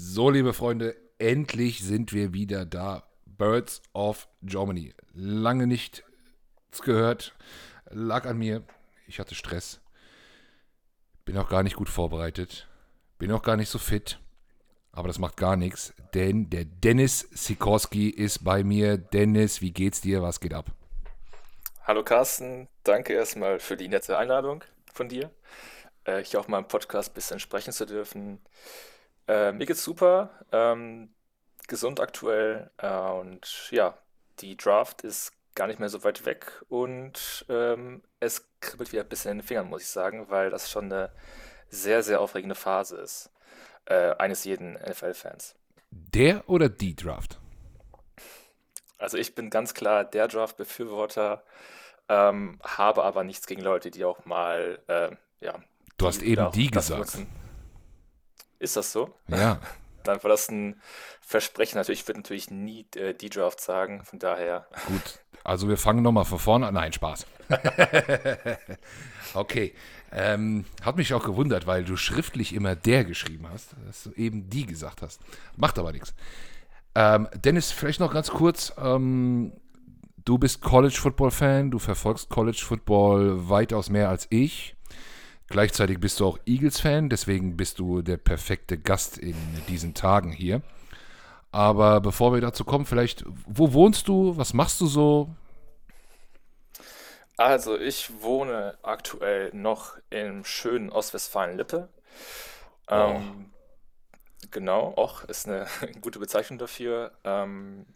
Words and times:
So, 0.00 0.30
liebe 0.30 0.54
Freunde, 0.54 0.94
endlich 1.18 1.82
sind 1.82 2.12
wir 2.12 2.32
wieder 2.32 2.64
da. 2.64 3.02
Birds 3.26 3.82
of 3.94 4.28
Germany. 4.42 4.94
Lange 5.12 5.66
nichts 5.66 6.04
gehört. 6.84 7.34
Lag 7.90 8.24
an 8.24 8.38
mir. 8.38 8.62
Ich 9.08 9.18
hatte 9.18 9.34
Stress. 9.34 9.80
Bin 11.24 11.36
auch 11.36 11.48
gar 11.48 11.64
nicht 11.64 11.74
gut 11.74 11.88
vorbereitet. 11.88 12.68
Bin 13.18 13.32
auch 13.32 13.42
gar 13.42 13.56
nicht 13.56 13.70
so 13.70 13.80
fit. 13.80 14.20
Aber 14.92 15.08
das 15.08 15.18
macht 15.18 15.36
gar 15.36 15.56
nichts, 15.56 15.92
denn 16.14 16.48
der 16.48 16.64
Dennis 16.64 17.28
Sikorski 17.32 18.08
ist 18.08 18.44
bei 18.44 18.62
mir. 18.62 18.98
Dennis, 18.98 19.60
wie 19.62 19.72
geht's 19.72 20.00
dir? 20.00 20.22
Was 20.22 20.38
geht 20.38 20.54
ab? 20.54 20.66
Hallo 21.82 22.04
Carsten, 22.04 22.68
danke 22.84 23.14
erstmal 23.14 23.58
für 23.58 23.76
die 23.76 23.88
nette 23.88 24.16
Einladung 24.16 24.62
von 24.94 25.08
dir, 25.08 25.32
äh, 26.04 26.22
hier 26.22 26.38
auch 26.38 26.46
mal 26.46 26.58
im 26.58 26.68
Podcast 26.68 27.10
ein 27.10 27.14
bisschen 27.14 27.40
sprechen 27.40 27.72
zu 27.72 27.84
dürfen. 27.84 28.40
Äh, 29.28 29.52
mir 29.52 29.66
geht's 29.66 29.84
super, 29.84 30.30
ähm, 30.52 31.10
gesund 31.66 32.00
aktuell 32.00 32.70
äh, 32.78 32.88
und 32.88 33.68
ja, 33.70 33.96
die 34.40 34.56
Draft 34.56 35.02
ist 35.02 35.32
gar 35.54 35.66
nicht 35.66 35.78
mehr 35.80 35.90
so 35.90 36.02
weit 36.02 36.24
weg 36.24 36.64
und 36.68 37.44
ähm, 37.50 38.02
es 38.20 38.48
kribbelt 38.60 38.92
wieder 38.92 39.02
ein 39.02 39.08
bisschen 39.08 39.32
in 39.32 39.38
den 39.38 39.46
Fingern, 39.46 39.68
muss 39.68 39.82
ich 39.82 39.88
sagen, 39.88 40.30
weil 40.30 40.50
das 40.50 40.70
schon 40.70 40.86
eine 40.86 41.10
sehr, 41.68 42.02
sehr 42.02 42.20
aufregende 42.20 42.54
Phase 42.54 42.96
ist, 42.96 43.30
äh, 43.84 44.14
eines 44.16 44.44
jeden 44.44 44.74
NFL-Fans. 44.74 45.56
Der 45.90 46.48
oder 46.48 46.70
die 46.70 46.96
Draft? 46.96 47.38
Also 48.96 49.18
ich 49.18 49.34
bin 49.34 49.50
ganz 49.50 49.74
klar 49.74 50.04
der 50.04 50.26
Draft-Befürworter, 50.26 51.42
ähm, 52.08 52.58
habe 52.62 53.04
aber 53.04 53.24
nichts 53.24 53.46
gegen 53.46 53.60
Leute, 53.60 53.90
die 53.90 54.04
auch 54.04 54.24
mal, 54.24 54.78
äh, 54.86 55.10
ja. 55.40 55.54
Du 55.98 56.06
hast 56.06 56.22
eben 56.22 56.50
die 56.52 56.70
gesagt. 56.70 56.98
Nutzen. 56.98 57.47
Ist 58.58 58.76
das 58.76 58.92
so? 58.92 59.14
Ja. 59.28 59.60
Dann 60.04 60.22
war 60.22 60.30
das 60.30 60.48
ein 60.48 60.80
Versprechen. 61.20 61.76
Natürlich, 61.76 62.00
ich 62.00 62.08
würde 62.08 62.20
natürlich 62.20 62.50
nie 62.50 62.86
äh, 62.96 63.12
die 63.12 63.28
Draft 63.28 63.60
sagen, 63.60 64.02
von 64.04 64.18
daher. 64.18 64.66
Gut, 64.86 65.20
also 65.44 65.68
wir 65.68 65.76
fangen 65.76 66.02
nochmal 66.02 66.24
von 66.24 66.38
vorne 66.38 66.68
an. 66.68 66.74
Nein, 66.74 66.92
Spaß. 66.92 67.26
okay. 69.34 69.74
Ähm, 70.10 70.64
hat 70.82 70.96
mich 70.96 71.12
auch 71.12 71.24
gewundert, 71.24 71.66
weil 71.66 71.84
du 71.84 71.96
schriftlich 71.96 72.54
immer 72.54 72.74
der 72.74 73.04
geschrieben 73.04 73.46
hast, 73.52 73.74
dass 73.86 74.04
du 74.04 74.12
eben 74.12 74.48
die 74.48 74.64
gesagt 74.64 75.02
hast. 75.02 75.20
Macht 75.56 75.78
aber 75.78 75.92
nichts. 75.92 76.14
Ähm, 76.94 77.28
Dennis, 77.44 77.70
vielleicht 77.70 78.00
noch 78.00 78.12
ganz 78.12 78.30
kurz. 78.30 78.72
Ähm, 78.78 79.52
du 80.24 80.38
bist 80.38 80.62
College 80.62 80.96
Football 80.98 81.30
Fan, 81.30 81.70
du 81.70 81.78
verfolgst 81.78 82.28
College 82.30 82.62
Football 82.64 83.48
weitaus 83.48 83.90
mehr 83.90 84.08
als 84.08 84.26
ich. 84.30 84.76
Gleichzeitig 85.48 85.98
bist 85.98 86.20
du 86.20 86.26
auch 86.26 86.38
Eagles-Fan, 86.44 87.08
deswegen 87.08 87.56
bist 87.56 87.78
du 87.78 88.02
der 88.02 88.18
perfekte 88.18 88.78
Gast 88.78 89.16
in 89.16 89.36
diesen 89.66 89.94
Tagen 89.94 90.30
hier. 90.30 90.60
Aber 91.50 92.02
bevor 92.02 92.34
wir 92.34 92.40
dazu 92.42 92.64
kommen, 92.64 92.84
vielleicht, 92.84 93.24
wo 93.46 93.72
wohnst 93.72 94.08
du? 94.08 94.36
Was 94.36 94.52
machst 94.52 94.80
du 94.80 94.86
so? 94.86 95.34
Also, 97.38 97.78
ich 97.78 98.20
wohne 98.20 98.76
aktuell 98.82 99.50
noch 99.54 99.96
im 100.10 100.44
schönen 100.44 100.90
Ostwestfalen-Lippe. 100.90 101.88
Oh. 102.88 102.94
Ähm, 102.94 103.52
genau, 104.50 104.92
auch 104.96 105.24
ist 105.24 105.46
eine 105.46 105.66
gute 106.02 106.18
Bezeichnung 106.18 106.58
dafür. 106.58 107.12
Ähm, 107.24 107.86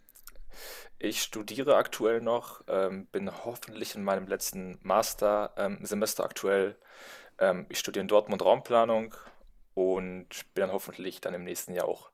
ich 0.97 1.21
studiere 1.21 1.75
aktuell 1.75 2.21
noch, 2.21 2.61
ähm, 2.67 3.07
bin 3.07 3.29
hoffentlich 3.43 3.93
in 3.93 4.03
meinem 4.03 4.27
letzten 4.27 4.79
Master-Semester 4.81 6.23
ähm, 6.23 6.25
aktuell 6.25 6.77
ähm, 7.39 7.65
ich 7.69 7.79
studiere 7.79 8.01
in 8.01 8.07
Dortmund 8.07 8.43
Raumplanung 8.43 9.15
und 9.73 10.27
bin 10.53 10.61
dann 10.61 10.71
hoffentlich 10.71 11.21
dann 11.21 11.33
im 11.33 11.43
nächsten 11.43 11.73
Jahr 11.73 11.87
auch 11.87 12.11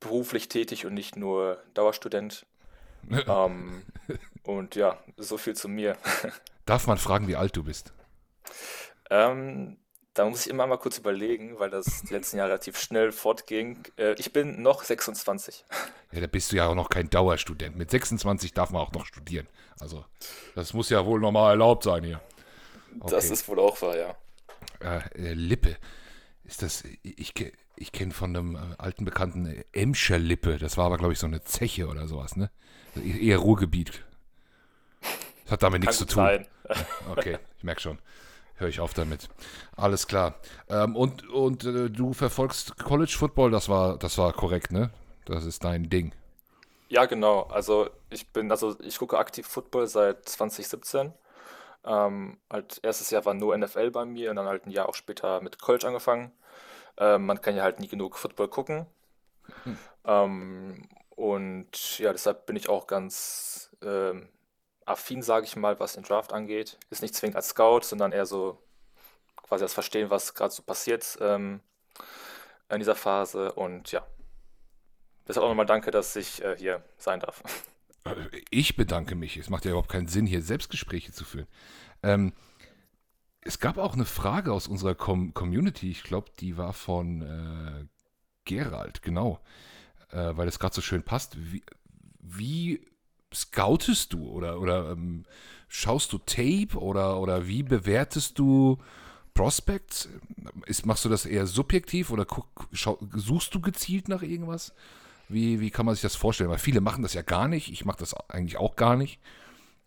beruflich 0.00 0.48
tätig 0.48 0.86
und 0.86 0.94
nicht 0.94 1.16
nur 1.16 1.62
Dauerstudent. 1.74 2.46
ähm, 3.26 3.82
und 4.44 4.74
ja, 4.74 4.98
so 5.16 5.38
viel 5.38 5.54
zu 5.54 5.68
mir. 5.68 5.96
Darf 6.66 6.86
man 6.86 6.98
fragen, 6.98 7.26
wie 7.28 7.36
alt 7.36 7.56
du 7.56 7.64
bist? 7.64 7.92
Ähm, 9.10 9.78
da 10.14 10.26
muss 10.26 10.46
ich 10.46 10.50
immer 10.50 10.66
mal 10.66 10.76
kurz 10.76 10.98
überlegen, 10.98 11.58
weil 11.58 11.70
das 11.70 12.02
die 12.02 12.12
letzten 12.12 12.36
Jahre 12.36 12.50
relativ 12.50 12.78
schnell 12.78 13.12
fortging. 13.12 13.82
Äh, 13.96 14.14
ich 14.18 14.32
bin 14.32 14.62
noch 14.62 14.84
26. 14.84 15.64
Ja, 16.12 16.20
da 16.20 16.26
bist 16.26 16.52
du 16.52 16.56
ja 16.56 16.66
auch 16.66 16.74
noch 16.74 16.90
kein 16.90 17.08
Dauerstudent. 17.08 17.76
Mit 17.76 17.90
26 17.90 18.52
darf 18.52 18.70
man 18.70 18.82
auch 18.82 18.92
noch 18.92 19.06
studieren. 19.06 19.48
Also, 19.80 20.04
das 20.54 20.74
muss 20.74 20.90
ja 20.90 21.04
wohl 21.06 21.20
normal 21.20 21.52
erlaubt 21.52 21.84
sein 21.84 22.04
hier. 22.04 22.20
Okay. 23.00 23.10
Das 23.10 23.30
ist 23.30 23.48
wohl 23.48 23.58
auch 23.58 23.80
wahr, 23.82 23.96
ja. 23.96 24.16
Äh, 24.80 25.34
Lippe. 25.34 25.76
Ist 26.44 26.62
das, 26.62 26.84
ich, 27.02 27.34
ich 27.76 27.92
kenne 27.92 28.12
von 28.12 28.36
einem 28.36 28.56
äh, 28.56 28.58
alten 28.78 29.04
Bekannten 29.04 29.46
äh, 29.46 29.64
Emscher 29.72 30.18
Lippe. 30.18 30.58
Das 30.58 30.76
war 30.76 30.86
aber, 30.86 30.98
glaube 30.98 31.12
ich, 31.12 31.18
so 31.18 31.26
eine 31.26 31.42
Zeche 31.42 31.88
oder 31.88 32.08
sowas, 32.08 32.36
ne? 32.36 32.50
E-, 32.96 33.26
eher 33.28 33.38
Ruhrgebiet. 33.38 34.04
Das 35.44 35.52
hat 35.52 35.62
damit 35.62 35.82
nichts 35.82 35.98
zu 35.98 36.06
tun. 36.06 36.24
Sein. 36.24 36.46
Okay, 37.10 37.38
ich 37.58 37.64
merke 37.64 37.80
schon. 37.80 37.98
Höre 38.54 38.68
ich 38.68 38.80
auf 38.80 38.94
damit. 38.94 39.28
Alles 39.76 40.06
klar. 40.06 40.36
Ähm, 40.68 40.94
und 40.96 41.28
und 41.28 41.64
äh, 41.64 41.90
du 41.90 42.12
verfolgst 42.12 42.78
College 42.78 43.14
Football, 43.18 43.50
das 43.50 43.68
war, 43.68 43.98
das 43.98 44.16
war 44.16 44.32
korrekt, 44.32 44.72
ne? 44.72 44.90
Das 45.24 45.44
ist 45.44 45.64
dein 45.64 45.90
Ding. 45.90 46.14
Ja, 46.88 47.06
genau. 47.06 47.42
Also 47.44 47.90
ich 48.10 48.28
bin, 48.28 48.50
also 48.50 48.78
ich 48.80 48.98
gucke 48.98 49.18
aktiv 49.18 49.46
Football 49.46 49.86
seit 49.86 50.28
2017. 50.28 51.12
Ähm, 51.84 52.38
halt 52.50 52.80
erstes 52.82 53.10
Jahr 53.10 53.24
war 53.24 53.34
nur 53.34 53.56
NFL 53.56 53.90
bei 53.90 54.04
mir 54.04 54.30
und 54.30 54.36
dann 54.36 54.46
halt 54.46 54.66
ein 54.66 54.70
Jahr 54.70 54.88
auch 54.88 54.94
später 54.94 55.40
mit 55.40 55.60
College 55.60 55.86
angefangen. 55.86 56.32
Ähm, 56.96 57.26
man 57.26 57.40
kann 57.40 57.56
ja 57.56 57.62
halt 57.62 57.80
nie 57.80 57.88
genug 57.88 58.16
Football 58.16 58.48
gucken. 58.48 58.86
Hm. 59.64 59.78
Ähm, 60.04 60.88
und 61.10 61.98
ja, 61.98 62.12
deshalb 62.12 62.46
bin 62.46 62.56
ich 62.56 62.68
auch 62.68 62.86
ganz 62.86 63.70
ähm, 63.82 64.28
affin, 64.84 65.22
sage 65.22 65.46
ich 65.46 65.56
mal, 65.56 65.78
was 65.80 65.94
den 65.94 66.04
Draft 66.04 66.32
angeht. 66.32 66.78
Ist 66.90 67.02
nicht 67.02 67.14
zwingend 67.14 67.36
als 67.36 67.48
Scout, 67.48 67.80
sondern 67.82 68.12
eher 68.12 68.26
so 68.26 68.58
quasi 69.42 69.64
das 69.64 69.74
Verstehen, 69.74 70.10
was 70.10 70.34
gerade 70.34 70.52
so 70.52 70.62
passiert 70.62 71.18
ähm, 71.20 71.60
in 72.68 72.78
dieser 72.78 72.94
Phase. 72.94 73.52
Und 73.52 73.92
ja, 73.92 74.06
deshalb 75.26 75.44
auch 75.44 75.48
nochmal 75.48 75.66
danke, 75.66 75.90
dass 75.90 76.16
ich 76.16 76.42
äh, 76.42 76.56
hier 76.56 76.82
sein 76.98 77.20
darf. 77.20 77.42
Ich 78.50 78.76
bedanke 78.76 79.14
mich. 79.14 79.36
Es 79.36 79.50
macht 79.50 79.64
ja 79.64 79.70
überhaupt 79.70 79.90
keinen 79.90 80.08
Sinn, 80.08 80.26
hier 80.26 80.42
Selbstgespräche 80.42 81.12
zu 81.12 81.24
führen. 81.24 81.46
Ähm, 82.02 82.32
es 83.40 83.58
gab 83.58 83.78
auch 83.78 83.94
eine 83.94 84.04
Frage 84.04 84.52
aus 84.52 84.68
unserer 84.68 84.94
Com 84.94 85.34
Community. 85.34 85.90
Ich 85.90 86.02
glaube, 86.02 86.30
die 86.40 86.56
war 86.56 86.72
von 86.72 87.22
äh, 87.22 87.86
Gerald, 88.44 89.02
genau. 89.02 89.40
Äh, 90.10 90.36
weil 90.36 90.48
es 90.48 90.58
gerade 90.58 90.74
so 90.74 90.80
schön 90.80 91.02
passt. 91.02 91.36
Wie, 91.38 91.62
wie 92.20 92.86
scoutest 93.34 94.12
du 94.12 94.28
oder, 94.28 94.60
oder 94.60 94.92
ähm, 94.92 95.24
schaust 95.68 96.12
du 96.12 96.18
Tape 96.18 96.78
oder, 96.78 97.18
oder 97.18 97.46
wie 97.46 97.62
bewertest 97.62 98.38
du 98.38 98.78
Prospects? 99.34 100.08
Ist, 100.66 100.86
machst 100.86 101.04
du 101.04 101.08
das 101.08 101.24
eher 101.24 101.46
subjektiv 101.46 102.10
oder 102.10 102.24
guck, 102.24 102.68
schau, 102.72 102.98
suchst 103.14 103.54
du 103.54 103.60
gezielt 103.60 104.08
nach 104.08 104.22
irgendwas? 104.22 104.74
Wie, 105.28 105.60
wie 105.60 105.70
kann 105.70 105.86
man 105.86 105.94
sich 105.94 106.02
das 106.02 106.16
vorstellen? 106.16 106.50
Weil 106.50 106.58
viele 106.58 106.80
machen 106.80 107.02
das 107.02 107.14
ja 107.14 107.22
gar 107.22 107.48
nicht. 107.48 107.70
Ich 107.70 107.84
mache 107.84 107.98
das 107.98 108.14
eigentlich 108.28 108.58
auch 108.58 108.76
gar 108.76 108.96
nicht. 108.96 109.20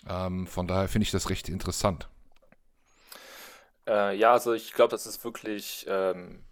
Ähm, 0.07 0.47
von 0.47 0.68
daher 0.68 0.88
finde 0.88 1.03
ich 1.03 1.12
das 1.12 1.29
recht 1.29 1.50
interessant. 1.50 2.07
Äh, 3.88 4.16
ja, 4.18 4.31
also 4.31 4.53
ich 4.53 4.73
glaube, 4.73 4.91
das 4.91 5.06
ist 5.06 5.23
wirklich 5.23 5.85
ähm, 5.88 6.44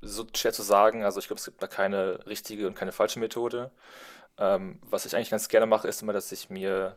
so 0.00 0.26
schwer 0.34 0.52
zu 0.52 0.62
sagen. 0.62 1.04
Also 1.04 1.20
ich 1.20 1.26
glaube, 1.26 1.38
es 1.38 1.44
gibt 1.44 1.62
da 1.62 1.66
keine 1.66 2.26
richtige 2.26 2.66
und 2.66 2.74
keine 2.74 2.92
falsche 2.92 3.18
Methode. 3.18 3.70
Ähm, 4.38 4.80
was 4.82 5.06
ich 5.06 5.16
eigentlich 5.16 5.30
ganz 5.30 5.48
gerne 5.48 5.66
mache, 5.66 5.88
ist 5.88 6.02
immer, 6.02 6.12
dass 6.12 6.30
ich 6.32 6.50
mir, 6.50 6.96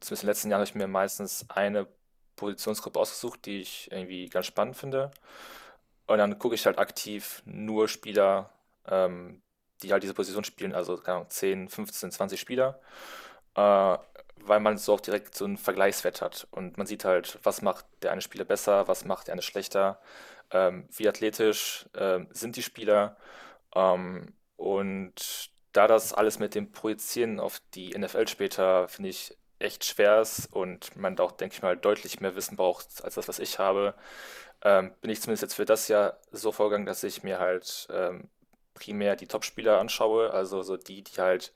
zumindest 0.00 0.22
in 0.22 0.26
den 0.26 0.30
letzten 0.30 0.50
Jahren 0.50 0.60
habe 0.60 0.68
ich 0.68 0.74
mir 0.74 0.88
meistens 0.88 1.46
eine 1.48 1.86
Positionsgruppe 2.36 2.98
ausgesucht, 2.98 3.46
die 3.46 3.60
ich 3.60 3.90
irgendwie 3.92 4.28
ganz 4.28 4.46
spannend 4.46 4.76
finde. 4.76 5.10
Und 6.06 6.18
dann 6.18 6.38
gucke 6.38 6.54
ich 6.54 6.66
halt 6.66 6.78
aktiv 6.78 7.42
nur 7.44 7.88
Spieler, 7.88 8.50
ähm, 8.86 9.42
die 9.82 9.92
halt 9.92 10.02
diese 10.02 10.14
Position 10.14 10.44
spielen, 10.44 10.74
also 10.74 10.96
keine 10.96 11.18
Ahnung, 11.18 11.30
10, 11.30 11.68
15, 11.68 12.12
20 12.12 12.40
Spieler, 12.40 12.80
äh, 13.56 13.98
weil 14.44 14.60
man 14.60 14.78
so 14.78 14.94
auch 14.94 15.00
direkt 15.00 15.34
so 15.36 15.44
einen 15.44 15.58
Vergleichswert 15.58 16.22
hat. 16.22 16.48
Und 16.50 16.78
man 16.78 16.86
sieht 16.86 17.04
halt, 17.04 17.38
was 17.42 17.62
macht 17.62 17.86
der 18.02 18.12
eine 18.12 18.20
Spieler 18.22 18.44
besser, 18.44 18.88
was 18.88 19.04
macht 19.04 19.28
der 19.28 19.34
eine 19.34 19.42
schlechter, 19.42 20.00
ähm, 20.50 20.88
wie 20.92 21.08
athletisch 21.08 21.86
äh, 21.94 22.20
sind 22.30 22.56
die 22.56 22.62
Spieler? 22.62 23.16
Ähm, 23.74 24.34
und 24.56 25.50
da 25.72 25.86
das 25.88 26.12
alles 26.12 26.38
mit 26.38 26.54
dem 26.54 26.72
Projizieren 26.72 27.40
auf 27.40 27.60
die 27.74 27.96
NFL 27.98 28.28
später, 28.28 28.88
finde 28.88 29.10
ich, 29.10 29.36
echt 29.58 29.84
schwer 29.84 30.20
ist 30.20 30.52
und 30.52 30.96
man 30.96 31.16
da 31.16 31.22
auch, 31.24 31.32
denke 31.32 31.54
ich 31.54 31.62
mal, 31.62 31.76
deutlich 31.76 32.20
mehr 32.20 32.34
Wissen 32.34 32.56
braucht 32.56 33.02
als 33.04 33.14
das, 33.14 33.28
was 33.28 33.38
ich 33.38 33.58
habe, 33.58 33.94
ähm, 34.62 34.92
bin 35.00 35.10
ich 35.10 35.20
zumindest 35.20 35.42
jetzt 35.42 35.54
für 35.54 35.64
das 35.64 35.88
Jahr 35.88 36.18
so 36.32 36.52
vorgegangen, 36.52 36.86
dass 36.86 37.02
ich 37.04 37.22
mir 37.22 37.38
halt 37.38 37.88
ähm, 37.90 38.28
primär 38.74 39.16
die 39.16 39.26
Top-Spieler 39.26 39.78
anschaue, 39.78 40.30
also 40.30 40.62
so 40.62 40.76
die, 40.76 41.02
die 41.02 41.20
halt 41.20 41.52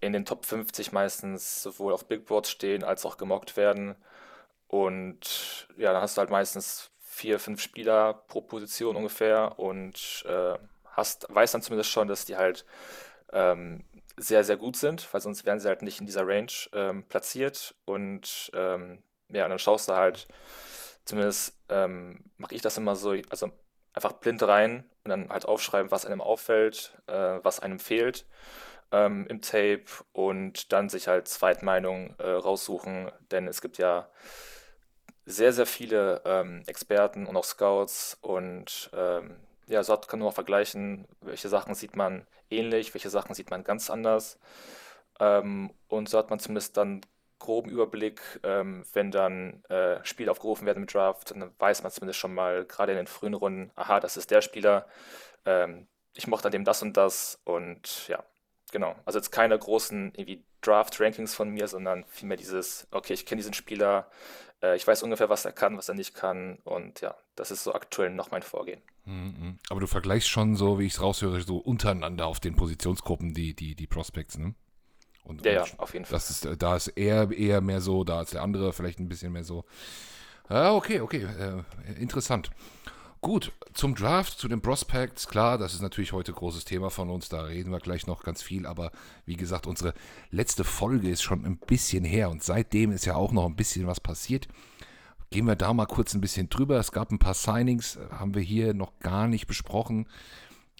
in 0.00 0.12
den 0.12 0.24
Top 0.24 0.46
50 0.46 0.92
meistens 0.92 1.62
sowohl 1.62 1.92
auf 1.92 2.06
Big 2.06 2.26
Boards 2.26 2.50
stehen 2.50 2.84
als 2.84 3.06
auch 3.06 3.16
gemockt 3.16 3.56
werden. 3.56 3.96
Und 4.68 5.68
ja, 5.76 5.92
dann 5.92 6.02
hast 6.02 6.16
du 6.16 6.20
halt 6.20 6.30
meistens 6.30 6.90
vier, 7.00 7.38
fünf 7.38 7.62
Spieler 7.62 8.14
pro 8.28 8.40
Position 8.40 8.96
ungefähr 8.96 9.58
und 9.58 10.24
äh, 10.28 10.58
hast, 10.84 11.26
weißt 11.28 11.54
dann 11.54 11.62
zumindest 11.62 11.90
schon, 11.90 12.08
dass 12.08 12.24
die 12.24 12.36
halt 12.36 12.64
ähm, 13.32 13.84
sehr, 14.16 14.44
sehr 14.44 14.56
gut 14.56 14.76
sind, 14.76 15.12
weil 15.12 15.20
sonst 15.20 15.44
wären 15.44 15.60
sie 15.60 15.68
halt 15.68 15.82
nicht 15.82 16.00
in 16.00 16.06
dieser 16.06 16.26
Range 16.26 16.52
ähm, 16.72 17.04
platziert. 17.04 17.74
Und 17.84 18.50
ähm, 18.54 19.02
ja, 19.28 19.44
und 19.44 19.50
dann 19.50 19.58
schaust 19.58 19.88
du 19.88 19.94
halt, 19.94 20.28
zumindest 21.04 21.56
ähm, 21.68 22.24
mache 22.36 22.54
ich 22.54 22.62
das 22.62 22.76
immer 22.76 22.96
so, 22.96 23.14
also 23.30 23.50
einfach 23.94 24.12
blind 24.12 24.42
rein 24.42 24.84
und 25.04 25.10
dann 25.10 25.30
halt 25.30 25.46
aufschreiben, 25.46 25.90
was 25.90 26.04
einem 26.04 26.20
auffällt, 26.20 27.00
äh, 27.06 27.38
was 27.42 27.60
einem 27.60 27.78
fehlt 27.78 28.26
ähm, 28.92 29.26
im 29.28 29.40
Tape 29.40 29.84
und 30.12 30.72
dann 30.72 30.88
sich 30.88 31.08
halt 31.08 31.28
Zweitmeinung 31.28 32.14
äh, 32.18 32.28
raussuchen, 32.28 33.10
denn 33.30 33.48
es 33.48 33.60
gibt 33.60 33.78
ja 33.78 34.08
sehr, 35.26 35.52
sehr 35.52 35.66
viele 35.66 36.22
ähm, 36.24 36.62
Experten 36.66 37.26
und 37.26 37.36
auch 37.36 37.44
Scouts 37.44 38.18
und 38.20 38.90
ähm, 38.94 39.36
ja, 39.66 39.82
so 39.82 39.96
kann 39.96 40.18
man 40.18 40.28
auch 40.28 40.34
vergleichen, 40.34 41.08
welche 41.22 41.48
Sachen 41.48 41.74
sieht 41.74 41.96
man 41.96 42.26
ähnlich, 42.50 42.92
welche 42.94 43.10
Sachen 43.10 43.34
sieht 43.34 43.50
man 43.50 43.64
ganz 43.64 43.88
anders. 43.88 44.38
Ähm, 45.20 45.72
und 45.88 46.08
so 46.08 46.18
hat 46.18 46.30
man 46.30 46.38
zumindest 46.38 46.76
dann 46.76 47.00
groben 47.44 47.70
Überblick, 47.70 48.20
ähm, 48.42 48.84
wenn 48.94 49.10
dann 49.10 49.62
äh, 49.64 50.02
Spiele 50.02 50.30
aufgerufen 50.30 50.66
werden 50.66 50.84
im 50.84 50.86
Draft, 50.86 51.30
dann 51.30 51.50
weiß 51.58 51.82
man 51.82 51.92
zumindest 51.92 52.18
schon 52.18 52.32
mal, 52.32 52.64
gerade 52.64 52.92
in 52.92 52.96
den 52.96 53.06
frühen 53.06 53.34
Runden, 53.34 53.70
aha, 53.76 54.00
das 54.00 54.16
ist 54.16 54.30
der 54.30 54.40
Spieler, 54.40 54.86
ähm, 55.44 55.86
ich 56.14 56.26
mochte 56.26 56.48
an 56.48 56.52
dem 56.52 56.64
das 56.64 56.80
und 56.80 56.96
das 56.96 57.40
und 57.44 58.08
ja, 58.08 58.24
genau. 58.72 58.94
Also 59.04 59.18
jetzt 59.18 59.30
keine 59.30 59.58
großen 59.58 60.12
irgendwie 60.16 60.42
Draft-Rankings 60.62 61.34
von 61.34 61.50
mir, 61.50 61.68
sondern 61.68 62.04
vielmehr 62.08 62.38
dieses, 62.38 62.86
okay, 62.90 63.12
ich 63.12 63.26
kenne 63.26 63.40
diesen 63.40 63.52
Spieler, 63.52 64.10
äh, 64.62 64.74
ich 64.76 64.86
weiß 64.86 65.02
ungefähr, 65.02 65.28
was 65.28 65.44
er 65.44 65.52
kann, 65.52 65.76
was 65.76 65.90
er 65.90 65.94
nicht 65.94 66.14
kann 66.14 66.58
und 66.64 67.02
ja, 67.02 67.14
das 67.36 67.50
ist 67.50 67.62
so 67.62 67.74
aktuell 67.74 68.10
noch 68.10 68.30
mein 68.30 68.42
Vorgehen. 68.42 68.80
Mhm. 69.04 69.58
Aber 69.68 69.80
du 69.80 69.86
vergleichst 69.86 70.30
schon 70.30 70.56
so, 70.56 70.78
wie 70.78 70.86
ich 70.86 70.94
es 70.94 71.02
raushöre, 71.02 71.42
so 71.42 71.58
untereinander 71.58 72.26
auf 72.26 72.40
den 72.40 72.56
Positionsgruppen 72.56 73.34
die, 73.34 73.54
die, 73.54 73.74
die 73.74 73.86
Prospects, 73.86 74.38
ne? 74.38 74.54
Und, 75.24 75.44
ja, 75.44 75.52
ja, 75.52 75.64
auf 75.78 75.92
jeden 75.94 76.04
Fall. 76.04 76.16
Das 76.16 76.30
ist, 76.30 76.46
da 76.58 76.76
ist 76.76 76.88
er 76.88 77.32
eher 77.32 77.60
mehr 77.60 77.80
so, 77.80 78.04
da 78.04 78.22
ist 78.22 78.34
der 78.34 78.42
andere 78.42 78.72
vielleicht 78.72 79.00
ein 79.00 79.08
bisschen 79.08 79.32
mehr 79.32 79.44
so. 79.44 79.64
Ah, 80.48 80.72
okay, 80.74 81.00
okay, 81.00 81.24
äh, 81.24 81.92
interessant. 82.00 82.50
Gut, 83.22 83.52
zum 83.72 83.94
Draft, 83.94 84.38
zu 84.38 84.48
den 84.48 84.60
Prospects, 84.60 85.28
klar, 85.28 85.56
das 85.56 85.72
ist 85.72 85.80
natürlich 85.80 86.12
heute 86.12 86.34
großes 86.34 86.66
Thema 86.66 86.90
von 86.90 87.08
uns, 87.08 87.30
da 87.30 87.44
reden 87.44 87.72
wir 87.72 87.78
gleich 87.78 88.06
noch 88.06 88.22
ganz 88.22 88.42
viel, 88.42 88.66
aber 88.66 88.92
wie 89.24 89.36
gesagt, 89.36 89.66
unsere 89.66 89.94
letzte 90.30 90.62
Folge 90.62 91.08
ist 91.08 91.22
schon 91.22 91.46
ein 91.46 91.56
bisschen 91.56 92.04
her 92.04 92.28
und 92.28 92.42
seitdem 92.42 92.92
ist 92.92 93.06
ja 93.06 93.14
auch 93.14 93.32
noch 93.32 93.46
ein 93.46 93.56
bisschen 93.56 93.86
was 93.86 93.98
passiert. 93.98 94.46
Gehen 95.30 95.46
wir 95.46 95.56
da 95.56 95.72
mal 95.72 95.86
kurz 95.86 96.12
ein 96.14 96.20
bisschen 96.20 96.50
drüber. 96.50 96.78
Es 96.78 96.92
gab 96.92 97.10
ein 97.10 97.18
paar 97.18 97.32
Signings, 97.32 97.96
äh, 97.96 98.00
haben 98.10 98.34
wir 98.34 98.42
hier 98.42 98.74
noch 98.74 98.98
gar 98.98 99.26
nicht 99.26 99.46
besprochen 99.46 100.06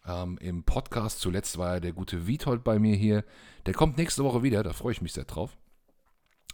ähm, 0.07 0.39
im 0.41 0.65
Podcast. 0.65 1.21
Zuletzt 1.21 1.59
war 1.59 1.75
ja 1.75 1.81
der 1.81 1.93
gute 1.93 2.27
Witold 2.27 2.65
bei 2.65 2.79
mir 2.79 2.97
hier. 2.97 3.25
Der 3.67 3.75
kommt 3.75 3.97
nächste 3.97 4.25
Woche 4.25 4.43
wieder, 4.43 4.63
da 4.63 4.73
freue 4.73 4.93
ich 4.93 5.03
mich 5.03 5.13
sehr 5.13 5.25
drauf. 5.25 5.57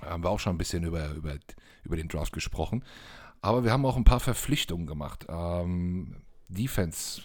Haben 0.02 0.24
wir 0.24 0.30
auch 0.30 0.40
schon 0.40 0.54
ein 0.54 0.58
bisschen 0.58 0.84
über, 0.84 1.10
über, 1.10 1.34
über 1.82 1.96
den 1.96 2.08
Draft 2.08 2.32
gesprochen. 2.32 2.84
Aber 3.42 3.64
wir 3.64 3.72
haben 3.72 3.86
auch 3.86 3.96
ein 3.96 4.04
paar 4.04 4.20
Verpflichtungen 4.20 4.86
gemacht. 4.86 5.26
Ähm, 5.28 6.22
Defense 6.48 7.22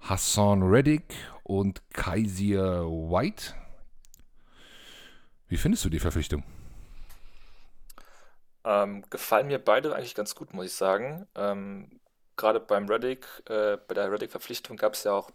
Hassan 0.00 0.62
Reddick 0.62 1.14
und 1.42 1.82
Kaiser 1.92 2.84
White. 2.84 3.54
Wie 5.48 5.56
findest 5.56 5.84
du 5.84 5.88
die 5.88 5.98
Verpflichtung? 5.98 6.44
Ähm, 8.64 9.04
gefallen 9.08 9.46
mir 9.46 9.58
beide 9.58 9.94
eigentlich 9.94 10.14
ganz 10.14 10.34
gut, 10.34 10.52
muss 10.52 10.66
ich 10.66 10.74
sagen. 10.74 11.26
Ähm, 11.34 11.97
gerade 12.38 12.60
beim 12.60 12.88
Reddick, 12.88 13.26
äh, 13.50 13.76
bei 13.76 13.94
der 13.94 14.10
Reddick-Verpflichtung 14.10 14.78
gab 14.78 14.94
es 14.94 15.04
ja 15.04 15.12
auch 15.12 15.30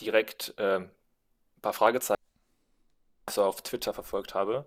direkt 0.00 0.54
äh, 0.58 0.78
ein 0.78 0.90
paar 1.62 1.72
Fragezeichen, 1.72 2.20
die 2.20 3.30
ich 3.30 3.34
so 3.34 3.44
auf 3.44 3.62
Twitter 3.62 3.94
verfolgt 3.94 4.34
habe, 4.34 4.66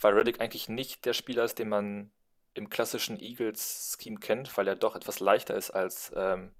weil 0.00 0.14
Reddick 0.14 0.40
eigentlich 0.40 0.70
nicht 0.70 1.04
der 1.04 1.12
Spieler 1.12 1.44
ist, 1.44 1.58
den 1.58 1.68
man 1.68 2.10
im 2.54 2.70
klassischen 2.70 3.20
Eagles-Scheme 3.20 4.18
kennt, 4.18 4.56
weil 4.56 4.66
er 4.66 4.76
doch 4.76 4.96
etwas 4.96 5.20
leichter 5.20 5.54
ist 5.54 5.70
als, 5.70 6.12
ähm, 6.16 6.52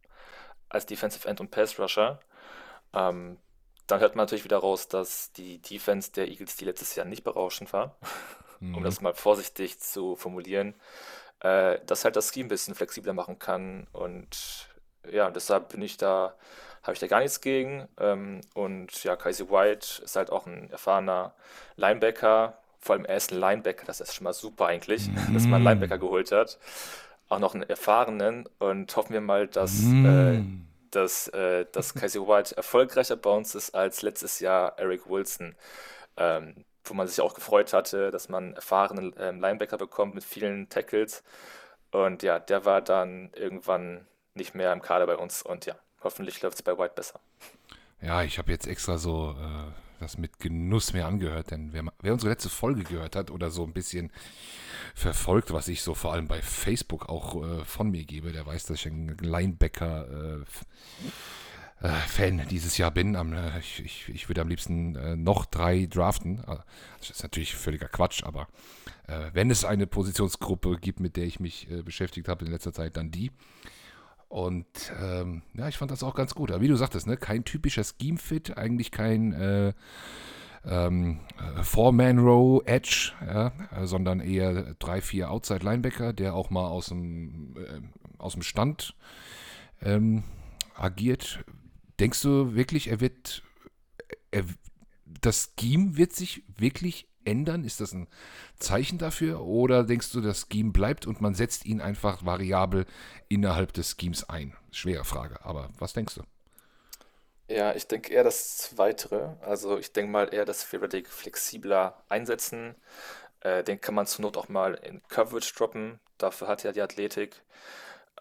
als 0.68 0.86
Defensive 0.86 1.26
End 1.26 1.40
und 1.40 1.50
Pass 1.50 1.78
Rusher. 1.78 2.20
Ähm, 2.92 3.38
dann 3.86 4.00
hört 4.00 4.14
man 4.14 4.24
natürlich 4.24 4.44
wieder 4.44 4.58
raus, 4.58 4.88
dass 4.88 5.32
die 5.32 5.58
Defense 5.58 6.12
der 6.12 6.28
Eagles, 6.28 6.56
die 6.56 6.64
letztes 6.64 6.94
Jahr 6.94 7.06
nicht 7.06 7.24
berauschend 7.24 7.72
war, 7.72 7.96
mhm. 8.60 8.76
um 8.76 8.84
das 8.84 9.00
mal 9.00 9.14
vorsichtig 9.14 9.80
zu 9.80 10.16
formulieren, 10.16 10.74
äh, 11.40 11.78
dass 11.86 12.04
halt 12.04 12.16
das 12.16 12.32
Scheme 12.32 12.46
ein 12.46 12.48
bisschen 12.48 12.74
flexibler 12.74 13.12
machen 13.12 13.38
kann. 13.38 13.86
Und 13.92 14.68
ja, 15.10 15.30
deshalb 15.30 15.70
bin 15.70 15.82
ich 15.82 15.96
da, 15.96 16.34
habe 16.82 16.92
ich 16.92 17.00
da 17.00 17.06
gar 17.06 17.20
nichts 17.20 17.40
gegen. 17.40 17.88
Ähm, 17.98 18.40
und 18.54 19.02
ja, 19.04 19.16
Kaiser 19.16 19.50
White 19.50 20.02
ist 20.02 20.16
halt 20.16 20.30
auch 20.30 20.46
ein 20.46 20.70
erfahrener 20.70 21.34
Linebacker. 21.76 22.58
Vor 22.78 22.94
allem 22.94 23.04
er 23.04 23.16
ist 23.16 23.32
ein 23.32 23.38
Linebacker, 23.38 23.84
das 23.86 24.00
ist 24.00 24.14
schon 24.14 24.24
mal 24.24 24.32
super 24.32 24.66
eigentlich, 24.66 25.08
mhm. 25.08 25.16
dass 25.34 25.44
man 25.44 25.54
einen 25.54 25.64
Linebacker 25.64 25.98
geholt 25.98 26.32
hat. 26.32 26.58
Auch 27.28 27.38
noch 27.38 27.54
einen 27.54 27.62
erfahrenen 27.62 28.48
und 28.58 28.94
hoffen 28.96 29.12
wir 29.12 29.20
mal, 29.20 29.46
dass, 29.46 29.80
mhm. 29.80 30.06
äh, 30.06 30.90
dass, 30.90 31.28
äh, 31.28 31.66
dass 31.72 31.94
Kaiser 31.94 32.26
White 32.26 32.56
erfolgreicher 32.56 33.16
bei 33.16 33.30
uns 33.30 33.54
ist 33.54 33.74
als 33.74 34.02
letztes 34.02 34.40
Jahr 34.40 34.78
Eric 34.78 35.08
Wilson. 35.08 35.54
Ähm, 36.16 36.64
wo 36.90 36.94
man 36.94 37.06
sich 37.06 37.20
auch 37.20 37.34
gefreut 37.34 37.72
hatte, 37.72 38.10
dass 38.10 38.28
man 38.28 38.54
erfahrenen 38.54 39.14
ähm, 39.18 39.40
Linebacker 39.40 39.78
bekommt 39.78 40.14
mit 40.14 40.24
vielen 40.24 40.68
Tackles. 40.68 41.22
Und 41.90 42.22
ja, 42.22 42.38
der 42.38 42.64
war 42.64 42.82
dann 42.82 43.30
irgendwann 43.34 44.06
nicht 44.34 44.54
mehr 44.54 44.72
im 44.72 44.82
Kader 44.82 45.06
bei 45.06 45.16
uns. 45.16 45.42
Und 45.42 45.66
ja, 45.66 45.76
hoffentlich 46.02 46.42
läuft 46.42 46.56
es 46.56 46.62
bei 46.62 46.76
White 46.76 46.94
besser. 46.94 47.20
Ja, 48.00 48.22
ich 48.22 48.38
habe 48.38 48.50
jetzt 48.52 48.66
extra 48.66 48.98
so 48.98 49.34
äh, 49.38 49.72
das 50.00 50.18
mit 50.18 50.38
Genuss 50.38 50.92
mir 50.92 51.06
angehört, 51.06 51.50
denn 51.50 51.72
wer, 51.72 51.84
wer, 52.00 52.12
unsere 52.12 52.30
letzte 52.30 52.48
Folge 52.48 52.84
gehört 52.84 53.16
hat 53.16 53.30
oder 53.30 53.50
so 53.50 53.64
ein 53.64 53.72
bisschen 53.72 54.10
verfolgt, 54.94 55.52
was 55.52 55.68
ich 55.68 55.82
so 55.82 55.94
vor 55.94 56.12
allem 56.12 56.26
bei 56.26 56.42
Facebook 56.42 57.08
auch 57.08 57.42
äh, 57.42 57.64
von 57.64 57.90
mir 57.90 58.04
gebe, 58.04 58.32
der 58.32 58.46
weiß, 58.46 58.64
dass 58.66 58.80
ich 58.80 58.86
ein 58.86 59.16
Linebacker 59.20 60.40
äh, 60.40 60.44
äh, 61.82 61.88
Fan 61.88 62.42
dieses 62.50 62.76
Jahr 62.78 62.90
bin. 62.90 63.16
Am, 63.16 63.32
äh, 63.32 63.58
ich, 63.58 63.82
ich, 63.84 64.08
ich, 64.08 64.28
würde 64.28 64.42
am 64.42 64.48
liebsten 64.48 64.96
äh, 64.96 65.16
noch 65.16 65.46
drei 65.46 65.86
draften. 65.86 66.40
Äh, 66.40 66.56
das 66.98 67.10
ist 67.10 67.22
natürlich 67.22 67.54
völliger 67.54 67.88
Quatsch, 67.88 68.22
aber 68.22 68.48
äh, 69.06 69.30
wenn 69.32 69.50
es 69.50 69.64
eine 69.64 69.86
Positionsgruppe 69.86 70.76
gibt, 70.80 71.00
mit 71.00 71.16
der 71.16 71.24
ich 71.24 71.40
mich 71.40 71.70
äh, 71.70 71.82
beschäftigt 71.82 72.28
habe 72.28 72.44
in 72.44 72.50
letzter 72.50 72.72
Zeit, 72.72 72.96
dann 72.96 73.10
die. 73.10 73.30
Und 74.28 74.66
ähm, 75.00 75.42
ja, 75.54 75.68
ich 75.68 75.78
fand 75.78 75.90
das 75.90 76.02
auch 76.02 76.14
ganz 76.14 76.34
gut. 76.34 76.50
Aber 76.50 76.60
wie 76.60 76.68
du 76.68 76.76
sagtest, 76.76 77.06
ne, 77.06 77.16
kein 77.16 77.44
typischer 77.44 77.82
Scheme-Fit, 77.82 78.56
eigentlich 78.56 78.92
kein 78.92 79.74
ähm, 80.64 81.18
Four-Man-Row 81.62 82.62
Edge, 82.64 83.12
ja, 83.26 83.50
sondern 83.82 84.20
eher 84.20 84.74
drei, 84.78 85.00
vier 85.00 85.32
Outside-Linebacker, 85.32 86.12
der 86.12 86.34
auch 86.34 86.50
mal 86.50 86.68
aus 86.68 86.90
dem, 86.90 87.56
aus 88.18 88.34
dem 88.34 88.42
Stand 88.42 88.94
ähm, 89.82 90.22
agiert. 90.76 91.44
Denkst 92.00 92.22
du 92.22 92.54
wirklich, 92.54 92.88
er 92.88 93.00
wird, 93.00 93.42
er, 94.30 94.44
das 95.04 95.52
Scheme 95.58 95.98
wird 95.98 96.14
sich 96.14 96.42
wirklich 96.56 97.08
ändern? 97.24 97.64
Ist 97.64 97.80
das 97.80 97.92
ein 97.92 98.08
Zeichen 98.58 98.98
dafür? 98.98 99.42
Oder 99.42 99.84
denkst 99.84 100.10
du, 100.12 100.22
das 100.22 100.46
Scheme 100.50 100.72
bleibt 100.72 101.06
und 101.06 101.20
man 101.20 101.34
setzt 101.34 101.66
ihn 101.66 101.82
einfach 101.82 102.24
variabel 102.24 102.86
innerhalb 103.28 103.74
des 103.74 103.96
Schemes 104.00 104.28
ein? 104.30 104.56
Schwere 104.72 105.04
Frage, 105.04 105.44
aber 105.44 105.68
was 105.78 105.92
denkst 105.92 106.14
du? 106.14 106.22
Ja, 107.48 107.74
ich 107.74 107.86
denke 107.86 108.12
eher 108.12 108.24
das 108.24 108.56
Zweite. 108.56 109.36
Also 109.42 109.76
ich 109.76 109.92
denke 109.92 110.10
mal 110.10 110.32
eher, 110.32 110.44
dass 110.44 110.72
wir 110.72 110.80
flexibler 111.04 112.02
einsetzen. 112.08 112.76
Äh, 113.40 113.64
den 113.64 113.80
kann 113.80 113.94
man 113.94 114.06
zur 114.06 114.22
Not 114.22 114.36
auch 114.36 114.48
mal 114.48 114.74
in 114.74 115.02
Coverage 115.08 115.52
droppen. 115.54 115.98
Dafür 116.16 116.48
hat 116.48 116.64
er 116.64 116.72
die 116.72 116.80
Athletik. 116.80 117.42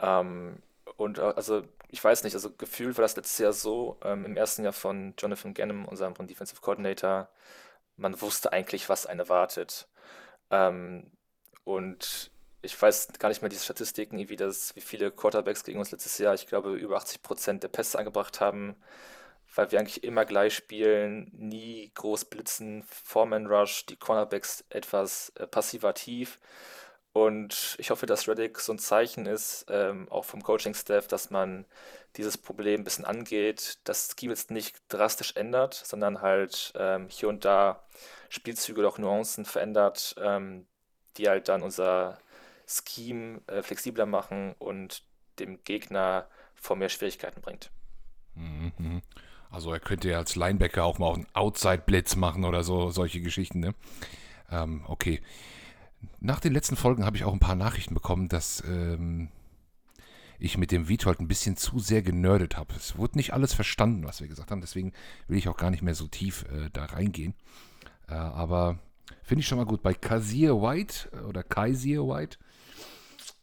Ähm, 0.01 0.57
und 0.97 1.19
äh, 1.19 1.21
also 1.21 1.63
ich 1.89 2.03
weiß 2.03 2.23
nicht, 2.23 2.35
also 2.35 2.51
gefühlt 2.51 2.97
war 2.97 3.03
das 3.03 3.15
letztes 3.15 3.39
Jahr 3.39 3.53
so, 3.53 3.97
ähm, 4.03 4.25
im 4.25 4.37
ersten 4.37 4.63
Jahr 4.63 4.73
von 4.73 5.13
Jonathan 5.17 5.53
Gannon, 5.53 5.85
unserem 5.85 6.13
Defensive 6.27 6.61
Coordinator, 6.61 7.29
man 7.97 8.19
wusste 8.21 8.53
eigentlich, 8.53 8.89
was 8.89 9.05
einen 9.05 9.19
erwartet. 9.21 9.87
Ähm, 10.51 11.11
und 11.63 12.31
ich 12.61 12.79
weiß 12.79 13.09
gar 13.19 13.29
nicht 13.29 13.41
mehr 13.41 13.49
diese 13.49 13.63
Statistiken, 13.63 14.17
wie, 14.29 14.35
das, 14.35 14.75
wie 14.75 14.81
viele 14.81 15.11
Quarterbacks 15.11 15.63
gegen 15.63 15.79
uns 15.79 15.91
letztes 15.91 16.17
Jahr, 16.17 16.35
ich 16.35 16.47
glaube, 16.47 16.75
über 16.75 16.97
80 16.97 17.21
Prozent 17.23 17.63
der 17.63 17.69
Pässe 17.69 17.97
angebracht 17.97 18.41
haben, 18.41 18.75
weil 19.55 19.71
wir 19.71 19.79
eigentlich 19.79 20.03
immer 20.03 20.25
gleich 20.25 20.55
spielen, 20.55 21.31
nie 21.33 21.91
groß 21.95 22.25
blitzen, 22.25 22.83
Foreman 22.83 23.47
Rush, 23.47 23.85
die 23.87 23.97
Cornerbacks 23.97 24.63
etwas 24.69 25.31
äh, 25.35 25.47
passiver 25.47 25.93
tief. 25.93 26.39
Und 27.25 27.75
ich 27.79 27.89
hoffe, 27.89 28.05
dass 28.05 28.29
Reddick 28.29 28.59
so 28.59 28.71
ein 28.71 28.79
Zeichen 28.79 29.25
ist, 29.25 29.65
ähm, 29.69 30.07
auch 30.09 30.23
vom 30.23 30.41
Coaching-Staff, 30.41 31.07
dass 31.07 31.31
man 31.31 31.65
dieses 32.15 32.37
Problem 32.37 32.79
ein 32.79 32.83
bisschen 32.85 33.03
angeht, 33.03 33.79
das 33.83 34.15
Scheme 34.17 34.31
jetzt 34.31 34.51
nicht 34.51 34.77
drastisch 34.87 35.35
ändert, 35.35 35.73
sondern 35.73 36.21
halt 36.21 36.71
ähm, 36.75 37.07
hier 37.09 37.27
und 37.27 37.43
da 37.43 37.83
Spielzüge 38.29 38.79
oder 38.79 38.87
auch 38.87 38.97
Nuancen 38.97 39.43
verändert, 39.43 40.15
ähm, 40.17 40.65
die 41.17 41.27
halt 41.27 41.49
dann 41.49 41.61
unser 41.61 42.19
Scheme 42.65 43.41
äh, 43.47 43.63
flexibler 43.63 44.05
machen 44.05 44.55
und 44.57 45.03
dem 45.39 45.61
Gegner 45.65 46.29
vor 46.55 46.77
mehr 46.77 46.89
Schwierigkeiten 46.89 47.41
bringt. 47.41 47.69
Mhm. 48.35 49.01
Also 49.49 49.73
er 49.73 49.81
könnte 49.81 50.09
ja 50.09 50.19
als 50.19 50.37
Linebacker 50.37 50.85
auch 50.85 50.99
mal 50.99 51.13
einen 51.13 51.27
Outside-Blitz 51.33 52.15
machen 52.15 52.45
oder 52.45 52.63
so, 52.63 52.91
solche 52.91 53.19
Geschichten, 53.19 53.59
ne? 53.59 53.75
Ähm, 54.49 54.85
okay. 54.87 55.21
Nach 56.19 56.39
den 56.39 56.53
letzten 56.53 56.75
Folgen 56.75 57.05
habe 57.05 57.17
ich 57.17 57.23
auch 57.23 57.33
ein 57.33 57.39
paar 57.39 57.55
Nachrichten 57.55 57.93
bekommen, 57.93 58.29
dass 58.29 58.63
ähm, 58.67 59.29
ich 60.39 60.57
mit 60.57 60.71
dem 60.71 60.87
Vitold 60.87 61.19
ein 61.19 61.27
bisschen 61.27 61.57
zu 61.57 61.79
sehr 61.79 62.01
genördet 62.01 62.57
habe. 62.57 62.73
Es 62.75 62.97
wurde 62.97 63.17
nicht 63.17 63.33
alles 63.33 63.53
verstanden, 63.53 64.05
was 64.05 64.21
wir 64.21 64.27
gesagt 64.27 64.51
haben, 64.51 64.61
deswegen 64.61 64.93
will 65.27 65.37
ich 65.37 65.49
auch 65.49 65.57
gar 65.57 65.69
nicht 65.69 65.83
mehr 65.83 65.95
so 65.95 66.07
tief 66.07 66.45
äh, 66.51 66.69
da 66.71 66.85
reingehen. 66.85 67.35
Äh, 68.07 68.13
aber 68.13 68.79
finde 69.23 69.41
ich 69.41 69.47
schon 69.47 69.57
mal 69.57 69.65
gut. 69.65 69.81
Bei 69.81 69.93
Kazir 69.93 70.61
White 70.61 71.09
äh, 71.13 71.25
oder 71.25 71.43
Kaiser 71.43 72.07
White, 72.07 72.37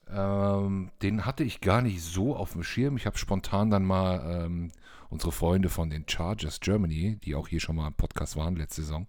ähm, 0.08 0.90
den 1.02 1.26
hatte 1.26 1.44
ich 1.44 1.60
gar 1.60 1.82
nicht 1.82 2.02
so 2.02 2.34
auf 2.34 2.52
dem 2.52 2.62
Schirm. 2.62 2.96
Ich 2.96 3.06
habe 3.06 3.18
spontan 3.18 3.70
dann 3.70 3.84
mal 3.84 4.44
ähm, 4.46 4.70
unsere 5.10 5.32
Freunde 5.32 5.68
von 5.68 5.90
den 5.90 6.08
Chargers 6.08 6.60
Germany, 6.60 7.18
die 7.24 7.34
auch 7.34 7.48
hier 7.48 7.60
schon 7.60 7.76
mal 7.76 7.88
im 7.88 7.94
Podcast 7.94 8.36
waren 8.36 8.56
letzte 8.56 8.82
Saison, 8.82 9.06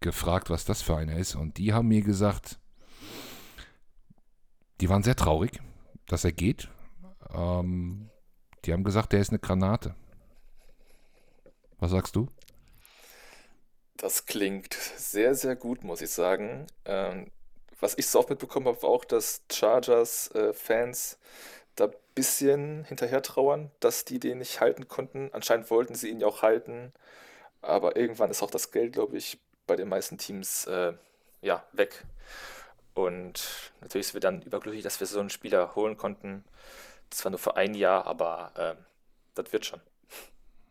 gefragt, 0.00 0.50
was 0.50 0.64
das 0.64 0.82
für 0.82 0.96
einer 0.96 1.16
ist. 1.16 1.34
Und 1.34 1.58
die 1.58 1.72
haben 1.72 1.88
mir 1.88 2.02
gesagt, 2.02 2.58
die 4.80 4.88
waren 4.88 5.02
sehr 5.02 5.16
traurig, 5.16 5.60
dass 6.06 6.24
er 6.24 6.32
geht. 6.32 6.68
Ähm, 7.34 8.10
die 8.64 8.72
haben 8.72 8.84
gesagt, 8.84 9.12
der 9.12 9.20
ist 9.20 9.30
eine 9.30 9.38
Granate. 9.38 9.94
Was 11.78 11.90
sagst 11.90 12.16
du? 12.16 12.28
Das 13.96 14.26
klingt 14.26 14.74
sehr, 14.74 15.34
sehr 15.34 15.56
gut, 15.56 15.82
muss 15.82 16.00
ich 16.00 16.10
sagen. 16.10 16.66
Ähm, 16.84 17.30
was 17.80 17.96
ich 17.96 18.06
so 18.06 18.18
oft 18.18 18.30
mitbekommen 18.30 18.66
habe, 18.66 18.82
war 18.82 18.90
auch, 18.90 19.04
dass 19.04 19.42
Chargers-Fans 19.50 21.12
äh, 21.12 21.16
da 21.76 21.84
ein 21.86 21.94
bisschen 22.14 22.84
hinterher 22.84 23.22
trauern, 23.22 23.70
dass 23.80 24.04
die 24.04 24.18
den 24.18 24.38
nicht 24.38 24.60
halten 24.60 24.88
konnten. 24.88 25.30
Anscheinend 25.32 25.70
wollten 25.70 25.94
sie 25.94 26.10
ihn 26.10 26.20
ja 26.20 26.26
auch 26.26 26.42
halten, 26.42 26.92
aber 27.60 27.96
irgendwann 27.96 28.30
ist 28.30 28.42
auch 28.42 28.50
das 28.50 28.72
Geld, 28.72 28.92
glaube 28.92 29.16
ich, 29.16 29.38
bei 29.66 29.76
den 29.76 29.88
meisten 29.88 30.18
Teams 30.18 30.66
äh, 30.66 30.94
ja, 31.42 31.64
weg. 31.72 32.04
Und 32.98 33.70
natürlich 33.80 34.08
sind 34.08 34.14
wir 34.14 34.20
dann 34.20 34.42
überglücklich, 34.42 34.82
dass 34.82 34.98
wir 34.98 35.06
so 35.06 35.20
einen 35.20 35.30
Spieler 35.30 35.76
holen 35.76 35.96
konnten. 35.96 36.44
Zwar 37.10 37.30
nur 37.30 37.38
für 37.38 37.56
ein 37.56 37.74
Jahr, 37.74 38.08
aber 38.08 38.50
äh, 38.56 38.74
das 39.36 39.52
wird 39.52 39.66
schon. 39.66 39.80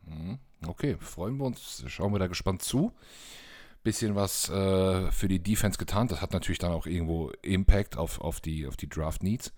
Mhm. 0.02 0.38
Okay, 0.68 0.98
freuen 1.00 1.38
wir 1.38 1.46
uns. 1.46 1.86
Schauen 1.88 2.12
wir 2.12 2.20
da 2.20 2.28
gespannt 2.28 2.64
zu. 2.64 2.92
Bisschen 3.82 4.16
was 4.16 4.50
äh, 4.50 5.10
für 5.10 5.30
die 5.30 5.42
Defense 5.42 5.78
getan. 5.78 6.10
Das 6.10 6.20
hat 6.20 6.34
natürlich 6.34 6.60
dann 6.60 6.74
auch 6.74 6.86
irgendwo 6.86 7.32
Impact 7.44 7.96
auf, 7.96 8.20
auf, 8.20 8.42
die, 8.42 8.68
auf 8.68 8.76
die 8.76 8.90
Draft 8.90 9.24
Needs. 9.24 9.54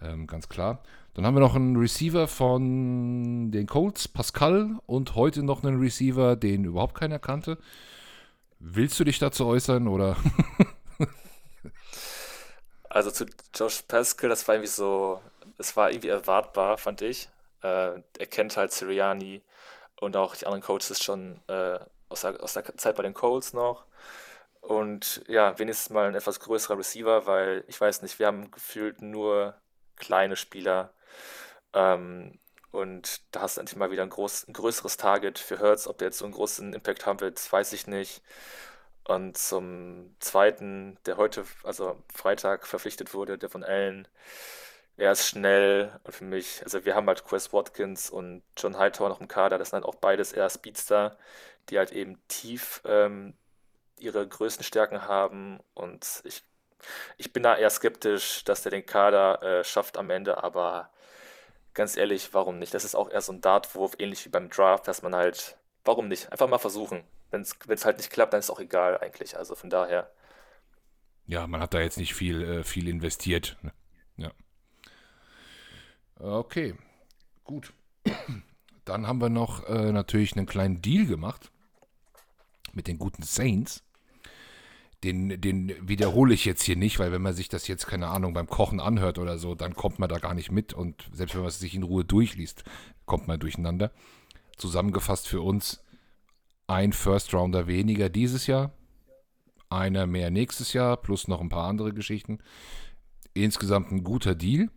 Ähm, 0.00 0.28
ganz 0.28 0.48
klar. 0.48 0.84
Dann 1.14 1.26
haben 1.26 1.34
wir 1.34 1.40
noch 1.40 1.56
einen 1.56 1.76
Receiver 1.76 2.28
von 2.28 3.50
den 3.50 3.66
Colts, 3.66 4.06
Pascal, 4.06 4.78
und 4.86 5.16
heute 5.16 5.42
noch 5.42 5.64
einen 5.64 5.80
Receiver, 5.80 6.36
den 6.36 6.64
überhaupt 6.64 6.94
keiner 6.94 7.18
kannte. 7.18 7.58
Willst 8.60 9.00
du 9.00 9.04
dich 9.04 9.18
dazu 9.18 9.46
äußern 9.46 9.88
oder? 9.88 10.16
also 12.92 13.10
zu 13.10 13.26
Josh 13.54 13.82
Pascal, 13.82 14.30
das 14.30 14.46
war 14.46 14.56
irgendwie 14.56 14.68
so, 14.68 15.22
es 15.58 15.76
war 15.76 15.90
irgendwie 15.90 16.08
erwartbar, 16.08 16.78
fand 16.78 17.02
ich. 17.02 17.28
Äh, 17.62 18.02
er 18.18 18.26
kennt 18.30 18.56
halt 18.56 18.72
Siriani 18.72 19.42
und 20.00 20.16
auch 20.16 20.36
die 20.36 20.46
anderen 20.46 20.62
Coaches 20.62 21.02
schon 21.02 21.40
äh, 21.48 21.78
aus, 22.08 22.22
der, 22.22 22.42
aus 22.42 22.54
der 22.54 22.76
Zeit 22.76 22.96
bei 22.96 23.02
den 23.02 23.14
Colts 23.14 23.52
noch. 23.54 23.84
Und 24.60 25.22
ja, 25.28 25.58
wenigstens 25.58 25.90
mal 25.90 26.08
ein 26.08 26.14
etwas 26.14 26.40
größerer 26.40 26.78
Receiver, 26.78 27.26
weil 27.26 27.64
ich 27.68 27.80
weiß 27.80 28.02
nicht, 28.02 28.18
wir 28.18 28.26
haben 28.26 28.50
gefühlt 28.50 29.02
nur 29.02 29.54
kleine 29.96 30.36
Spieler. 30.36 30.92
Ähm, 31.74 32.38
und 32.72 33.22
da 33.32 33.42
hast 33.42 33.56
du 33.56 33.60
endlich 33.60 33.76
mal 33.78 33.90
wieder 33.90 34.02
ein, 34.02 34.10
groß, 34.10 34.48
ein 34.48 34.52
größeres 34.54 34.96
Target 34.96 35.38
für 35.38 35.58
Hertz. 35.58 35.86
Ob 35.86 35.98
der 35.98 36.08
jetzt 36.08 36.18
so 36.18 36.24
einen 36.24 36.34
großen 36.34 36.72
Impact 36.74 37.06
haben 37.06 37.20
wird, 37.20 37.52
weiß 37.52 37.72
ich 37.72 37.86
nicht. 37.86 38.22
Und 39.04 39.36
zum 39.36 40.14
zweiten, 40.20 40.98
der 41.06 41.16
heute, 41.16 41.44
also 41.64 41.96
Freitag 42.14 42.66
verpflichtet 42.66 43.14
wurde, 43.14 43.38
der 43.38 43.50
von 43.50 43.64
Allen, 43.64 44.06
er 44.96 45.12
ist 45.12 45.26
schnell 45.26 45.98
und 46.04 46.14
für 46.14 46.24
mich, 46.24 46.62
also 46.64 46.84
wir 46.84 46.94
haben 46.94 47.08
halt 47.08 47.24
Chris 47.24 47.52
Watkins 47.52 48.10
und 48.10 48.42
John 48.56 48.78
Hightower 48.78 49.08
noch 49.08 49.20
im 49.20 49.28
Kader, 49.28 49.58
das 49.58 49.70
sind 49.70 49.76
halt 49.82 49.86
auch 49.86 49.96
beides 49.96 50.32
eher 50.32 50.48
Speedster, 50.50 51.16
die 51.70 51.78
halt 51.78 51.92
eben 51.92 52.20
tief 52.28 52.82
ähm, 52.84 53.34
ihre 53.98 54.26
größten 54.26 54.64
Stärken 54.64 55.06
haben 55.08 55.60
und 55.74 56.22
ich 56.24 56.44
ich 57.16 57.32
bin 57.32 57.42
da 57.42 57.56
eher 57.56 57.70
skeptisch, 57.70 58.44
dass 58.44 58.62
der 58.62 58.70
den 58.70 58.86
Kader 58.86 59.42
äh, 59.42 59.64
schafft 59.64 59.96
am 59.96 60.10
Ende, 60.10 60.42
aber 60.42 60.90
ganz 61.74 61.96
ehrlich, 61.96 62.34
warum 62.34 62.58
nicht? 62.58 62.74
Das 62.74 62.84
ist 62.84 62.94
auch 62.94 63.10
eher 63.10 63.20
so 63.20 63.32
ein 63.32 63.40
Dartwurf, 63.40 63.94
ähnlich 63.98 64.24
wie 64.24 64.30
beim 64.30 64.50
Draft, 64.50 64.88
dass 64.88 65.02
man 65.02 65.14
halt, 65.14 65.56
warum 65.84 66.08
nicht? 66.08 66.30
Einfach 66.32 66.48
mal 66.48 66.58
versuchen. 66.58 67.04
Wenn 67.32 67.42
es 67.42 67.84
halt 67.84 67.98
nicht 67.98 68.10
klappt, 68.10 68.32
dann 68.32 68.38
ist 68.38 68.46
es 68.46 68.50
auch 68.50 68.60
egal 68.60 68.98
eigentlich. 69.00 69.36
Also 69.36 69.54
von 69.54 69.70
daher. 69.70 70.10
Ja, 71.26 71.46
man 71.46 71.60
hat 71.60 71.74
da 71.74 71.80
jetzt 71.80 71.98
nicht 71.98 72.14
viel, 72.14 72.42
äh, 72.42 72.64
viel 72.64 72.88
investiert. 72.88 73.56
Ne? 73.62 73.72
Ja. 74.16 74.32
Okay, 76.18 76.74
gut. 77.44 77.72
Dann 78.84 79.06
haben 79.06 79.20
wir 79.20 79.28
noch 79.28 79.68
äh, 79.68 79.92
natürlich 79.92 80.36
einen 80.36 80.46
kleinen 80.46 80.82
Deal 80.82 81.06
gemacht 81.06 81.52
mit 82.72 82.88
den 82.88 82.98
guten 82.98 83.22
Saints 83.22 83.84
den, 85.04 85.40
den 85.40 85.74
wiederhole 85.80 86.34
ich 86.34 86.44
jetzt 86.44 86.62
hier 86.62 86.76
nicht, 86.76 86.98
weil 86.98 87.10
wenn 87.10 87.22
man 87.22 87.34
sich 87.34 87.48
das 87.48 87.66
jetzt, 87.66 87.86
keine 87.86 88.08
Ahnung, 88.08 88.34
beim 88.34 88.46
Kochen 88.46 88.80
anhört 88.80 89.18
oder 89.18 89.36
so, 89.36 89.54
dann 89.54 89.74
kommt 89.74 89.98
man 89.98 90.08
da 90.08 90.18
gar 90.18 90.34
nicht 90.34 90.52
mit 90.52 90.72
und 90.72 91.08
selbst 91.12 91.34
wenn 91.34 91.42
man 91.42 91.48
es 91.48 91.58
sich 91.58 91.74
in 91.74 91.82
Ruhe 91.82 92.04
durchliest, 92.04 92.62
kommt 93.04 93.26
man 93.26 93.40
durcheinander. 93.40 93.90
Zusammengefasst 94.56 95.26
für 95.26 95.40
uns 95.40 95.82
ein 96.72 96.94
First 96.94 97.34
Rounder 97.34 97.66
weniger 97.66 98.08
dieses 98.08 98.46
Jahr, 98.46 98.72
einer 99.68 100.06
mehr 100.06 100.30
nächstes 100.30 100.72
Jahr, 100.72 100.96
plus 100.96 101.28
noch 101.28 101.40
ein 101.40 101.50
paar 101.50 101.68
andere 101.68 101.92
Geschichten. 101.92 102.38
Insgesamt 103.34 103.92
ein 103.92 104.02
guter 104.02 104.34
Deal, 104.34 104.70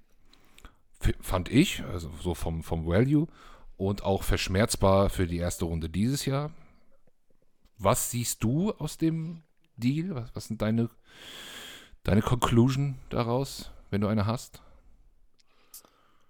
fand 1.21 1.49
ich, 1.49 1.83
also 1.85 2.11
so 2.21 2.33
vom, 2.33 2.63
vom 2.63 2.85
Value 2.85 3.27
und 3.77 4.03
auch 4.03 4.23
verschmerzbar 4.23 5.09
für 5.09 5.25
die 5.25 5.37
erste 5.37 5.65
Runde 5.65 5.89
dieses 5.89 6.25
Jahr. 6.25 6.51
Was 7.77 8.11
siehst 8.11 8.43
du 8.43 8.71
aus 8.73 8.97
dem 8.97 9.43
Deal? 9.77 10.15
Was, 10.15 10.35
was 10.35 10.45
sind 10.45 10.61
deine, 10.61 10.89
deine 12.03 12.21
Conclusion 12.21 12.97
daraus, 13.09 13.71
wenn 13.89 14.01
du 14.01 14.07
eine 14.07 14.25
hast? 14.25 14.61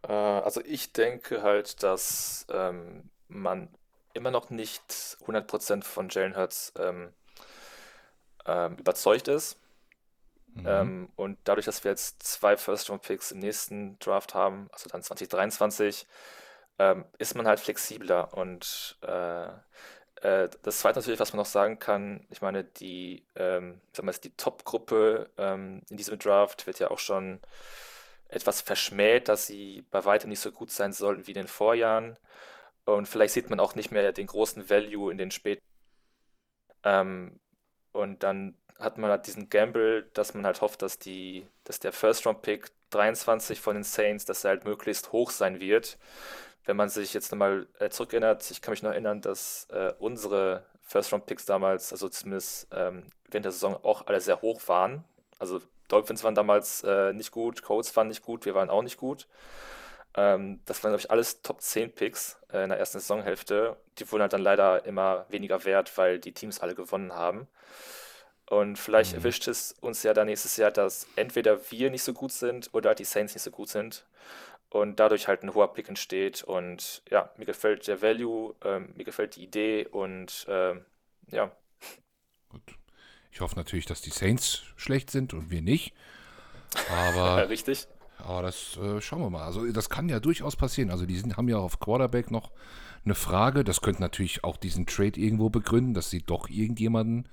Äh, 0.07 0.13
also 0.13 0.61
ich 0.63 0.93
denke 0.93 1.41
halt, 1.41 1.81
dass 1.81 2.45
ähm, 2.51 3.09
man 3.27 3.69
immer 4.15 4.31
noch 4.31 4.49
nicht 4.49 4.83
100% 5.25 5.83
von 5.83 6.09
Jalen 6.09 6.35
Hurts 6.35 6.73
ähm, 6.77 7.13
ähm, 8.45 8.77
überzeugt 8.77 9.27
ist. 9.27 9.59
Mhm. 10.53 10.65
Ähm, 10.65 11.09
und 11.15 11.37
dadurch, 11.43 11.65
dass 11.65 11.83
wir 11.83 11.91
jetzt 11.91 12.23
zwei 12.23 12.57
First-Round-Picks 12.57 13.31
im 13.31 13.39
nächsten 13.39 13.99
Draft 13.99 14.33
haben, 14.33 14.69
also 14.71 14.89
dann 14.89 15.03
2023, 15.03 16.07
ähm, 16.79 17.05
ist 17.17 17.35
man 17.35 17.47
halt 17.47 17.59
flexibler 17.59 18.33
und 18.33 18.97
äh, 19.01 19.47
äh, 20.21 20.49
das 20.63 20.79
zweite 20.79 20.99
natürlich, 20.99 21.19
was 21.19 21.33
man 21.33 21.39
noch 21.39 21.45
sagen 21.45 21.79
kann, 21.79 22.25
ich 22.29 22.41
meine, 22.41 22.63
die, 22.63 23.25
ähm, 23.35 23.81
sagen 23.93 24.07
wir 24.07 24.11
jetzt, 24.11 24.23
die 24.23 24.35
Top-Gruppe 24.35 25.29
ähm, 25.37 25.81
in 25.89 25.97
diesem 25.97 26.17
Draft 26.19 26.67
wird 26.67 26.79
ja 26.79 26.91
auch 26.91 26.99
schon 26.99 27.39
etwas 28.27 28.61
verschmäht, 28.61 29.29
dass 29.29 29.47
sie 29.47 29.83
bei 29.91 30.03
weitem 30.05 30.29
nicht 30.29 30.39
so 30.39 30.51
gut 30.51 30.71
sein 30.71 30.93
sollten 30.93 31.27
wie 31.27 31.31
in 31.31 31.35
den 31.35 31.47
Vorjahren. 31.47 32.17
Und 32.85 33.07
vielleicht 33.07 33.33
sieht 33.33 33.49
man 33.49 33.59
auch 33.59 33.75
nicht 33.75 33.91
mehr 33.91 34.11
den 34.11 34.27
großen 34.27 34.69
Value 34.69 35.11
in 35.11 35.17
den 35.17 35.31
späten. 35.31 35.63
Ähm, 36.83 37.39
und 37.91 38.23
dann 38.23 38.57
hat 38.79 38.97
man 38.97 39.09
halt 39.09 39.27
diesen 39.27 39.49
Gamble, 39.49 40.03
dass 40.13 40.33
man 40.33 40.45
halt 40.45 40.61
hofft, 40.61 40.81
dass 40.81 40.99
die, 40.99 41.47
dass 41.63 41.79
der 41.79 41.93
First-Round-Pick 41.93 42.71
23 42.91 43.59
von 43.59 43.75
den 43.75 43.83
Saints, 43.83 44.25
dass 44.25 44.43
er 44.43 44.49
halt 44.49 44.65
möglichst 44.65 45.11
hoch 45.11 45.31
sein 45.31 45.59
wird 45.59 45.97
wenn 46.65 46.77
man 46.77 46.89
sich 46.89 47.13
jetzt 47.13 47.31
nochmal 47.31 47.67
äh, 47.79 47.89
zurückerinnert, 47.89 48.49
ich 48.49 48.61
kann 48.61 48.71
mich 48.71 48.83
noch 48.83 48.91
erinnern, 48.91 49.21
dass 49.21 49.67
äh, 49.71 49.93
unsere 49.99 50.65
First-Round-Picks 50.81 51.45
damals, 51.45 51.91
also 51.91 52.09
zumindest 52.09 52.67
ähm, 52.71 53.07
während 53.29 53.45
der 53.45 53.51
Saison, 53.51 53.75
auch 53.83 54.07
alle 54.07 54.19
sehr 54.19 54.41
hoch 54.41 54.61
waren. 54.67 55.03
Also 55.39 55.61
Dolphins 55.87 56.23
waren 56.23 56.35
damals 56.35 56.83
äh, 56.83 57.13
nicht 57.13 57.31
gut, 57.31 57.61
Colts 57.61 57.95
waren 57.95 58.07
nicht 58.07 58.23
gut, 58.23 58.45
wir 58.45 58.55
waren 58.55 58.69
auch 58.69 58.81
nicht 58.81 58.97
gut. 58.97 59.27
Ähm, 60.15 60.61
das 60.65 60.83
waren, 60.83 60.91
glaube 60.91 61.01
ich, 61.01 61.11
alles 61.11 61.41
Top 61.41 61.61
10 61.61 61.91
Picks 61.93 62.39
äh, 62.51 62.63
in 62.63 62.69
der 62.69 62.79
ersten 62.79 62.99
Saisonhälfte. 62.99 63.77
Die 63.99 64.09
wurden 64.11 64.21
halt 64.21 64.33
dann 64.33 64.41
leider 64.41 64.85
immer 64.85 65.25
weniger 65.29 65.65
wert, 65.65 65.97
weil 65.97 66.19
die 66.19 66.31
Teams 66.31 66.59
alle 66.59 66.75
gewonnen 66.75 67.13
haben. 67.13 67.47
Und 68.49 68.77
vielleicht 68.77 69.11
mhm. 69.11 69.19
erwischt 69.19 69.47
es 69.47 69.73
uns 69.81 70.03
ja 70.03 70.13
dann 70.13 70.27
nächstes 70.27 70.55
Jahr, 70.57 70.71
dass 70.71 71.07
entweder 71.15 71.59
wir 71.71 71.89
nicht 71.89 72.03
so 72.03 72.13
gut 72.13 72.31
sind 72.31 72.69
oder 72.73 72.95
die 72.95 73.03
Saints 73.03 73.33
nicht 73.33 73.43
so 73.43 73.51
gut 73.51 73.69
sind 73.69 74.05
und 74.69 74.99
dadurch 74.99 75.27
halt 75.27 75.43
ein 75.43 75.53
hoher 75.53 75.73
Pick 75.73 75.89
entsteht. 75.89 76.43
Und 76.43 77.01
ja, 77.09 77.31
mir 77.37 77.45
gefällt 77.45 77.87
der 77.87 78.01
Value, 78.01 78.55
ähm, 78.63 78.93
mir 78.95 79.03
gefällt 79.03 79.35
die 79.35 79.43
Idee 79.43 79.87
und 79.87 80.45
ähm, 80.47 80.85
ja. 81.31 81.51
Gut. 82.49 82.61
Ich 83.31 83.41
hoffe 83.41 83.55
natürlich, 83.55 83.85
dass 83.85 84.01
die 84.01 84.11
Saints 84.11 84.63
schlecht 84.77 85.11
sind 85.11 85.33
und 85.33 85.49
wir 85.49 85.61
nicht. 85.61 85.93
Aber. 86.89 87.49
Richtig. 87.49 87.87
Aber 88.25 88.41
das 88.41 88.77
äh, 88.77 89.01
schauen 89.01 89.21
wir 89.21 89.29
mal. 89.29 89.43
Also 89.43 89.71
das 89.71 89.89
kann 89.89 90.09
ja 90.09 90.19
durchaus 90.19 90.55
passieren. 90.55 90.89
Also 90.89 91.05
die 91.05 91.17
sind, 91.17 91.37
haben 91.37 91.47
ja 91.47 91.57
auf 91.57 91.79
Quarterback 91.79 92.31
noch, 92.31 92.51
eine 93.05 93.15
Frage. 93.15 93.63
Das 93.63 93.81
könnte 93.81 94.01
natürlich 94.01 94.43
auch 94.43 94.57
diesen 94.57 94.85
Trade 94.85 95.19
irgendwo 95.19 95.49
begründen, 95.49 95.93
dass 95.93 96.09
sie 96.09 96.23
doch 96.23 96.49
irgendjemanden 96.49 97.29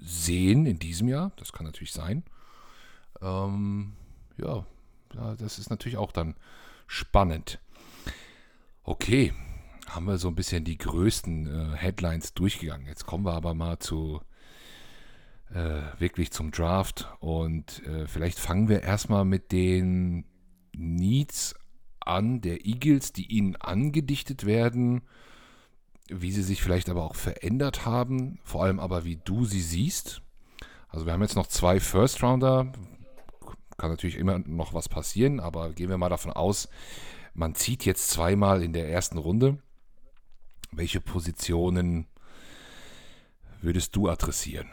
sehen 0.00 0.66
in 0.66 0.78
diesem 0.78 1.08
Jahr. 1.08 1.32
Das 1.36 1.52
kann 1.52 1.66
natürlich 1.66 1.92
sein. 1.92 2.24
Ähm, 3.20 3.92
ja, 4.38 4.64
ja, 5.14 5.34
das 5.36 5.58
ist 5.58 5.70
natürlich 5.70 5.98
auch 5.98 6.12
dann 6.12 6.34
spannend. 6.86 7.60
Okay, 8.82 9.32
haben 9.86 10.06
wir 10.06 10.18
so 10.18 10.28
ein 10.28 10.34
bisschen 10.34 10.64
die 10.64 10.78
größten 10.78 11.46
äh, 11.46 11.76
Headlines 11.76 12.34
durchgegangen. 12.34 12.86
Jetzt 12.86 13.06
kommen 13.06 13.24
wir 13.24 13.34
aber 13.34 13.54
mal 13.54 13.78
zu 13.78 14.20
äh, 15.54 15.82
wirklich 15.98 16.32
zum 16.32 16.50
Draft 16.50 17.08
und 17.20 17.86
äh, 17.86 18.06
vielleicht 18.06 18.38
fangen 18.38 18.68
wir 18.68 18.82
erstmal 18.82 19.24
mit 19.24 19.52
den 19.52 20.26
Needs 20.76 21.54
an 22.00 22.40
der 22.40 22.66
Eagles, 22.66 23.12
die 23.12 23.26
ihnen 23.26 23.56
angedichtet 23.56 24.44
werden, 24.44 25.02
wie 26.08 26.32
sie 26.32 26.42
sich 26.42 26.60
vielleicht 26.60 26.90
aber 26.90 27.04
auch 27.04 27.14
verändert 27.14 27.86
haben, 27.86 28.40
vor 28.42 28.64
allem 28.64 28.80
aber 28.80 29.04
wie 29.04 29.20
du 29.24 29.44
sie 29.44 29.62
siehst. 29.62 30.22
Also 30.88 31.06
wir 31.06 31.12
haben 31.12 31.22
jetzt 31.22 31.36
noch 31.36 31.46
zwei 31.46 31.80
First 31.80 32.22
Rounder, 32.22 32.72
kann 33.78 33.90
natürlich 33.90 34.16
immer 34.16 34.40
noch 34.40 34.74
was 34.74 34.88
passieren, 34.88 35.40
aber 35.40 35.72
gehen 35.72 35.88
wir 35.88 35.98
mal 35.98 36.08
davon 36.08 36.32
aus, 36.32 36.68
man 37.32 37.54
zieht 37.54 37.84
jetzt 37.84 38.10
zweimal 38.10 38.62
in 38.62 38.72
der 38.72 38.88
ersten 38.88 39.18
Runde. 39.18 39.58
Welche 40.72 41.00
Positionen 41.00 42.06
würdest 43.60 43.96
du 43.96 44.08
adressieren? 44.08 44.68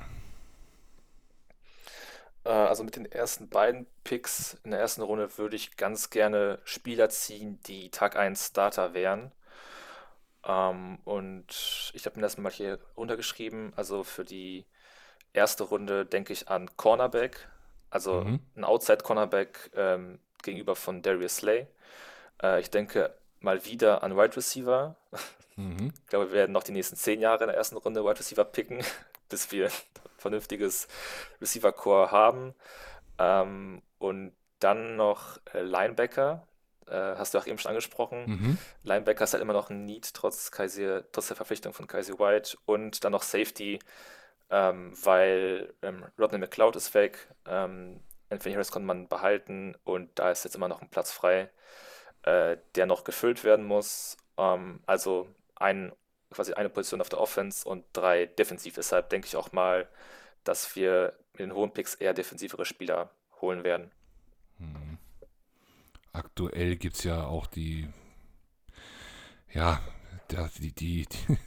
Äh, 2.43 2.49
also 2.49 2.83
mit 2.83 2.95
den 2.95 3.05
ersten 3.11 3.49
beiden 3.49 3.87
Picks 4.03 4.55
in 4.63 4.71
der 4.71 4.79
ersten 4.79 5.01
Runde 5.01 5.37
würde 5.37 5.55
ich 5.55 5.77
ganz 5.77 6.09
gerne 6.09 6.59
Spieler 6.65 7.09
ziehen, 7.09 7.59
die 7.67 7.89
Tag 7.91 8.15
1 8.15 8.47
Starter 8.47 8.93
wären. 8.93 9.31
Ähm, 10.45 10.99
und 11.05 11.91
ich 11.93 12.05
habe 12.05 12.15
mir 12.17 12.23
das 12.23 12.37
mal 12.37 12.51
hier 12.51 12.79
runtergeschrieben. 12.97 13.73
Also 13.75 14.03
für 14.03 14.25
die 14.25 14.65
erste 15.33 15.63
Runde 15.65 16.05
denke 16.05 16.33
ich 16.33 16.49
an 16.49 16.69
Cornerback, 16.77 17.49
also 17.91 18.23
Mhm. 18.23 18.41
ein 18.55 18.63
Outside-Cornerback 18.65 19.71
ähm, 19.75 20.19
gegenüber 20.43 20.75
von 20.75 21.01
Darius 21.01 21.37
Slay. 21.37 21.67
Äh, 22.43 22.61
ich 22.61 22.69
denke 22.71 23.15
mal 23.39 23.65
wieder 23.65 24.03
an 24.03 24.17
Wide 24.17 24.37
Receiver. 24.37 24.97
Mhm. 25.55 25.93
Ich 26.03 26.07
glaube, 26.07 26.27
wir 26.27 26.33
werden 26.33 26.51
noch 26.53 26.63
die 26.63 26.71
nächsten 26.73 26.95
zehn 26.95 27.21
Jahre 27.21 27.43
in 27.43 27.49
der 27.49 27.57
ersten 27.57 27.77
Runde 27.77 28.03
Wide 28.03 28.19
Receiver 28.19 28.45
picken, 28.45 28.83
bis 29.31 29.51
wir 29.51 29.67
ein 29.67 29.71
vernünftiges 30.17 30.87
Receiver-Core 31.41 32.11
haben. 32.11 32.53
Ähm, 33.17 33.81
und 33.97 34.33
dann 34.59 34.95
noch 34.95 35.39
äh, 35.53 35.61
Linebacker. 35.61 36.47
Äh, 36.87 37.15
hast 37.15 37.33
du 37.33 37.39
auch 37.39 37.47
eben 37.47 37.57
schon 37.57 37.69
angesprochen. 37.69 38.25
Mhm. 38.27 38.57
Linebacker 38.83 39.23
ist 39.23 39.33
halt 39.33 39.41
immer 39.41 39.53
noch 39.53 39.69
ein 39.69 39.85
Need, 39.85 40.13
trotz, 40.13 40.51
Kaiser, 40.51 41.09
trotz 41.11 41.27
der 41.27 41.37
Verpflichtung 41.37 41.73
von 41.73 41.87
Kaiser 41.87 42.19
White. 42.19 42.57
Und 42.65 43.03
dann 43.03 43.11
noch 43.11 43.23
Safety, 43.23 43.79
ähm, 44.49 44.93
weil 45.03 45.73
ähm, 45.81 46.05
Rodney 46.19 46.37
McLeod 46.37 46.75
ist 46.75 46.93
weg. 46.93 47.27
Ähm, 47.47 48.01
Anthony 48.29 48.53
Harris 48.53 48.71
konnte 48.71 48.87
man 48.87 49.07
behalten 49.07 49.75
und 49.83 50.09
da 50.17 50.31
ist 50.31 50.45
jetzt 50.45 50.55
immer 50.55 50.69
noch 50.69 50.81
ein 50.81 50.89
Platz 50.89 51.11
frei, 51.11 51.49
äh, 52.23 52.57
der 52.75 52.85
noch 52.85 53.03
gefüllt 53.03 53.43
werden 53.43 53.65
muss. 53.65 54.17
Ähm, 54.37 54.81
also 54.85 55.27
ein, 55.55 55.91
quasi 56.31 56.53
eine 56.53 56.69
Position 56.69 57.01
auf 57.01 57.09
der 57.09 57.19
Offense 57.19 57.67
und 57.67 57.85
drei 57.93 58.25
defensiv. 58.25 58.75
Deshalb 58.75 59.09
denke 59.09 59.27
ich 59.27 59.35
auch 59.35 59.51
mal, 59.51 59.87
dass 60.43 60.75
wir 60.75 61.13
mit 61.33 61.41
den 61.41 61.53
hohen 61.53 61.71
Picks 61.71 61.95
eher 61.95 62.13
defensivere 62.13 62.65
Spieler 62.65 63.11
holen 63.41 63.63
werden. 63.63 63.91
Mhm. 64.57 64.97
Aktuell 66.13 66.75
gibt 66.75 66.97
es 66.97 67.03
ja 67.03 67.25
auch 67.25 67.47
die, 67.47 67.87
ja, 69.53 69.81
die, 70.31 70.71
die, 70.71 70.71
die, 70.71 71.07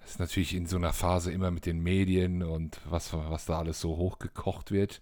das 0.00 0.10
ist 0.10 0.20
natürlich 0.20 0.54
in 0.54 0.66
so 0.66 0.76
einer 0.76 0.92
Phase 0.92 1.32
immer 1.32 1.50
mit 1.50 1.66
den 1.66 1.82
Medien 1.82 2.42
und 2.42 2.80
was, 2.84 3.12
was 3.12 3.46
da 3.46 3.58
alles 3.58 3.80
so 3.80 3.96
hochgekocht 3.96 4.70
wird. 4.70 5.00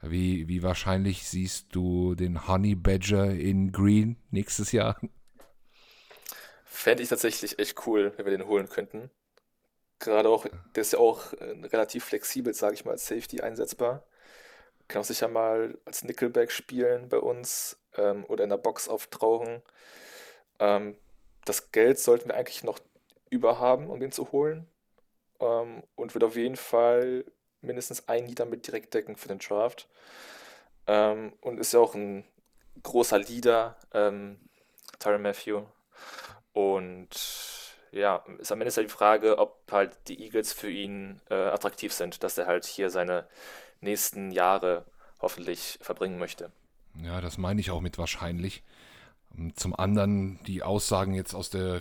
Wie, 0.00 0.48
wie 0.48 0.64
wahrscheinlich 0.64 1.28
siehst 1.28 1.74
du 1.74 2.16
den 2.16 2.48
Honey 2.48 2.74
Badger 2.74 3.30
in 3.30 3.70
Green 3.70 4.16
nächstes 4.30 4.72
Jahr? 4.72 4.96
Fände 6.74 7.02
ich 7.02 7.10
tatsächlich 7.10 7.58
echt 7.58 7.86
cool, 7.86 8.14
wenn 8.16 8.24
wir 8.24 8.36
den 8.36 8.46
holen 8.46 8.66
könnten. 8.66 9.10
Gerade 9.98 10.30
auch, 10.30 10.46
der 10.74 10.80
ist 10.80 10.94
ja 10.94 10.98
auch 10.98 11.34
äh, 11.34 11.54
relativ 11.66 12.06
flexibel, 12.06 12.54
sage 12.54 12.74
ich 12.74 12.86
mal, 12.86 12.92
als 12.92 13.06
Safety 13.06 13.42
einsetzbar. 13.42 14.02
Kann 14.88 15.02
auch 15.02 15.06
sicher 15.06 15.28
mal 15.28 15.78
als 15.84 16.02
Nickelback 16.02 16.50
spielen 16.50 17.10
bei 17.10 17.18
uns 17.18 17.76
ähm, 17.96 18.24
oder 18.24 18.44
in 18.44 18.50
der 18.50 18.56
Box 18.56 18.88
auftauchen. 18.88 19.60
Ähm, 20.60 20.96
das 21.44 21.72
Geld 21.72 21.98
sollten 21.98 22.30
wir 22.30 22.36
eigentlich 22.36 22.64
noch 22.64 22.78
über 23.28 23.58
haben, 23.60 23.90
um 23.90 24.00
den 24.00 24.10
zu 24.10 24.32
holen. 24.32 24.66
Ähm, 25.40 25.82
und 25.94 26.14
wird 26.14 26.24
auf 26.24 26.36
jeden 26.36 26.56
Fall 26.56 27.26
mindestens 27.60 28.08
ein 28.08 28.26
Lied 28.26 28.40
damit 28.40 28.66
direkt 28.66 28.94
decken 28.94 29.16
für 29.16 29.28
den 29.28 29.40
Draft. 29.40 29.88
Ähm, 30.86 31.34
und 31.42 31.60
ist 31.60 31.74
ja 31.74 31.80
auch 31.80 31.94
ein 31.94 32.24
großer 32.82 33.18
Leader, 33.18 33.76
ähm, 33.92 34.40
Tyrann 34.98 35.20
Matthew. 35.20 35.64
Und 36.52 37.08
ja, 37.92 38.24
ist 38.38 38.52
am 38.52 38.60
Ende 38.60 38.74
halt 38.74 38.88
die 38.88 38.92
Frage, 38.92 39.38
ob 39.38 39.60
halt 39.70 39.96
die 40.08 40.22
Eagles 40.22 40.52
für 40.52 40.70
ihn 40.70 41.20
äh, 41.30 41.34
attraktiv 41.34 41.92
sind, 41.92 42.22
dass 42.22 42.38
er 42.38 42.46
halt 42.46 42.64
hier 42.64 42.90
seine 42.90 43.26
nächsten 43.80 44.30
Jahre 44.30 44.84
hoffentlich 45.20 45.78
verbringen 45.80 46.18
möchte. 46.18 46.50
Ja, 47.02 47.20
das 47.20 47.38
meine 47.38 47.60
ich 47.60 47.70
auch 47.70 47.80
mit 47.80 47.98
wahrscheinlich. 47.98 48.62
Zum 49.54 49.74
anderen, 49.74 50.42
die 50.44 50.62
Aussagen 50.62 51.14
jetzt 51.14 51.34
aus 51.34 51.48
der, 51.48 51.80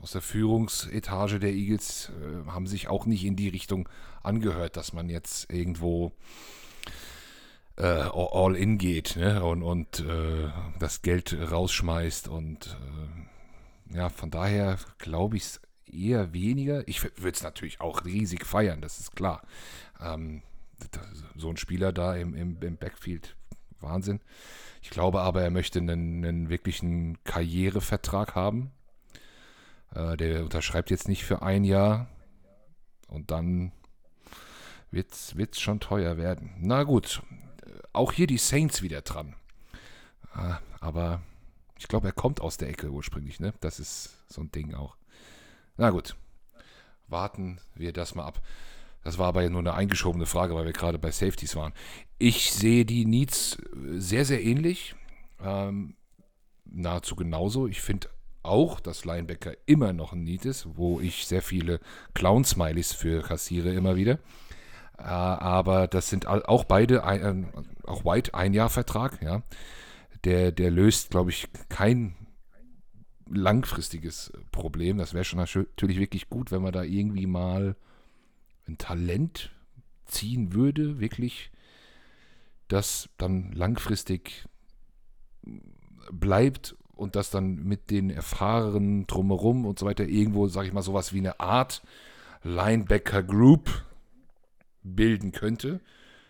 aus 0.00 0.12
der 0.12 0.20
Führungsetage 0.20 1.40
der 1.40 1.50
Eagles 1.50 2.10
äh, 2.10 2.50
haben 2.50 2.66
sich 2.66 2.88
auch 2.88 3.06
nicht 3.06 3.24
in 3.24 3.36
die 3.36 3.48
Richtung 3.48 3.88
angehört, 4.22 4.76
dass 4.76 4.92
man 4.92 5.08
jetzt 5.08 5.52
irgendwo 5.52 6.12
äh, 7.76 7.84
all 7.84 8.56
in 8.56 8.78
geht 8.78 9.16
ne? 9.16 9.42
und, 9.42 9.62
und 9.62 10.00
äh, 10.00 10.50
das 10.78 11.02
Geld 11.02 11.36
rausschmeißt. 11.50 12.28
Und 12.28 12.66
äh, 12.66 13.31
ja, 13.94 14.08
von 14.08 14.30
daher 14.30 14.78
glaube 14.98 15.36
ich 15.36 15.44
es 15.44 15.60
eher 15.86 16.32
weniger. 16.32 16.86
Ich 16.88 17.02
würde 17.02 17.36
es 17.36 17.42
natürlich 17.42 17.80
auch 17.80 18.04
riesig 18.04 18.46
feiern, 18.46 18.80
das 18.80 18.98
ist 18.98 19.14
klar. 19.14 19.42
Ähm, 20.00 20.42
so 21.36 21.48
ein 21.48 21.56
Spieler 21.56 21.92
da 21.92 22.16
im, 22.16 22.34
im, 22.34 22.60
im 22.60 22.76
Backfield, 22.76 23.36
Wahnsinn. 23.80 24.20
Ich 24.82 24.90
glaube 24.90 25.20
aber, 25.20 25.42
er 25.42 25.50
möchte 25.50 25.78
einen, 25.78 26.24
einen 26.24 26.48
wirklichen 26.48 27.22
Karrierevertrag 27.24 28.34
haben. 28.34 28.72
Äh, 29.94 30.16
der 30.16 30.42
unterschreibt 30.42 30.90
jetzt 30.90 31.08
nicht 31.08 31.24
für 31.24 31.42
ein 31.42 31.64
Jahr 31.64 32.08
und 33.08 33.30
dann 33.30 33.72
wird 34.90 35.12
es 35.12 35.60
schon 35.60 35.80
teuer 35.80 36.16
werden. 36.16 36.54
Na 36.58 36.82
gut, 36.82 37.22
auch 37.92 38.12
hier 38.12 38.26
die 38.26 38.38
Saints 38.38 38.82
wieder 38.82 39.02
dran. 39.02 39.34
Äh, 40.34 40.54
aber 40.80 41.22
ich 41.82 41.88
glaube, 41.88 42.06
er 42.06 42.12
kommt 42.12 42.40
aus 42.40 42.58
der 42.58 42.68
Ecke 42.68 42.90
ursprünglich, 42.90 43.40
ne? 43.40 43.52
Das 43.60 43.80
ist 43.80 44.16
so 44.28 44.40
ein 44.40 44.52
Ding 44.52 44.72
auch. 44.74 44.96
Na 45.76 45.90
gut, 45.90 46.14
warten 47.08 47.58
wir 47.74 47.92
das 47.92 48.14
mal 48.14 48.24
ab. 48.24 48.40
Das 49.02 49.18
war 49.18 49.26
aber 49.26 49.42
ja 49.42 49.50
nur 49.50 49.58
eine 49.58 49.74
eingeschobene 49.74 50.26
Frage, 50.26 50.54
weil 50.54 50.64
wir 50.64 50.72
gerade 50.72 51.00
bei 51.00 51.10
Safeties 51.10 51.56
waren. 51.56 51.72
Ich 52.18 52.52
sehe 52.52 52.84
die 52.84 53.04
Needs 53.04 53.58
sehr, 53.96 54.24
sehr 54.24 54.44
ähnlich. 54.44 54.94
Ähm, 55.42 55.96
nahezu 56.64 57.16
genauso. 57.16 57.66
Ich 57.66 57.80
finde 57.80 58.08
auch, 58.44 58.78
dass 58.78 59.04
Linebacker 59.04 59.54
immer 59.66 59.92
noch 59.92 60.12
ein 60.12 60.22
Need 60.22 60.44
ist, 60.44 60.76
wo 60.76 61.00
ich 61.00 61.26
sehr 61.26 61.42
viele 61.42 61.80
Clown-Smileys 62.14 62.92
für 62.92 63.22
kassiere 63.22 63.72
immer 63.72 63.96
wieder. 63.96 64.20
Äh, 64.98 65.02
aber 65.02 65.88
das 65.88 66.08
sind 66.08 66.28
auch 66.28 66.62
beide, 66.62 67.02
ein, 67.02 67.44
äh, 67.44 67.88
auch 67.88 68.04
White, 68.04 68.34
ein 68.34 68.54
Jahr 68.54 68.70
Vertrag, 68.70 69.20
ja. 69.20 69.42
Der, 70.24 70.52
der 70.52 70.70
löst, 70.70 71.10
glaube 71.10 71.30
ich, 71.30 71.48
kein 71.68 72.14
langfristiges 73.28 74.32
Problem. 74.52 74.98
Das 74.98 75.14
wäre 75.14 75.24
schon 75.24 75.38
natürlich 75.38 75.98
wirklich 75.98 76.28
gut, 76.28 76.50
wenn 76.50 76.62
man 76.62 76.72
da 76.72 76.82
irgendwie 76.82 77.26
mal 77.26 77.76
ein 78.66 78.78
Talent 78.78 79.50
ziehen 80.06 80.52
würde, 80.52 81.00
wirklich, 81.00 81.50
das 82.68 83.08
dann 83.16 83.52
langfristig 83.52 84.46
bleibt 86.10 86.76
und 86.94 87.16
das 87.16 87.30
dann 87.30 87.56
mit 87.56 87.90
den 87.90 88.10
Erfahrenen 88.10 89.06
drumherum 89.06 89.66
und 89.66 89.78
so 89.78 89.86
weiter 89.86 90.04
irgendwo, 90.04 90.46
sage 90.48 90.68
ich 90.68 90.72
mal, 90.72 90.82
sowas 90.82 91.12
wie 91.12 91.18
eine 91.18 91.40
Art 91.40 91.82
Linebacker 92.44 93.22
Group 93.22 93.84
bilden 94.82 95.32
könnte. 95.32 95.80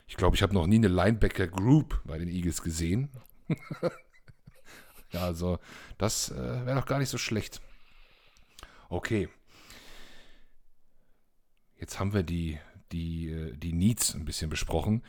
Ich 0.07 0.17
glaube, 0.17 0.37
ich 0.37 0.43
habe 0.43 0.55
noch 0.55 0.67
nie 0.67 0.77
eine 0.77 0.89
Linebacker 0.89 1.49
Group 1.49 2.01
bei 2.05 2.19
den 2.19 2.29
Eagles 2.29 2.63
gesehen. 2.63 3.09
ja, 5.12 5.25
also 5.25 5.59
das 5.99 6.31
äh, 6.31 6.67
wäre 6.67 6.77
doch 6.77 6.87
gar 6.87 6.99
nicht 6.99 7.09
so 7.09 7.19
schlecht. 7.19 7.61
Okay. 8.88 9.29
Jetzt 11.79 11.99
haben 11.99 12.15
wir 12.15 12.23
die, 12.23 12.59
die, 12.93 13.31
äh, 13.31 13.57
die 13.57 13.73
Needs 13.73 14.15
ein 14.15 14.25
bisschen 14.25 14.51
besprochen. 14.51 15.03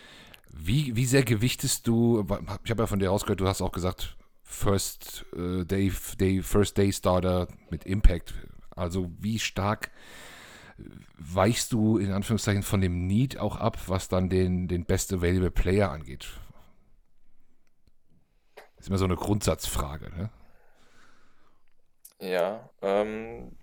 Wie, 0.49 0.95
wie 0.95 1.05
sehr 1.05 1.23
gewichtest 1.23 1.87
du, 1.87 2.25
ich 2.63 2.71
habe 2.71 2.83
ja 2.83 2.87
von 2.87 2.99
dir 2.99 3.09
rausgehört, 3.09 3.41
du 3.41 3.47
hast 3.47 3.61
auch 3.61 3.71
gesagt, 3.71 4.17
First 4.43 5.25
äh, 5.35 5.65
Day, 5.65 5.91
Day, 6.19 6.41
First 6.43 6.77
Day 6.77 6.93
Starter 6.93 7.47
mit 7.69 7.85
Impact 7.85 8.33
Also 8.69 9.11
wie 9.19 9.39
stark 9.39 9.89
weichst 11.17 11.71
du 11.71 11.97
in 11.97 12.11
Anführungszeichen 12.11 12.63
von 12.63 12.81
dem 12.81 13.07
Need 13.07 13.37
auch 13.37 13.57
ab, 13.57 13.77
was 13.87 14.07
dann 14.07 14.29
den, 14.29 14.67
den 14.67 14.85
Best 14.85 15.13
Available 15.13 15.51
Player 15.51 15.91
angeht? 15.91 16.27
Ist 18.83 18.89
immer 18.89 18.97
so 18.97 19.05
eine 19.05 19.15
Grundsatzfrage, 19.15 20.09
ne? 20.09 20.29
Ja, 22.19 22.69
ähm, 22.81 23.55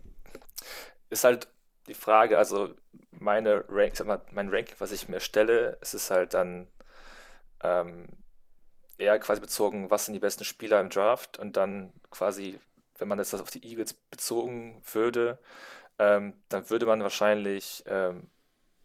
ist 1.10 1.24
halt 1.24 1.48
die 1.88 1.94
Frage, 1.94 2.38
also 2.38 2.74
meine 3.10 3.64
Rank, 3.68 3.96
sag 3.96 4.06
mal, 4.06 4.22
mein 4.32 4.48
Ranking, 4.48 4.76
was 4.78 4.92
ich 4.92 5.08
mir 5.08 5.20
stelle, 5.20 5.76
es 5.82 5.92
ist 5.92 6.10
halt 6.10 6.32
dann 6.32 6.68
ähm, 7.62 8.08
eher 8.96 9.18
quasi 9.18 9.42
bezogen, 9.42 9.90
was 9.90 10.06
sind 10.06 10.14
die 10.14 10.20
besten 10.20 10.44
Spieler 10.44 10.80
im 10.80 10.88
Draft 10.88 11.38
und 11.38 11.56
dann 11.56 11.92
quasi, 12.10 12.58
wenn 12.98 13.08
man 13.08 13.18
das 13.18 13.34
auf 13.34 13.50
die 13.50 13.64
Eagles 13.64 13.92
bezogen 13.92 14.82
würde, 14.90 15.38
ähm, 15.98 16.34
dann 16.48 16.70
würde 16.70 16.86
man 16.86 17.02
wahrscheinlich 17.02 17.84
ähm, 17.86 18.30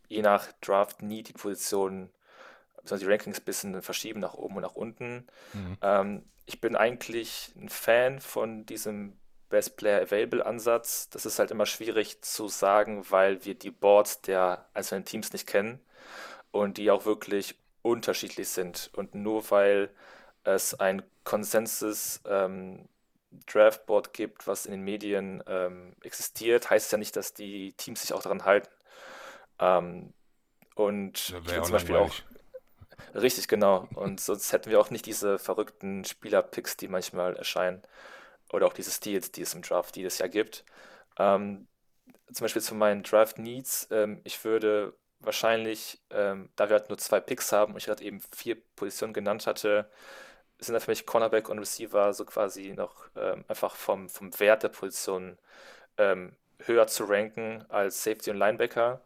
je 0.09 0.21
nach 0.21 0.51
Draft 0.61 1.01
nie 1.01 1.23
die 1.23 1.33
Position, 1.33 2.09
also 2.91 3.05
die 3.05 3.11
Rankings 3.11 3.39
ein 3.39 3.45
bisschen 3.45 3.81
verschieben 3.81 4.19
nach 4.19 4.33
oben 4.33 4.57
und 4.57 4.61
nach 4.61 4.75
unten. 4.75 5.27
Mhm. 5.53 5.77
Ähm, 5.81 6.23
ich 6.45 6.61
bin 6.61 6.75
eigentlich 6.75 7.51
ein 7.55 7.69
Fan 7.69 8.19
von 8.19 8.65
diesem 8.65 9.17
Best 9.49 9.77
Player 9.77 10.01
Available 10.01 10.45
Ansatz. 10.45 11.09
Das 11.09 11.25
ist 11.25 11.39
halt 11.39 11.51
immer 11.51 11.65
schwierig 11.65 12.21
zu 12.21 12.47
sagen, 12.47 13.05
weil 13.09 13.45
wir 13.45 13.55
die 13.55 13.71
Boards 13.71 14.21
der 14.21 14.67
einzelnen 14.73 15.05
Teams 15.05 15.33
nicht 15.33 15.47
kennen 15.47 15.79
und 16.51 16.77
die 16.77 16.91
auch 16.91 17.05
wirklich 17.05 17.55
unterschiedlich 17.81 18.49
sind. 18.49 18.89
Und 18.93 19.15
nur 19.15 19.49
weil 19.51 19.89
es 20.43 20.79
ein 20.79 21.03
Konsensus 21.23 22.21
ähm, 22.27 22.87
Draftboard 23.47 24.13
gibt, 24.13 24.47
was 24.47 24.65
in 24.65 24.71
den 24.71 24.81
Medien 24.81 25.43
ähm, 25.47 25.95
existiert, 26.01 26.69
heißt 26.69 26.87
es 26.87 26.91
ja 26.91 26.97
nicht, 26.97 27.15
dass 27.15 27.33
die 27.33 27.73
Teams 27.73 28.01
sich 28.01 28.13
auch 28.13 28.21
daran 28.21 28.45
halten. 28.45 28.69
Ähm, 29.59 30.13
und 30.75 31.29
ich 31.29 31.51
bin 31.53 31.63
zum 31.63 31.71
Beispiel 31.71 31.95
auch 31.95 32.13
richtig 33.13 33.47
genau. 33.47 33.87
Und 33.95 34.19
sonst 34.19 34.51
hätten 34.53 34.69
wir 34.71 34.79
auch 34.79 34.89
nicht 34.89 35.05
diese 35.05 35.39
verrückten 35.39 36.05
Spielerpicks, 36.05 36.77
die 36.77 36.87
manchmal 36.87 37.35
erscheinen. 37.35 37.81
Oder 38.51 38.67
auch 38.67 38.73
diese 38.73 38.91
Steals, 38.91 39.31
die 39.31 39.41
es 39.41 39.53
im 39.53 39.61
Draft 39.61 39.95
dieses 39.95 40.17
Jahr 40.19 40.29
gibt. 40.29 40.65
Ähm, 41.17 41.67
zum 42.31 42.45
Beispiel 42.45 42.61
zu 42.61 42.75
meinen 42.75 43.03
Draft 43.03 43.39
Needs. 43.39 43.87
Ähm, 43.91 44.21
ich 44.23 44.43
würde 44.43 44.93
wahrscheinlich, 45.19 46.01
ähm, 46.11 46.49
da 46.55 46.69
wir 46.69 46.77
halt 46.77 46.89
nur 46.89 46.97
zwei 46.97 47.19
Picks 47.19 47.51
haben 47.51 47.73
und 47.73 47.79
ich 47.79 47.85
gerade 47.85 48.03
eben 48.03 48.21
vier 48.35 48.57
Positionen 48.75 49.13
genannt 49.13 49.47
hatte, 49.47 49.89
sind 50.59 50.73
da 50.73 50.79
für 50.79 50.91
mich 50.91 51.05
Cornerback 51.05 51.49
und 51.49 51.59
Receiver 51.59 52.13
so 52.13 52.25
quasi 52.25 52.73
noch 52.73 53.07
ähm, 53.15 53.43
einfach 53.47 53.75
vom, 53.75 54.09
vom 54.09 54.37
Wert 54.39 54.63
der 54.63 54.69
Position 54.69 55.37
ähm, 55.97 56.35
höher 56.59 56.87
zu 56.87 57.05
ranken 57.05 57.65
als 57.69 58.03
Safety 58.03 58.31
und 58.31 58.37
Linebacker. 58.37 59.01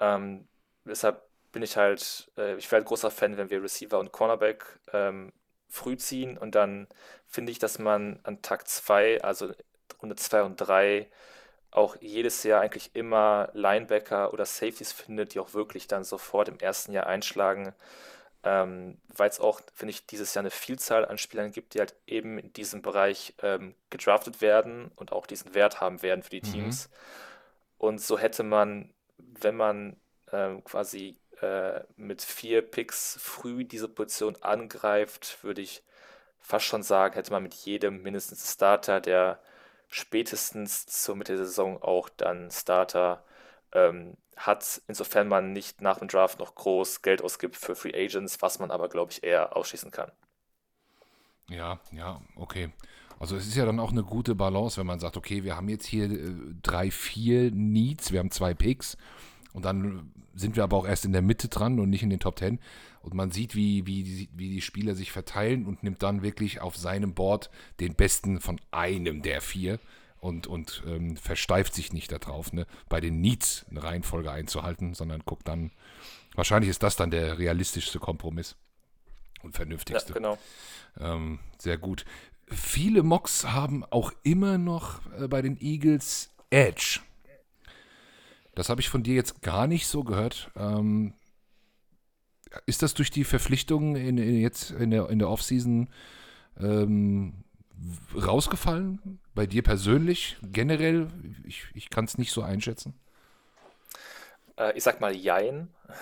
Ähm, 0.00 0.48
deshalb 0.84 1.22
bin 1.56 1.62
ich 1.62 1.78
halt, 1.78 2.30
äh, 2.36 2.56
ich 2.56 2.70
wäre 2.70 2.80
halt 2.80 2.88
großer 2.88 3.10
Fan, 3.10 3.38
wenn 3.38 3.48
wir 3.48 3.62
Receiver 3.62 3.98
und 3.98 4.12
Cornerback 4.12 4.78
ähm, 4.92 5.32
früh 5.70 5.96
ziehen 5.96 6.36
und 6.36 6.54
dann 6.54 6.86
finde 7.26 7.50
ich, 7.50 7.58
dass 7.58 7.78
man 7.78 8.20
an 8.24 8.42
Tag 8.42 8.68
2, 8.68 9.22
also 9.22 9.50
Runde 10.02 10.16
2 10.16 10.42
und 10.42 10.56
3, 10.56 11.08
auch 11.70 11.96
jedes 12.00 12.42
Jahr 12.42 12.60
eigentlich 12.60 12.94
immer 12.94 13.48
Linebacker 13.54 14.34
oder 14.34 14.44
Safeties 14.44 14.92
findet, 14.92 15.32
die 15.32 15.40
auch 15.40 15.54
wirklich 15.54 15.88
dann 15.88 16.04
sofort 16.04 16.48
im 16.48 16.58
ersten 16.58 16.92
Jahr 16.92 17.06
einschlagen 17.06 17.74
ähm, 18.46 18.98
weil 19.08 19.28
es 19.28 19.40
auch, 19.40 19.60
finde 19.74 19.90
ich, 19.90 20.06
dieses 20.06 20.34
Jahr 20.34 20.42
eine 20.42 20.52
Vielzahl 20.52 21.04
an 21.04 21.18
Spielern 21.18 21.50
gibt, 21.50 21.74
die 21.74 21.80
halt 21.80 21.96
eben 22.06 22.38
in 22.38 22.52
diesem 22.52 22.80
Bereich 22.80 23.34
ähm, 23.42 23.74
gedraftet 23.90 24.40
werden 24.40 24.92
und 24.94 25.10
auch 25.10 25.26
diesen 25.26 25.54
Wert 25.54 25.80
haben 25.80 26.00
werden 26.00 26.22
für 26.22 26.30
die 26.30 26.46
mhm. 26.46 26.52
Teams. 26.52 26.88
Mhm. 26.88 26.94
Und 27.78 28.00
so 28.00 28.18
hätte 28.18 28.44
man, 28.44 28.94
wenn 29.18 29.56
man 29.56 29.96
ähm, 30.32 30.62
quasi 30.62 31.18
äh, 31.40 31.80
mit 31.96 32.22
vier 32.22 32.62
Picks 32.62 33.18
früh 33.20 33.64
diese 33.64 33.88
Position 33.88 34.36
angreift, 34.42 35.38
würde 35.42 35.62
ich 35.62 35.82
fast 36.40 36.66
schon 36.66 36.82
sagen, 36.82 37.14
hätte 37.14 37.32
man 37.32 37.42
mit 37.42 37.54
jedem 37.54 38.02
mindestens 38.02 38.52
Starter, 38.52 39.00
der 39.00 39.40
spätestens 39.88 40.86
zur 40.86 41.16
Mitte 41.16 41.36
der 41.36 41.46
Saison 41.46 41.82
auch 41.82 42.08
dann 42.08 42.50
Starter 42.50 43.22
ähm, 43.72 44.16
hat, 44.36 44.80
insofern 44.86 45.28
man 45.28 45.52
nicht 45.52 45.80
nach 45.80 45.98
dem 45.98 46.08
Draft 46.08 46.38
noch 46.38 46.54
groß 46.54 47.02
Geld 47.02 47.22
ausgibt 47.22 47.56
für 47.56 47.74
Free 47.74 47.94
Agents, 47.94 48.40
was 48.42 48.58
man 48.58 48.70
aber, 48.70 48.88
glaube 48.88 49.12
ich, 49.12 49.22
eher 49.22 49.56
ausschließen 49.56 49.90
kann. 49.90 50.12
Ja, 51.48 51.80
ja, 51.92 52.20
okay. 52.36 52.70
Also 53.18 53.36
es 53.36 53.46
ist 53.46 53.56
ja 53.56 53.64
dann 53.64 53.80
auch 53.80 53.92
eine 53.92 54.04
gute 54.04 54.34
Balance, 54.34 54.78
wenn 54.78 54.86
man 54.86 55.00
sagt, 55.00 55.16
okay, 55.16 55.42
wir 55.42 55.56
haben 55.56 55.68
jetzt 55.68 55.86
hier 55.86 56.10
äh, 56.10 56.34
drei, 56.62 56.90
vier 56.90 57.50
Needs, 57.50 58.12
wir 58.12 58.20
haben 58.20 58.30
zwei 58.30 58.52
Picks 58.52 58.96
und 59.56 59.64
dann 59.64 60.12
sind 60.34 60.54
wir 60.54 60.64
aber 60.64 60.76
auch 60.76 60.86
erst 60.86 61.06
in 61.06 61.12
der 61.12 61.22
Mitte 61.22 61.48
dran 61.48 61.80
und 61.80 61.88
nicht 61.88 62.02
in 62.02 62.10
den 62.10 62.20
Top 62.20 62.36
Ten. 62.36 62.58
Und 63.00 63.14
man 63.14 63.30
sieht, 63.30 63.54
wie, 63.54 63.86
wie, 63.86 64.28
wie 64.34 64.50
die 64.50 64.60
Spieler 64.60 64.94
sich 64.94 65.12
verteilen 65.12 65.64
und 65.64 65.82
nimmt 65.82 66.02
dann 66.02 66.20
wirklich 66.20 66.60
auf 66.60 66.76
seinem 66.76 67.14
Board 67.14 67.50
den 67.80 67.94
besten 67.94 68.42
von 68.42 68.60
einem 68.70 69.22
der 69.22 69.40
vier 69.40 69.80
und, 70.20 70.46
und 70.46 70.82
ähm, 70.86 71.16
versteift 71.16 71.74
sich 71.74 71.94
nicht 71.94 72.12
darauf, 72.12 72.52
ne, 72.52 72.66
bei 72.90 73.00
den 73.00 73.22
Needs 73.22 73.64
eine 73.70 73.82
Reihenfolge 73.82 74.30
einzuhalten, 74.30 74.92
sondern 74.92 75.22
guckt 75.24 75.48
dann, 75.48 75.70
wahrscheinlich 76.34 76.68
ist 76.68 76.82
das 76.82 76.96
dann 76.96 77.10
der 77.10 77.38
realistischste 77.38 77.98
Kompromiss 77.98 78.56
und 79.42 79.56
vernünftigste. 79.56 80.10
Ja, 80.10 80.14
genau. 80.16 80.38
Ähm, 81.00 81.38
sehr 81.56 81.78
gut. 81.78 82.04
Viele 82.46 83.02
Mocks 83.02 83.46
haben 83.46 83.84
auch 83.84 84.12
immer 84.22 84.58
noch 84.58 85.00
äh, 85.18 85.28
bei 85.28 85.40
den 85.40 85.58
Eagles 85.58 86.30
Edge. 86.50 87.00
Das 88.56 88.70
habe 88.70 88.80
ich 88.80 88.88
von 88.88 89.02
dir 89.02 89.14
jetzt 89.14 89.42
gar 89.42 89.66
nicht 89.66 89.86
so 89.86 90.02
gehört. 90.02 90.50
Ähm, 90.56 91.12
ist 92.64 92.82
das 92.82 92.94
durch 92.94 93.10
die 93.10 93.24
Verpflichtungen 93.24 93.96
in, 93.96 94.16
in, 94.16 94.40
jetzt 94.40 94.70
in 94.70 94.90
der, 94.90 95.10
in 95.10 95.18
der 95.18 95.28
Offseason 95.28 95.90
ähm, 96.58 97.44
rausgefallen? 98.14 99.20
Bei 99.34 99.46
dir 99.46 99.62
persönlich, 99.62 100.38
generell? 100.42 101.08
Ich, 101.44 101.66
ich 101.74 101.90
kann 101.90 102.06
es 102.06 102.16
nicht 102.16 102.32
so 102.32 102.42
einschätzen. 102.42 102.98
Äh, 104.56 104.76
ich 104.76 104.82
sag 104.82 105.00
mal 105.00 105.14
Jein. 105.14 105.68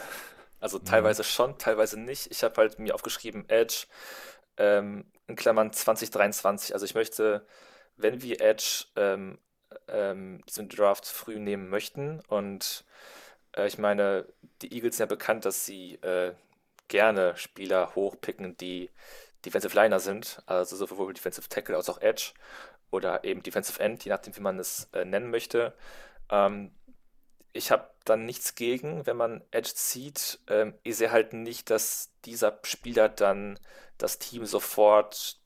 Also 0.61 0.79
teilweise 0.79 1.21
ja. 1.21 1.29
schon, 1.29 1.59
teilweise 1.59 2.01
nicht. 2.01 2.31
Ich 2.31 2.43
habe 2.43 2.57
halt 2.57 2.79
mir 2.79 2.95
aufgeschrieben 2.95 3.47
Edge 3.51 3.85
ähm, 4.57 5.05
in 5.27 5.37
Klammern 5.37 5.75
2023. 5.75 6.73
Also 6.73 6.87
ich 6.87 6.95
möchte, 6.95 7.47
wenn 7.99 8.23
wir 8.23 8.41
Edge 8.41 8.87
ähm, 8.97 9.37
ähm, 9.89 10.43
diesen 10.49 10.69
Draft 10.69 11.07
früh 11.07 11.39
nehmen 11.39 11.69
möchten 11.69 12.21
und 12.29 12.85
äh, 13.57 13.67
ich 13.67 13.79
meine, 13.79 14.27
die 14.63 14.73
Eagles 14.75 14.97
sind 14.97 15.05
ja 15.11 15.15
bekannt, 15.15 15.45
dass 15.45 15.65
sie 15.65 15.95
äh, 15.97 16.33
gerne 16.89 17.37
Spieler 17.37 17.95
hochpicken, 17.95 18.57
die 18.57 18.91
Defensive 19.45 19.75
Liner 19.75 20.01
sind, 20.01 20.43
also 20.47 20.77
sowohl 20.77 21.13
Defensive 21.13 21.49
Tackle 21.49 21.77
als 21.77 21.89
auch 21.89 22.01
Edge 22.01 22.33
oder 22.91 23.25
eben 23.25 23.43
Defensive 23.43 23.81
End, 23.81 24.05
je 24.05 24.11
nachdem, 24.11 24.37
wie 24.37 24.41
man 24.41 24.59
es 24.59 24.89
äh, 24.93 25.05
nennen 25.05 25.31
möchte. 25.31 25.75
Ähm, 26.31 26.71
ich 27.53 27.71
habe 27.71 27.89
dann 28.05 28.25
nichts 28.27 28.55
gegen, 28.55 29.07
wenn 29.07 29.17
man 29.17 29.43
Edge 29.51 29.73
zieht. 29.75 30.41
Ähm, 30.49 30.75
ich 30.83 30.97
sehe 30.97 31.13
halt 31.13 31.33
nicht, 31.33 31.71
dass 31.71 32.11
dieser 32.25 32.59
Spieler 32.63 33.09
dann 33.09 33.59
das 33.99 34.19
Team 34.19 34.47
sofort 34.47 35.39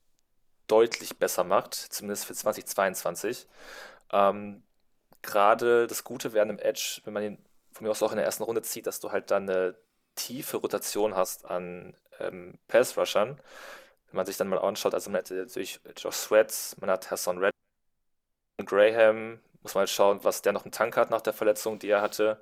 deutlich 0.67 1.17
besser 1.17 1.43
macht, 1.43 1.73
zumindest 1.75 2.25
für 2.25 2.33
2022. 2.33 3.47
Ähm, 4.11 4.63
Gerade 5.21 5.87
das 5.87 6.03
Gute 6.05 6.33
wäre 6.33 6.47
im 6.47 6.59
Edge, 6.59 7.01
wenn 7.03 7.13
man 7.13 7.23
ihn 7.23 7.37
von 7.73 7.85
mir 7.85 7.91
aus 7.91 8.01
auch 8.01 8.11
in 8.11 8.17
der 8.17 8.25
ersten 8.25 8.43
Runde 8.43 8.61
zieht, 8.61 8.87
dass 8.87 8.99
du 8.99 9.11
halt 9.11 9.31
dann 9.31 9.49
eine 9.49 9.75
tiefe 10.15 10.57
Rotation 10.57 11.15
hast 11.15 11.45
an 11.45 11.95
ähm, 12.19 12.57
Pass-Rushern, 12.67 13.39
wenn 14.07 14.15
man 14.15 14.25
sich 14.25 14.37
dann 14.37 14.47
mal 14.47 14.59
anschaut, 14.59 14.93
also 14.93 15.09
man 15.09 15.19
hat 15.19 15.31
natürlich 15.31 15.79
Josh 15.97 16.15
Sweat, 16.15 16.75
man 16.79 16.89
hat 16.89 17.11
Hassan 17.11 17.37
Red, 17.37 17.53
Graham, 18.65 19.39
muss 19.61 19.75
man 19.75 19.81
halt 19.81 19.89
schauen, 19.89 20.23
was 20.23 20.41
der 20.41 20.53
noch 20.53 20.65
im 20.65 20.71
Tank 20.71 20.97
hat 20.97 21.09
nach 21.09 21.21
der 21.21 21.33
Verletzung, 21.33 21.79
die 21.79 21.89
er 21.89 22.01
hatte. 22.01 22.41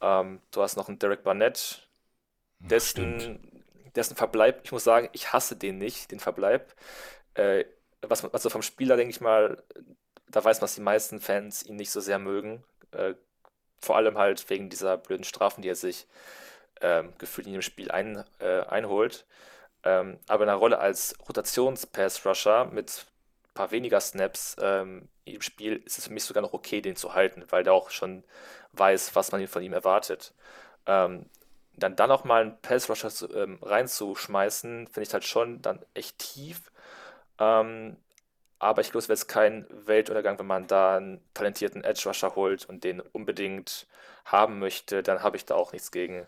Ähm, 0.00 0.40
du 0.50 0.62
hast 0.62 0.76
noch 0.76 0.88
einen 0.88 0.98
Derek 0.98 1.22
Barnett, 1.22 1.88
dessen, 2.58 3.62
dessen 3.94 4.16
Verbleib, 4.16 4.60
ich 4.64 4.72
muss 4.72 4.84
sagen, 4.84 5.08
ich 5.12 5.32
hasse 5.32 5.56
den 5.56 5.78
nicht, 5.78 6.10
den 6.10 6.20
Verbleib. 6.20 6.74
Äh, 7.34 7.64
was, 8.02 8.24
also 8.24 8.50
vom 8.50 8.62
Spieler, 8.62 8.96
denke 8.96 9.10
ich 9.10 9.20
mal, 9.20 9.62
da 10.30 10.44
weiß 10.44 10.58
man, 10.58 10.62
dass 10.62 10.74
die 10.74 10.80
meisten 10.80 11.20
Fans 11.20 11.64
ihn 11.64 11.76
nicht 11.76 11.90
so 11.90 12.00
sehr 12.00 12.18
mögen. 12.18 12.64
Äh, 12.92 13.14
vor 13.80 13.96
allem 13.96 14.18
halt 14.18 14.48
wegen 14.50 14.68
dieser 14.68 14.96
blöden 14.96 15.24
Strafen, 15.24 15.62
die 15.62 15.68
er 15.68 15.76
sich 15.76 16.06
ähm, 16.80 17.12
gefühlt 17.18 17.46
in 17.46 17.54
dem 17.54 17.62
Spiel 17.62 17.90
ein, 17.90 18.24
äh, 18.38 18.60
einholt. 18.62 19.24
Ähm, 19.82 20.18
aber 20.28 20.44
in 20.44 20.50
einer 20.50 20.58
Rolle 20.58 20.78
als 20.78 21.14
Rotations-Pass-Rusher 21.28 22.66
mit 22.66 23.06
ein 23.48 23.54
paar 23.54 23.70
weniger 23.70 24.00
Snaps 24.00 24.56
ähm, 24.60 25.08
im 25.24 25.42
Spiel 25.42 25.76
ist 25.84 25.98
es 25.98 26.06
für 26.06 26.12
mich 26.12 26.24
sogar 26.24 26.42
noch 26.42 26.52
okay, 26.52 26.80
den 26.80 26.96
zu 26.96 27.14
halten, 27.14 27.44
weil 27.50 27.64
der 27.64 27.72
auch 27.72 27.90
schon 27.90 28.24
weiß, 28.72 29.14
was 29.14 29.32
man 29.32 29.46
von 29.46 29.62
ihm 29.62 29.72
erwartet. 29.72 30.34
Ähm, 30.86 31.26
dann 31.76 31.96
dann 31.96 32.10
auch 32.10 32.24
mal 32.24 32.42
einen 32.42 32.60
Pass-Rusher 32.60 33.10
ähm, 33.34 33.58
reinzuschmeißen, 33.62 34.86
finde 34.86 35.02
ich 35.02 35.12
halt 35.12 35.24
schon 35.24 35.62
dann 35.62 35.80
echt 35.94 36.18
tief. 36.18 36.70
Ähm, 37.38 37.96
aber 38.60 38.82
ich 38.82 38.90
glaube, 38.90 38.98
es 38.98 39.08
wäre 39.08 39.16
jetzt 39.16 39.26
kein 39.26 39.66
Weltuntergang, 39.70 40.38
wenn 40.38 40.46
man 40.46 40.66
da 40.66 40.98
einen 40.98 41.20
talentierten 41.34 41.82
Edge 41.82 42.02
Rusher 42.06 42.36
holt 42.36 42.66
und 42.66 42.84
den 42.84 43.00
unbedingt 43.00 43.86
haben 44.26 44.58
möchte, 44.58 45.02
dann 45.02 45.22
habe 45.22 45.38
ich 45.38 45.46
da 45.46 45.54
auch 45.54 45.72
nichts 45.72 45.90
gegen, 45.90 46.26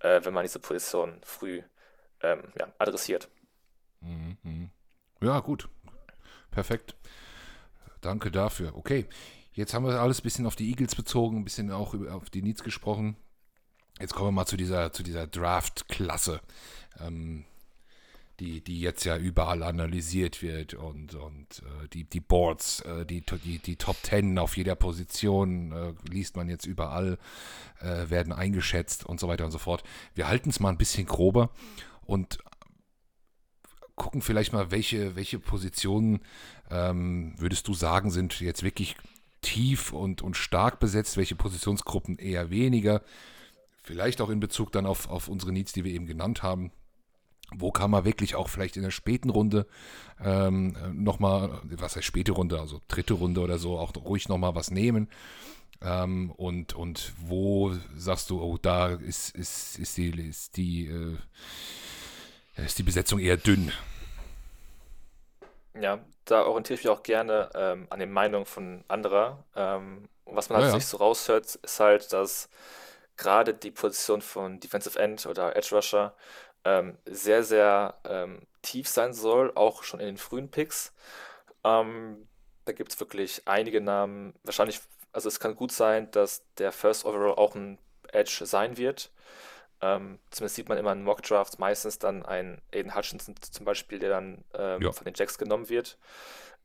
äh, 0.00 0.20
wenn 0.22 0.34
man 0.34 0.44
diese 0.44 0.58
Position 0.58 1.20
früh 1.24 1.62
ähm, 2.20 2.42
ja, 2.58 2.68
adressiert. 2.78 3.28
Mhm. 4.00 4.70
Ja, 5.22 5.40
gut. 5.40 5.68
Perfekt. 6.50 6.94
Danke 8.02 8.30
dafür. 8.30 8.76
Okay, 8.76 9.06
jetzt 9.52 9.72
haben 9.72 9.86
wir 9.86 9.98
alles 10.00 10.20
ein 10.20 10.24
bisschen 10.24 10.46
auf 10.46 10.56
die 10.56 10.68
Eagles 10.68 10.94
bezogen, 10.94 11.38
ein 11.38 11.44
bisschen 11.44 11.70
auch 11.70 11.94
auf 12.10 12.28
die 12.28 12.42
Needs 12.42 12.62
gesprochen. 12.62 13.16
Jetzt 13.98 14.14
kommen 14.14 14.28
wir 14.28 14.32
mal 14.32 14.46
zu 14.46 14.56
dieser, 14.56 14.92
zu 14.92 15.02
dieser 15.02 15.26
Draft-Klasse. 15.26 16.40
Ähm, 17.00 17.46
die, 18.40 18.62
die 18.62 18.80
jetzt 18.80 19.04
ja 19.04 19.16
überall 19.16 19.62
analysiert 19.62 20.42
wird 20.42 20.74
und, 20.74 21.14
und 21.14 21.58
äh, 21.60 21.88
die, 21.92 22.04
die 22.04 22.20
Boards, 22.20 22.80
äh, 22.80 23.04
die, 23.04 23.22
die, 23.44 23.58
die 23.58 23.76
Top 23.76 23.96
Ten 24.02 24.38
auf 24.38 24.56
jeder 24.56 24.74
Position 24.74 25.72
äh, 25.72 25.92
liest 26.10 26.36
man 26.36 26.48
jetzt 26.48 26.66
überall, 26.66 27.18
äh, 27.80 28.08
werden 28.10 28.32
eingeschätzt 28.32 29.04
und 29.04 29.20
so 29.20 29.28
weiter 29.28 29.44
und 29.44 29.50
so 29.50 29.58
fort. 29.58 29.84
Wir 30.14 30.28
halten 30.28 30.50
es 30.50 30.60
mal 30.60 30.70
ein 30.70 30.78
bisschen 30.78 31.06
grober 31.06 31.50
und 32.04 32.38
gucken 33.96 34.22
vielleicht 34.22 34.52
mal, 34.52 34.70
welche, 34.70 35.14
welche 35.14 35.38
Positionen 35.38 36.20
ähm, 36.70 37.34
würdest 37.38 37.68
du 37.68 37.74
sagen, 37.74 38.10
sind 38.10 38.40
jetzt 38.40 38.62
wirklich 38.62 38.96
tief 39.42 39.92
und, 39.92 40.22
und 40.22 40.36
stark 40.36 40.80
besetzt, 40.80 41.16
welche 41.16 41.36
Positionsgruppen 41.36 42.18
eher 42.18 42.50
weniger. 42.50 43.02
Vielleicht 43.82 44.20
auch 44.20 44.30
in 44.30 44.40
Bezug 44.40 44.72
dann 44.72 44.86
auf, 44.86 45.08
auf 45.08 45.28
unsere 45.28 45.52
Needs, 45.52 45.72
die 45.72 45.84
wir 45.84 45.92
eben 45.92 46.06
genannt 46.06 46.42
haben 46.42 46.72
wo 47.54 47.70
kann 47.70 47.90
man 47.90 48.04
wirklich 48.04 48.34
auch 48.34 48.48
vielleicht 48.48 48.76
in 48.76 48.82
der 48.82 48.90
späten 48.90 49.30
Runde 49.30 49.66
ähm, 50.24 50.76
nochmal, 50.92 51.60
was 51.64 51.96
heißt 51.96 52.06
späte 52.06 52.32
Runde, 52.32 52.60
also 52.60 52.80
dritte 52.88 53.14
Runde 53.14 53.40
oder 53.40 53.58
so, 53.58 53.78
auch 53.78 53.92
ruhig 53.96 54.28
nochmal 54.28 54.54
was 54.54 54.70
nehmen. 54.70 55.08
Ähm, 55.84 56.30
und, 56.36 56.74
und 56.74 57.12
wo 57.18 57.72
sagst 57.96 58.30
du, 58.30 58.40
oh, 58.40 58.58
da 58.60 58.88
ist, 58.88 59.34
ist, 59.34 59.78
ist 59.78 59.96
die, 59.96 60.10
ist 60.28 60.56
die, 60.56 60.86
äh, 60.86 62.64
ist 62.64 62.78
die 62.78 62.84
Besetzung 62.84 63.18
eher 63.18 63.36
dünn? 63.36 63.72
Ja, 65.80 65.98
da 66.24 66.44
orientiere 66.44 66.78
ich 66.78 66.84
mich 66.84 66.92
auch 66.92 67.02
gerne 67.02 67.50
ähm, 67.54 67.86
an 67.90 67.98
den 67.98 68.12
Meinungen 68.12 68.46
von 68.46 68.84
anderer. 68.88 69.42
Ähm, 69.56 70.08
was 70.26 70.48
man 70.48 70.58
halt 70.58 70.68
ja, 70.68 70.78
ja. 70.78 70.80
so 70.80 70.98
raushört, 70.98 71.56
ist 71.56 71.80
halt, 71.80 72.12
dass 72.12 72.48
gerade 73.16 73.54
die 73.54 73.70
Position 73.70 74.22
von 74.22 74.60
Defensive 74.60 74.98
End 74.98 75.26
oder 75.26 75.56
Edge 75.56 75.74
Rusher 75.74 76.14
ähm, 76.64 76.96
sehr, 77.06 77.42
sehr 77.42 77.94
ähm, 78.04 78.42
tief 78.62 78.88
sein 78.88 79.12
soll, 79.12 79.52
auch 79.54 79.82
schon 79.82 80.00
in 80.00 80.06
den 80.06 80.18
frühen 80.18 80.50
Picks. 80.50 80.92
Ähm, 81.64 82.28
da 82.64 82.72
gibt 82.72 82.92
es 82.92 83.00
wirklich 83.00 83.42
einige 83.46 83.80
Namen. 83.80 84.34
Wahrscheinlich, 84.44 84.80
also 85.12 85.28
es 85.28 85.40
kann 85.40 85.56
gut 85.56 85.72
sein, 85.72 86.10
dass 86.12 86.44
der 86.58 86.72
First 86.72 87.04
Overall 87.04 87.34
auch 87.34 87.54
ein 87.54 87.78
Edge 88.12 88.44
sein 88.46 88.76
wird. 88.76 89.10
Ähm, 89.80 90.20
zumindest 90.30 90.54
sieht 90.54 90.68
man 90.68 90.78
immer 90.78 90.92
in 90.92 91.02
Mock 91.02 91.22
Drafts 91.22 91.58
meistens 91.58 91.98
dann 91.98 92.24
ein 92.24 92.62
Aiden 92.72 92.94
Hutchinson 92.94 93.34
zum 93.40 93.64
Beispiel, 93.66 93.98
der 93.98 94.10
dann 94.10 94.44
ähm, 94.54 94.82
ja. 94.82 94.92
von 94.92 95.04
den 95.04 95.14
Jacks 95.14 95.38
genommen 95.38 95.68
wird. 95.68 95.98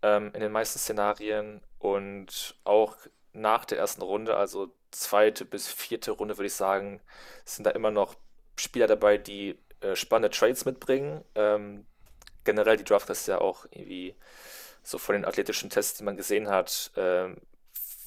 Ähm, 0.04 0.32
in 0.36 0.42
den 0.42 0.52
meisten 0.52 0.78
Szenarien 0.78 1.62
und 1.80 2.56
auch 2.64 2.96
nach 3.34 3.66
der 3.66 3.80
ersten 3.80 4.04
Runde, 4.04 4.38
also 4.38 4.72
zweite 4.92 5.46
bis 5.46 5.68
vierte 5.68 6.12
Runde, 6.12 6.38
würde 6.38 6.48
ich 6.48 6.54
sagen, 6.54 7.02
sind 7.44 7.66
da 7.66 7.72
immer 7.72 7.90
noch 7.90 8.16
Spieler 8.60 8.86
dabei, 8.86 9.18
die 9.18 9.58
äh, 9.82 9.96
spannende 9.96 10.36
Trades 10.36 10.66
mitbringen. 10.66 11.24
Ähm, 11.36 11.86
generell 12.44 12.78
die 12.78 12.84
Draft 12.84 13.10
ist 13.10 13.28
ja 13.28 13.40
auch 13.40 13.66
irgendwie 13.72 14.16
so 14.84 14.98
von 14.98 15.14
den 15.14 15.26
athletischen 15.26 15.70
Tests, 15.70 15.98
die 15.98 16.04
man 16.04 16.18
gesehen 16.18 16.50
hat, 16.50 16.92
äh, 16.96 17.30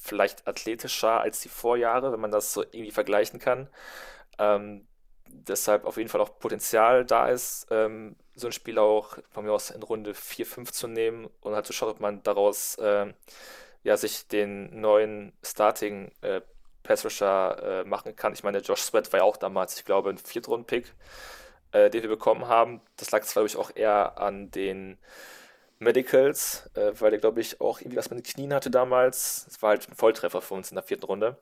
vielleicht 0.01 0.47
athletischer 0.47 1.21
als 1.21 1.41
die 1.41 1.49
Vorjahre, 1.49 2.11
wenn 2.11 2.19
man 2.19 2.31
das 2.31 2.53
so 2.53 2.63
irgendwie 2.63 2.91
vergleichen 2.91 3.39
kann. 3.39 3.69
Ähm, 4.39 4.87
deshalb 5.27 5.85
auf 5.85 5.97
jeden 5.97 6.09
Fall 6.09 6.21
auch 6.21 6.39
Potenzial 6.39 7.05
da 7.05 7.29
ist, 7.29 7.67
ähm, 7.69 8.15
so 8.35 8.47
ein 8.47 8.53
Spiel 8.53 8.79
auch 8.79 9.17
von 9.29 9.45
mir 9.45 9.53
aus 9.53 9.69
in 9.69 9.83
Runde 9.83 10.13
4, 10.13 10.45
5 10.45 10.71
zu 10.71 10.87
nehmen 10.87 11.29
und 11.41 11.53
halt 11.53 11.65
zu 11.65 11.73
schauen, 11.73 11.91
ob 11.91 11.99
man 11.99 12.23
daraus 12.23 12.75
äh, 12.75 13.13
ja, 13.83 13.97
sich 13.97 14.27
den 14.27 14.79
neuen 14.79 15.33
Starting 15.43 16.11
äh, 16.21 16.41
Pass 16.83 17.05
Rusher 17.05 17.81
äh, 17.81 17.83
machen 17.83 18.15
kann. 18.15 18.33
Ich 18.33 18.43
meine, 18.43 18.59
Josh 18.59 18.81
Sweat 18.81 19.11
war 19.13 19.19
ja 19.19 19.23
auch 19.23 19.37
damals, 19.37 19.77
ich 19.77 19.85
glaube, 19.85 20.09
ein 20.09 20.17
Viertrunden-Pick 20.17 20.93
äh, 21.71 21.89
den 21.89 22.03
wir 22.03 22.09
bekommen 22.09 22.47
haben. 22.47 22.81
Das 22.97 23.11
lag, 23.11 23.25
glaube 23.25 23.47
ich, 23.47 23.57
auch 23.57 23.71
eher 23.75 24.19
an 24.19 24.51
den 24.51 24.97
Medicals, 25.79 26.69
äh, 26.75 26.91
weil 26.99 27.13
er, 27.13 27.19
glaube 27.19 27.41
ich, 27.41 27.61
auch 27.61 27.81
irgendwie 27.81 27.97
was 27.97 28.09
mit 28.09 28.19
den 28.19 28.33
Knien 28.33 28.53
hatte 28.53 28.69
damals. 28.71 29.47
Es 29.49 29.61
war 29.61 29.71
halt 29.71 29.89
ein 29.89 29.95
Volltreffer 29.95 30.41
für 30.41 30.53
uns 30.53 30.71
in 30.71 30.75
der 30.75 30.83
vierten 30.83 31.05
Runde. 31.05 31.37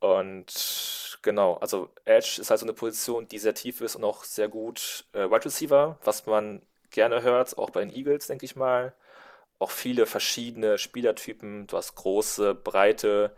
Und 0.00 1.18
genau, 1.22 1.56
also 1.56 1.90
Edge 2.04 2.40
ist 2.40 2.50
halt 2.50 2.60
so 2.60 2.66
eine 2.66 2.72
Position, 2.74 3.28
die 3.28 3.38
sehr 3.38 3.54
tief 3.54 3.80
ist 3.80 3.96
und 3.96 4.04
auch 4.04 4.24
sehr 4.24 4.48
gut 4.48 5.06
äh, 5.12 5.30
Wide 5.30 5.44
Receiver, 5.44 5.98
was 6.04 6.26
man 6.26 6.62
gerne 6.90 7.22
hört, 7.22 7.56
auch 7.58 7.70
bei 7.70 7.80
den 7.84 7.94
Eagles, 7.94 8.26
denke 8.26 8.44
ich 8.46 8.56
mal. 8.56 8.94
Auch 9.58 9.70
viele 9.70 10.06
verschiedene 10.06 10.78
Spielertypen. 10.78 11.66
Du 11.66 11.76
hast 11.76 11.94
große, 11.96 12.54
breite 12.54 13.34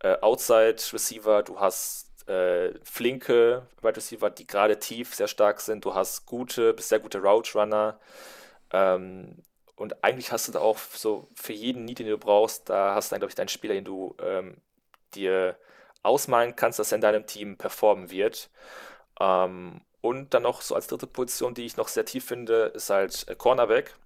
äh, 0.00 0.16
Outside 0.20 0.76
Receiver, 0.92 1.42
du 1.42 1.60
hast 1.60 2.09
äh, 2.30 2.78
flinke 2.84 3.66
Wide 3.82 3.96
Receiver, 3.96 4.30
die 4.30 4.46
gerade 4.46 4.78
tief 4.78 5.14
sehr 5.14 5.28
stark 5.28 5.60
sind. 5.60 5.84
Du 5.84 5.94
hast 5.94 6.26
gute 6.26 6.72
bis 6.72 6.88
sehr 6.88 7.00
gute 7.00 7.20
Route 7.20 7.58
Runner. 7.58 7.98
Ähm, 8.72 9.42
und 9.76 10.04
eigentlich 10.04 10.30
hast 10.30 10.46
du 10.46 10.52
da 10.52 10.60
auch 10.60 10.78
so 10.78 11.28
für 11.34 11.52
jeden 11.52 11.84
Need, 11.84 11.98
den 11.98 12.06
du 12.06 12.18
brauchst, 12.18 12.68
da 12.68 12.94
hast 12.94 13.10
du 13.10 13.14
dann, 13.14 13.20
glaube 13.20 13.30
ich, 13.30 13.34
deinen 13.34 13.48
Spieler, 13.48 13.74
den 13.74 13.84
du 13.84 14.14
ähm, 14.22 14.58
dir 15.14 15.56
ausmalen 16.02 16.54
kannst, 16.54 16.78
dass 16.78 16.92
er 16.92 16.96
in 16.96 17.02
deinem 17.02 17.26
Team 17.26 17.56
performen 17.56 18.10
wird. 18.10 18.50
Ähm, 19.18 19.80
und 20.02 20.32
dann 20.32 20.44
noch 20.44 20.62
so 20.62 20.74
als 20.74 20.86
dritte 20.86 21.06
Position, 21.06 21.54
die 21.54 21.66
ich 21.66 21.76
noch 21.76 21.88
sehr 21.88 22.04
tief 22.04 22.24
finde, 22.24 22.66
ist 22.74 22.90
halt 22.90 23.26
äh, 23.28 23.34
Cornerback. 23.34 23.96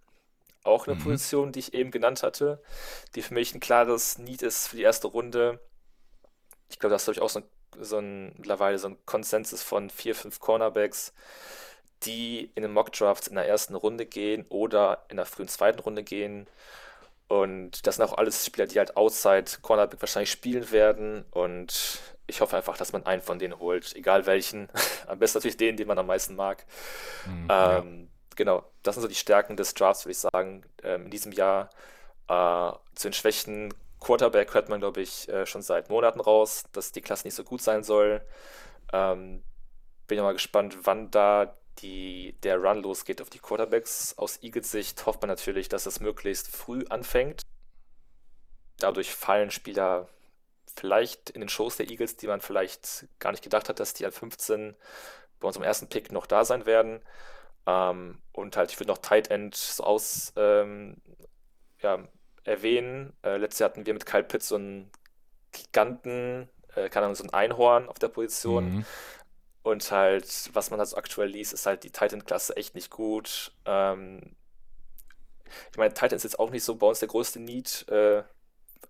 Auch 0.63 0.87
eine 0.87 0.97
mhm. 0.97 1.03
Position, 1.03 1.53
die 1.53 1.59
ich 1.59 1.75
eben 1.75 1.91
genannt 1.91 2.23
hatte, 2.23 2.63
die 3.15 3.23
für 3.23 3.35
mich 3.35 3.55
ein 3.55 3.61
klares 3.61 4.17
Need 4.17 4.43
ist 4.43 4.69
für 4.69 4.77
die 4.77 4.83
erste 4.83 5.09
Runde. 5.09 5.61
Ich 6.71 6.79
glaube, 6.79 6.93
das 6.93 7.03
ist, 7.03 7.07
glaube 7.07 7.19
ich, 7.19 7.23
auch 7.23 7.29
so 7.29 7.41
ein 7.41 7.47
so 7.81 7.99
ein, 7.99 8.35
mittlerweile 8.37 8.79
so 8.79 8.89
ein 8.89 8.97
Konsensus 9.07 9.63
von 9.63 9.91
vier, 9.91 10.15
fünf 10.15 10.41
Cornerbacks, 10.41 11.13
die 12.05 12.51
in 12.55 12.63
den 12.63 12.73
Mockdrafts 12.73 13.29
in 13.29 13.35
der 13.35 13.47
ersten 13.47 13.75
Runde 13.75 14.07
gehen 14.07 14.45
oder 14.49 15.05
in 15.09 15.17
der 15.17 15.27
frühen 15.27 15.49
zweiten 15.49 15.81
Runde 15.81 16.03
gehen. 16.03 16.47
Und 17.29 17.87
das 17.87 17.97
sind 17.97 18.05
auch 18.05 18.19
alles 18.19 18.45
Spieler, 18.45 18.67
die 18.67 18.79
halt 18.79 18.97
outside 18.97 19.45
Cornerback 19.63 20.01
wahrscheinlich 20.01 20.31
spielen 20.31 20.71
werden. 20.71 21.25
Und 21.31 22.01
ich 22.27 22.41
hoffe 22.41 22.57
einfach, 22.57 22.77
dass 22.77 22.93
man 22.93 23.07
einen 23.07 23.23
von 23.23 23.39
denen 23.39 23.59
holt, 23.59 23.95
egal 23.97 24.27
welchen. 24.27 24.69
am 25.07 25.19
besten 25.19 25.39
natürlich 25.39 25.57
den, 25.57 25.77
den 25.77 25.89
man 25.89 25.99
am 25.99 26.07
meisten 26.07 26.37
mag. 26.37 26.65
Mhm, 27.27 27.49
ähm, 27.49 27.49
ja. 27.49 28.09
Genau, 28.37 28.65
das 28.83 28.97
sind 28.97 29.03
so 29.03 29.09
die 29.09 29.15
Stärken 29.15 29.57
des 29.57 29.75
Drafts, 29.75 30.05
würde 30.05 30.13
ich 30.13 30.19
sagen, 30.19 30.65
ähm, 30.83 31.05
in 31.05 31.11
diesem 31.11 31.33
Jahr. 31.33 31.71
Äh, 32.29 32.73
zu 32.95 33.09
den 33.09 33.13
Schwächen 33.13 33.73
Quarterback 34.05 34.53
hört 34.53 34.69
man, 34.69 34.81
glaube 34.81 35.01
ich, 35.01 35.29
äh, 35.31 35.47
schon 35.47 35.63
seit 35.63 35.89
Monaten 35.89 36.21
raus, 36.21 36.65
dass 36.73 36.93
die 36.93 37.01
Klasse 37.01 37.27
nicht 37.27 37.35
so 37.35 37.43
gut 37.43 37.63
sein 37.63 37.83
soll. 37.83 38.21
Ähm, 38.93 39.43
bin 40.07 40.19
ja 40.19 40.25
mal 40.25 40.35
gespannt, 40.35 40.77
wann 40.83 41.11
da 41.11 41.57
die, 41.79 42.39
der 42.43 42.59
Run 42.59 42.83
losgeht 42.83 43.23
auf 43.23 43.31
die 43.31 43.39
Quarterbacks. 43.39 44.17
Aus 44.19 44.43
Eagles 44.43 44.71
Sicht 44.71 45.07
hofft 45.07 45.23
man 45.23 45.31
natürlich, 45.31 45.71
dass 45.71 45.87
es 45.87 46.01
möglichst 46.01 46.55
früh 46.55 46.85
anfängt. 46.91 47.43
Dadurch 48.79 49.15
fallen 49.15 49.51
Spieler 49.51 50.09
vielleicht 50.77 51.31
in 51.31 51.41
den 51.41 51.49
Shows 51.49 51.77
der 51.77 51.89
Eagles, 51.89 52.17
die 52.17 52.27
man 52.27 52.43
vielleicht 52.43 53.07
gar 53.19 53.31
nicht 53.31 53.43
gedacht 53.43 53.69
hat, 53.71 53.81
dass 53.81 53.95
die 53.95 54.05
an 54.05 54.13
15 54.13 54.77
bei 55.41 55.47
unserem 55.47 55.65
ersten 55.65 55.89
Pick 55.89 56.13
noch 56.13 56.27
da 56.27 56.45
sein 56.45 56.67
werden. 56.67 57.01
Ähm, 57.67 58.21
und 58.33 58.57
halt, 58.57 58.71
ich 58.71 58.79
würde 58.79 58.91
noch 58.91 58.99
Tight 58.99 59.31
End 59.31 59.55
so 59.55 59.83
aus, 59.83 60.35
ähm, 60.37 60.97
ja, 61.81 62.07
erwähnen. 62.45 63.13
Äh, 63.23 63.37
letztes 63.39 63.61
Jahr 63.61 63.71
hatten 63.71 63.87
wir 63.87 63.95
mit 63.95 64.07
Kyle 64.07 64.23
Pitts 64.23 64.49
so 64.49 64.57
einen 64.57 64.91
Giganten, 65.53 66.49
äh, 66.75 66.89
keine 66.89 67.07
Ahnung, 67.07 67.17
so 67.17 67.25
ein 67.25 67.33
Einhorn 67.33 67.89
auf 67.89 67.99
der 67.99 68.09
Position. 68.09 68.77
Mhm. 68.77 68.85
Und 69.63 69.91
halt, 69.91 70.51
was 70.53 70.71
man 70.71 70.79
halt 70.79 70.91
so 70.91 70.97
aktuell 70.97 71.29
liest, 71.29 71.55
ist 71.55 71.67
halt 71.67 71.85
die 71.85 71.91
Titan-Klasse 71.91 72.57
echt 72.57 72.75
nicht 72.75 72.91
gut. 72.91 73.53
Ähm, 73.65 74.37
ich 75.71 75.79
meine, 75.79 75.95
Titan 75.95 76.17
ist 76.17 76.25
jetzt 76.25 76.39
auch 76.39 76.51
nicht 76.51 76.65
so 76.65 76.77
bei 76.77 76.87
uns 76.87 76.99
der 76.99 77.09
größte 77.09 77.41
Need. 77.41 77.87
Äh, 77.89 78.25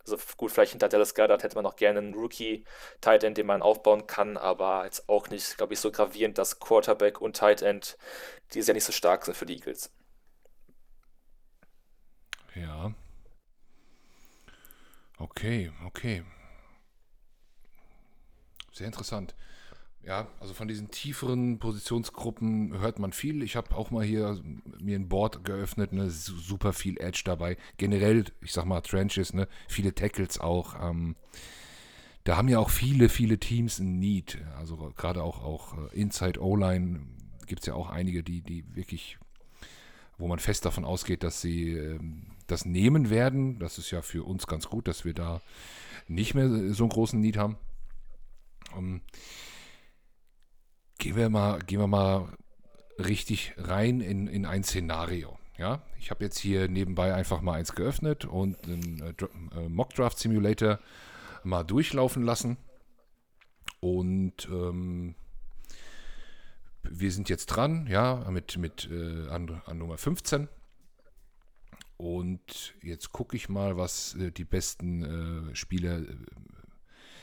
also 0.00 0.18
gut, 0.36 0.50
vielleicht 0.50 0.72
hinter 0.72 0.88
Dallas 0.88 1.14
Goddard 1.14 1.42
hätte 1.42 1.54
man 1.54 1.64
noch 1.64 1.76
gerne 1.76 2.00
einen 2.00 2.14
Rookie-Tight 2.14 3.22
den 3.22 3.46
man 3.46 3.62
aufbauen 3.62 4.06
kann, 4.06 4.36
aber 4.36 4.84
jetzt 4.84 5.08
auch 5.08 5.28
nicht, 5.28 5.56
glaube 5.56 5.74
ich, 5.74 5.80
so 5.80 5.90
gravierend, 5.90 6.36
dass 6.36 6.60
Quarterback 6.60 7.20
und 7.20 7.36
Tight 7.36 7.62
End, 7.62 7.96
die 8.52 8.60
sehr 8.60 8.74
nicht 8.74 8.84
so 8.84 8.92
stark 8.92 9.24
sind 9.24 9.36
für 9.36 9.46
die 9.46 9.54
Eagles. 9.54 9.90
Ja, 12.54 12.92
Okay, 15.18 15.70
okay. 15.87 16.22
Sehr 18.72 18.87
interessant. 18.87 19.35
Ja, 20.03 20.29
also 20.38 20.53
von 20.53 20.68
diesen 20.68 20.90
tieferen 20.90 21.59
Positionsgruppen 21.59 22.79
hört 22.79 22.98
man 22.98 23.12
viel. 23.12 23.42
Ich 23.42 23.57
habe 23.57 23.74
auch 23.74 23.90
mal 23.90 24.05
hier 24.05 24.38
mir 24.79 24.98
ein 24.98 25.09
Board 25.09 25.44
geöffnet, 25.44 25.92
ne, 25.92 26.11
super 26.11 26.74
viel 26.74 27.00
Edge 27.00 27.22
dabei. 27.24 27.57
Generell, 27.79 28.24
ich 28.42 28.53
sag 28.53 28.66
mal, 28.66 28.83
Trenches, 28.83 29.33
ne, 29.33 29.48
viele 29.66 29.94
Tackles 29.94 30.38
auch. 30.38 30.74
Ähm, 30.83 31.16
da 32.24 32.37
haben 32.37 32.48
ja 32.48 32.59
auch 32.59 32.70
viele, 32.70 33.09
viele 33.09 33.38
Teams 33.38 33.79
ein 33.79 33.98
Need. 33.98 34.38
Also 34.59 34.77
gerade 34.96 35.22
auch, 35.22 35.42
auch 35.42 35.79
äh, 35.79 36.00
Inside 36.00 36.42
O-Line 36.42 37.00
gibt 37.46 37.61
es 37.61 37.66
ja 37.66 37.74
auch 37.74 37.88
einige, 37.88 38.22
die, 38.22 38.42
die 38.42 38.64
wirklich, 38.74 39.18
wo 40.18 40.29
man 40.29 40.38
fest 40.38 40.66
davon 40.66 40.85
ausgeht, 40.85 41.22
dass 41.22 41.40
sie 41.40 41.72
ähm, 41.72 42.27
das 42.46 42.64
nehmen 42.64 43.11
werden. 43.11 43.59
Das 43.59 43.78
ist 43.78 43.90
ja 43.90 44.02
für 44.02 44.24
uns 44.24 44.46
ganz 44.46 44.68
gut, 44.68 44.88
dass 44.88 45.04
wir 45.04 45.14
da 45.14 45.40
nicht 46.09 46.35
mehr 46.35 46.72
so 46.72 46.85
einen 46.85 46.90
großen 46.90 47.20
Need 47.20 47.37
haben. 47.37 47.57
Um, 48.76 48.85
ähm, 48.85 49.00
gehen 50.98 51.16
wir 51.16 51.28
mal, 51.28 51.59
gehen 51.61 51.80
wir 51.80 51.87
mal 51.87 52.28
richtig 52.98 53.54
rein 53.57 54.00
in, 54.00 54.26
in 54.26 54.46
ein 54.46 54.64
Szenario. 54.64 55.38
Ja, 55.57 55.83
ich 55.98 56.11
habe 56.11 56.24
jetzt 56.24 56.38
hier 56.38 56.68
nebenbei 56.68 57.14
einfach 57.14 57.40
mal 57.40 57.52
eins 57.52 57.74
geöffnet 57.74 58.24
und 58.24 58.64
einen 58.64 59.00
äh, 59.00 59.14
äh 59.57 59.68
Mock 59.68 59.94
Draft 59.94 60.18
Simulator 60.18 60.80
mal 61.44 61.62
durchlaufen 61.62 62.22
lassen. 62.22 62.57
Und 63.80 64.48
ähm, 64.50 65.14
wir 66.83 67.12
sind 67.12 67.28
jetzt 67.28 67.46
dran, 67.46 67.87
ja, 67.87 68.28
mit, 68.30 68.57
mit 68.57 68.88
äh, 68.90 69.28
an, 69.28 69.62
an, 69.66 69.78
Nummer 69.78 69.98
15. 69.98 70.48
Und 71.96 72.74
jetzt 72.83 73.12
gucke 73.12 73.37
ich 73.37 73.48
mal, 73.48 73.76
was 73.76 74.14
äh, 74.16 74.30
die 74.30 74.44
besten 74.44 75.50
äh, 75.52 75.54
Spieler 75.54 75.98
äh, 75.98 76.16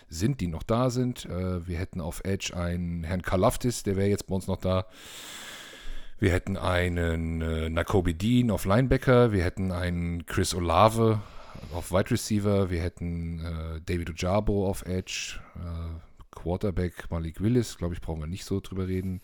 sind, 0.08 0.42
die 0.42 0.48
noch 0.48 0.64
da 0.64 0.90
sind. 0.90 1.26
Äh, 1.26 1.68
wir 1.68 1.78
hätten 1.78 2.02
auf 2.02 2.22
Edge 2.24 2.56
einen 2.56 3.04
Herrn 3.04 3.22
Kalaftis, 3.22 3.84
der 3.84 3.98
wäre 3.98 4.10
jetzt 4.10 4.28
bei 4.28 4.36
uns 4.36 4.48
noch 4.48 4.58
da. 4.58 4.86
Wir 6.20 6.32
hätten 6.32 6.56
einen 6.56 7.42
äh, 7.42 7.70
Nakobe 7.70 8.14
Dean 8.14 8.52
auf 8.52 8.66
Linebacker. 8.66 9.32
Wir 9.32 9.44
hätten 9.44 9.72
einen 9.72 10.26
Chris 10.26 10.54
Olave 10.54 11.22
auf 11.74 11.92
Wide 11.92 12.12
Receiver. 12.12 12.70
Wir 12.70 12.82
hätten 12.82 13.82
David 13.86 14.10
Ojabo 14.10 14.68
auf 14.68 14.86
Edge. 14.86 15.40
Quarterback 16.32 17.12
Malik 17.12 17.42
Willis, 17.42 17.78
glaube 17.78 17.94
ich, 17.94 18.02
brauchen 18.02 18.22
wir 18.22 18.28
nicht 18.28 18.46
so 18.46 18.60
drüber 18.60 18.88
reden. 18.88 19.22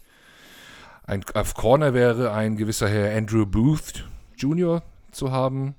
Ein, 1.04 1.24
auf 1.34 1.54
Corner 1.54 1.94
wäre 1.94 2.34
ein 2.34 2.58
gewisser 2.58 2.90
Herr 2.90 3.16
Andrew 3.16 3.46
Booth 3.46 4.08
Jr. 4.36 4.84
zu 5.12 5.32
haben. 5.32 5.76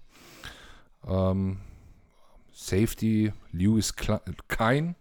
Ähm, 1.07 1.61
Safety 2.53 3.33
Lewis 3.53 3.95
Kine. 3.95 4.95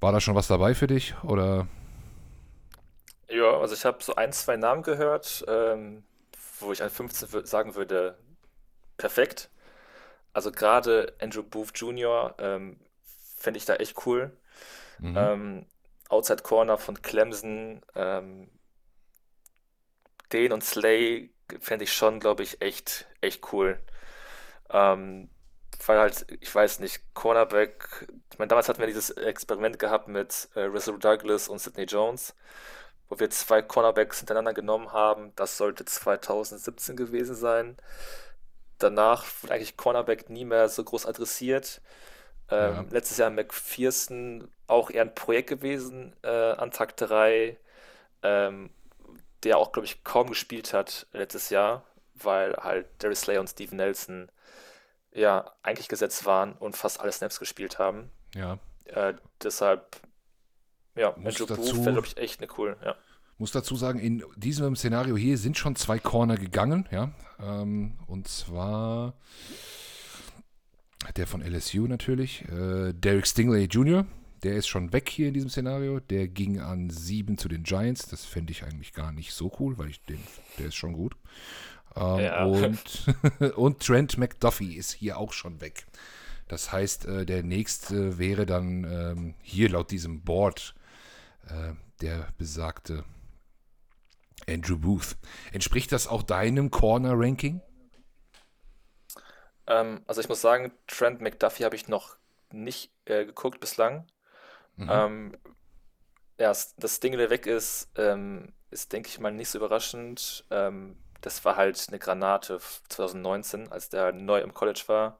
War 0.00 0.12
da 0.12 0.20
schon 0.20 0.34
was 0.34 0.48
dabei 0.48 0.74
für 0.74 0.86
dich? 0.86 1.14
Oder? 1.22 1.68
Ja, 3.28 3.58
also 3.58 3.74
ich 3.74 3.84
habe 3.84 4.02
so 4.02 4.14
ein, 4.16 4.32
zwei 4.32 4.56
Namen 4.56 4.82
gehört, 4.82 5.44
ähm, 5.48 6.04
wo 6.60 6.72
ich 6.72 6.82
an 6.82 6.90
15 6.90 7.46
sagen 7.46 7.74
würde, 7.74 8.18
perfekt. 8.96 9.50
Also 10.32 10.50
gerade 10.50 11.14
Andrew 11.20 11.42
Booth 11.42 11.72
Jr. 11.78 12.34
Ähm, 12.38 12.80
fände 13.36 13.58
ich 13.58 13.64
da 13.64 13.76
echt 13.76 14.06
cool. 14.06 14.36
Mhm. 14.98 15.14
Ähm, 15.16 15.66
Outside 16.08 16.42
Corner 16.42 16.78
von 16.78 17.00
Clemson, 17.00 17.80
ähm, 17.94 18.48
den 20.32 20.52
und 20.52 20.64
Slay 20.64 21.31
fände 21.60 21.84
ich 21.84 21.92
schon, 21.92 22.20
glaube 22.20 22.42
ich, 22.42 22.60
echt, 22.62 23.06
echt 23.20 23.52
cool. 23.52 23.78
Ähm, 24.70 25.28
weil 25.86 25.98
halt, 25.98 26.26
ich 26.40 26.54
weiß 26.54 26.78
nicht, 26.80 27.02
Cornerback, 27.14 28.06
ich 28.30 28.38
meine, 28.38 28.48
damals 28.48 28.68
hatten 28.68 28.80
wir 28.80 28.86
dieses 28.86 29.10
Experiment 29.10 29.78
gehabt 29.78 30.08
mit 30.08 30.48
äh, 30.54 30.62
Russell 30.62 30.98
Douglas 30.98 31.48
und 31.48 31.58
Sidney 31.58 31.84
Jones, 31.84 32.34
wo 33.08 33.18
wir 33.18 33.30
zwei 33.30 33.62
Cornerbacks 33.62 34.18
hintereinander 34.18 34.54
genommen 34.54 34.92
haben. 34.92 35.32
Das 35.36 35.56
sollte 35.56 35.84
2017 35.84 36.96
gewesen 36.96 37.34
sein. 37.34 37.76
Danach 38.78 39.24
wurde 39.42 39.54
eigentlich 39.54 39.76
Cornerback 39.76 40.30
nie 40.30 40.44
mehr 40.44 40.68
so 40.68 40.84
groß 40.84 41.06
adressiert. 41.06 41.80
Ähm, 42.50 42.74
ja. 42.74 42.84
Letztes 42.90 43.18
Jahr 43.18 43.30
McPherson 43.30 44.48
auch 44.66 44.90
eher 44.90 45.02
ein 45.02 45.14
Projekt 45.14 45.48
gewesen 45.48 46.14
äh, 46.22 46.28
an 46.28 46.70
Tag 46.70 46.96
3, 46.96 47.56
ähm, 48.22 48.70
der 49.44 49.58
auch, 49.58 49.72
glaube 49.72 49.86
ich, 49.86 50.04
kaum 50.04 50.28
gespielt 50.28 50.72
hat 50.72 51.06
letztes 51.12 51.50
Jahr, 51.50 51.84
weil 52.14 52.54
halt 52.54 52.86
Darius 52.98 53.22
Slay 53.22 53.38
und 53.38 53.48
Steven 53.48 53.76
Nelson 53.76 54.28
ja 55.12 55.50
eigentlich 55.62 55.88
gesetzt 55.88 56.24
waren 56.24 56.52
und 56.54 56.76
fast 56.76 57.00
alle 57.00 57.12
Snaps 57.12 57.38
gespielt 57.38 57.78
haben. 57.78 58.10
Ja. 58.34 58.58
Äh, 58.84 59.14
deshalb, 59.42 60.00
ja, 60.94 61.14
muss 61.16 61.40
Andrew 61.40 61.46
dazu, 61.46 61.60
Booth 61.60 61.84
wäre, 61.84 61.92
glaube 61.92 62.06
ich, 62.06 62.16
echt 62.16 62.40
eine 62.40 62.50
cool, 62.58 62.76
ja. 62.84 62.96
Muss 63.38 63.50
dazu 63.50 63.76
sagen, 63.76 63.98
in 63.98 64.22
diesem 64.36 64.76
Szenario 64.76 65.16
hier 65.16 65.36
sind 65.36 65.58
schon 65.58 65.74
zwei 65.74 65.98
Corner 65.98 66.36
gegangen, 66.36 66.88
ja. 66.90 67.10
Ähm, 67.40 67.98
und 68.06 68.28
zwar 68.28 69.14
der 71.16 71.26
von 71.26 71.42
LSU 71.42 71.86
natürlich, 71.88 72.42
äh, 72.48 72.92
Derek 72.92 73.26
Stingley 73.26 73.64
Jr., 73.64 74.06
der 74.42 74.54
ist 74.54 74.66
schon 74.66 74.92
weg 74.92 75.08
hier 75.08 75.28
in 75.28 75.34
diesem 75.34 75.50
Szenario. 75.50 76.00
Der 76.00 76.28
ging 76.28 76.60
an 76.60 76.90
sieben 76.90 77.38
zu 77.38 77.48
den 77.48 77.62
Giants. 77.62 78.08
Das 78.08 78.24
fände 78.24 78.50
ich 78.50 78.64
eigentlich 78.64 78.92
gar 78.92 79.12
nicht 79.12 79.32
so 79.32 79.52
cool, 79.60 79.78
weil 79.78 79.88
ich 79.88 80.02
den, 80.04 80.20
der 80.58 80.66
ist 80.66 80.74
schon 80.74 80.92
gut. 80.92 81.16
Ähm, 81.94 82.18
ja. 82.20 82.44
und, 82.44 83.06
und 83.56 83.80
Trent 83.80 84.18
McDuffie 84.18 84.74
ist 84.74 84.92
hier 84.92 85.18
auch 85.18 85.32
schon 85.32 85.60
weg. 85.60 85.86
Das 86.48 86.72
heißt, 86.72 87.06
äh, 87.06 87.26
der 87.26 87.42
nächste 87.42 88.18
wäre 88.18 88.46
dann 88.46 88.84
ähm, 88.84 89.34
hier 89.42 89.70
laut 89.70 89.90
diesem 89.90 90.22
Board 90.22 90.74
äh, 91.48 91.74
der 92.00 92.28
besagte 92.36 93.04
Andrew 94.48 94.76
Booth. 94.76 95.16
Entspricht 95.52 95.92
das 95.92 96.08
auch 96.08 96.22
deinem 96.22 96.70
Corner-Ranking? 96.70 97.60
Ähm, 99.66 100.02
also 100.06 100.20
ich 100.20 100.28
muss 100.28 100.40
sagen, 100.40 100.72
Trent 100.88 101.20
McDuffie 101.20 101.64
habe 101.64 101.76
ich 101.76 101.88
noch 101.88 102.16
nicht 102.50 102.90
äh, 103.04 103.24
geguckt 103.24 103.60
bislang. 103.60 104.06
Mhm. 104.76 104.88
Ähm, 104.90 105.38
ja, 106.38 106.52
dass 106.76 107.00
Ding, 107.00 107.16
der 107.16 107.30
weg 107.30 107.46
ist, 107.46 107.90
ähm, 107.96 108.52
ist, 108.70 108.92
denke 108.92 109.08
ich 109.08 109.18
mal, 109.20 109.32
nicht 109.32 109.48
so 109.50 109.58
überraschend. 109.58 110.44
Ähm, 110.50 110.96
das 111.20 111.44
war 111.44 111.56
halt 111.56 111.84
eine 111.88 111.98
Granate 111.98 112.58
2019, 112.88 113.70
als 113.70 113.88
der 113.90 114.12
neu 114.12 114.40
im 114.40 114.54
College 114.54 114.82
war. 114.86 115.18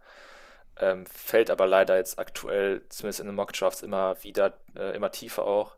Ähm, 0.78 1.06
fällt 1.06 1.50
aber 1.50 1.66
leider 1.66 1.96
jetzt 1.96 2.18
aktuell, 2.18 2.82
zumindest 2.88 3.20
in 3.20 3.26
den 3.26 3.36
Mockdrafts, 3.36 3.82
immer 3.82 4.22
wieder, 4.24 4.54
äh, 4.76 4.96
immer 4.96 5.12
tiefer 5.12 5.44
auch, 5.44 5.76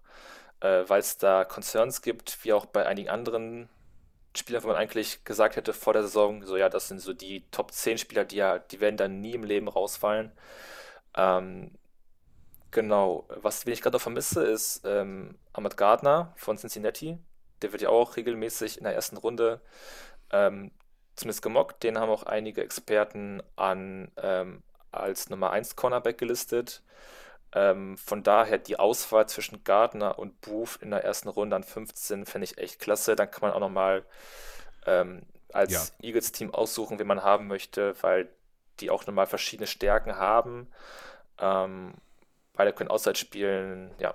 äh, 0.61 0.85
weil 0.89 1.01
es 1.01 1.19
da 1.19 1.45
Concerns 1.45 2.03
gibt, 2.03 2.45
wie 2.45 2.53
auch 2.53 2.67
bei 2.67 2.87
einigen 2.87 3.11
anderen 3.11 3.69
Spielern, 4.37 4.65
wo 4.65 4.69
man 4.69 4.77
eigentlich 4.77 5.25
gesagt 5.25 5.57
hätte 5.57 5.73
vor 5.73 5.93
der 5.93 6.03
Saison, 6.03 6.45
so 6.45 6.57
ja, 6.57 6.69
das 6.69 6.89
sind 6.89 7.01
so 7.01 7.13
die 7.13 7.45
Top 7.51 7.73
10 7.73 7.99
Spieler, 7.99 8.25
die 8.25 8.37
ja, 8.37 8.59
die 8.59 8.81
werden 8.81 8.97
dann 8.97 9.21
nie 9.21 9.33
im 9.35 9.45
Leben 9.45 9.69
rausfallen. 9.69 10.33
Ähm, 11.17 11.73
genau, 12.75 13.27
was 13.29 13.65
wen 13.65 13.73
ich 13.73 13.81
gerade 13.81 13.97
noch 13.97 14.03
vermisse, 14.03 14.45
ist 14.45 14.83
ähm, 14.85 15.39
Ahmad 15.55 15.79
Gardner 15.79 16.35
von 16.37 16.59
Cincinnati. 16.59 17.19
Der 17.63 17.73
wird 17.73 17.81
ja 17.81 17.89
auch 17.89 18.17
regelmäßig 18.17 18.77
in 18.77 18.85
der 18.85 18.95
ersten 18.95 19.17
Runde 19.17 19.63
ähm, 20.31 20.71
zumindest 21.17 21.43
gemockt. 21.43 21.83
Den 21.83 21.99
haben 21.99 22.11
auch 22.11 22.25
einige 22.25 22.63
Experten 22.63 23.43
an 23.57 24.11
ähm, 24.19 24.63
als 24.93 25.31
Nummer 25.31 25.51
1 25.51 25.77
Cornerback 25.77 26.19
gelistet. 26.19 26.83
Ähm, 27.53 27.97
von 27.97 28.23
daher 28.23 28.59
die 28.59 28.79
Auswahl 28.79 29.29
zwischen 29.29 29.65
Gardner 29.65 30.19
und 30.19 30.41
Booth 30.41 30.77
in 30.83 30.91
der 30.91 31.05
ersten 31.05 31.29
Runde 31.29 31.57
an 31.57 31.63
15 31.63 32.27
fände 32.27 32.45
ich 32.45 32.59
echt 32.59 32.81
klasse. 32.81 33.17
Dann 33.17 33.31
kann 33.31 33.43
man 33.43 33.53
auch 33.53 33.61
nochmal 33.61 34.05
ähm, 34.87 35.23
als 35.53 35.73
ja. 35.73 36.07
Eagles-Team 36.07 36.53
aussuchen, 36.53 36.99
wen 36.99 37.07
man 37.07 37.23
haben 37.23 37.47
möchte, 37.47 37.95
weil 38.03 38.29
die 38.81 38.91
auch 38.91 39.07
nochmal 39.07 39.27
verschiedene 39.27 39.69
Stärken 39.69 40.17
haben. 40.17 40.69
Ähm, 41.39 41.95
beide 42.55 42.73
können 42.73 42.91
Outside 42.91 43.17
spielen, 43.17 43.91
ja. 43.99 44.15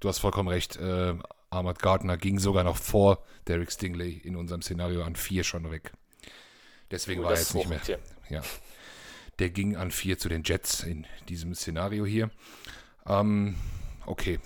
Du 0.00 0.08
hast 0.08 0.18
vollkommen 0.18 0.48
recht. 0.48 0.76
Äh, 0.76 1.14
Ahmad 1.50 1.80
Gardner 1.80 2.16
ging 2.16 2.38
sogar 2.38 2.64
noch 2.64 2.76
vor 2.76 3.22
Derek 3.48 3.70
Stingley 3.70 4.12
in 4.12 4.36
unserem 4.36 4.62
Szenario 4.62 5.02
an 5.02 5.16
vier 5.16 5.44
schon 5.44 5.70
weg. 5.70 5.92
Deswegen 6.90 7.20
oh, 7.20 7.24
war 7.24 7.32
er 7.32 7.38
jetzt 7.38 7.54
nicht 7.54 7.68
mehr. 7.68 7.80
Ja. 8.28 8.42
Der 9.38 9.50
ging 9.50 9.76
an 9.76 9.90
vier 9.90 10.18
zu 10.18 10.28
den 10.28 10.42
Jets 10.44 10.82
in 10.82 11.06
diesem 11.28 11.54
Szenario 11.54 12.06
hier. 12.06 12.30
Ähm, 13.06 13.56
okay. 14.06 14.38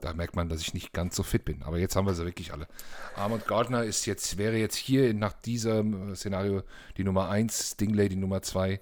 Da 0.00 0.12
merkt 0.14 0.34
man, 0.34 0.48
dass 0.48 0.60
ich 0.60 0.74
nicht 0.74 0.92
ganz 0.92 1.14
so 1.14 1.22
fit 1.22 1.44
bin. 1.44 1.62
Aber 1.62 1.78
jetzt 1.78 1.94
haben 1.94 2.06
wir 2.06 2.14
sie 2.14 2.24
wirklich 2.24 2.52
alle. 2.52 2.66
Ahmad 3.14 3.46
Gardner 3.46 3.84
ist 3.84 4.06
jetzt, 4.06 4.36
wäre 4.36 4.56
jetzt 4.56 4.74
hier 4.74 5.14
nach 5.14 5.32
diesem 5.32 6.16
Szenario 6.16 6.62
die 6.96 7.04
Nummer 7.04 7.28
1, 7.28 7.72
Stingley 7.72 8.08
die 8.08 8.16
Nummer 8.16 8.42
2, 8.42 8.80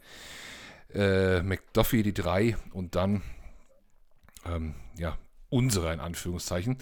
äh, 0.95 1.43
McDuffie 1.43 2.03
die 2.03 2.15
3 2.15 2.57
und 2.73 2.95
dann 2.95 3.23
ähm, 4.47 4.75
ja, 4.97 5.19
unsere 5.49 5.93
in 5.93 6.01
Anführungszeichen. 6.01 6.79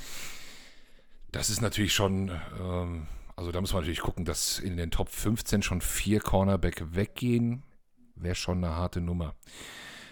Das 1.33 1.51
ist 1.51 1.61
natürlich 1.61 1.93
schon, 1.93 2.31
ähm, 2.61 3.07
also 3.37 3.53
da 3.53 3.61
muss 3.61 3.73
man 3.73 3.83
natürlich 3.83 4.01
gucken, 4.01 4.25
dass 4.25 4.59
in 4.59 4.77
den 4.77 4.91
Top 4.91 5.09
15 5.09 5.63
schon 5.63 5.81
vier 5.81 6.21
Cornerback 6.21 6.95
weggehen, 6.95 7.63
wäre 8.15 8.35
schon 8.35 8.65
eine 8.65 8.75
harte 8.75 9.01
Nummer. 9.01 9.35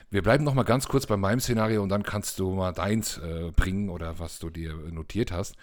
Wir 0.08 0.22
bleiben 0.22 0.44
noch 0.44 0.54
mal 0.54 0.62
ganz 0.62 0.86
kurz 0.86 1.06
bei 1.06 1.16
meinem 1.16 1.40
Szenario 1.40 1.82
und 1.82 1.88
dann 1.88 2.04
kannst 2.04 2.38
du 2.38 2.54
mal 2.54 2.72
deins 2.72 3.18
äh, 3.18 3.50
bringen 3.54 3.88
oder 3.88 4.20
was 4.20 4.38
du 4.38 4.50
dir 4.50 4.74
notiert 4.74 5.32
hast. 5.32 5.56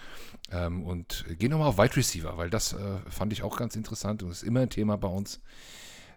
Ähm, 0.52 0.84
und 0.84 1.24
geh 1.40 1.48
noch 1.48 1.60
mal 1.60 1.68
auf 1.68 1.78
Wide 1.78 1.96
Receiver, 1.96 2.38
weil 2.38 2.50
das 2.50 2.74
äh, 2.74 2.98
fand 3.10 3.32
ich 3.32 3.42
auch 3.42 3.58
ganz 3.58 3.76
interessant 3.78 4.22
und 4.22 4.32
ist 4.32 4.44
immer 4.44 4.60
ein 4.60 4.70
Thema 4.70 4.98
bei 4.98 5.08
uns. 5.08 5.40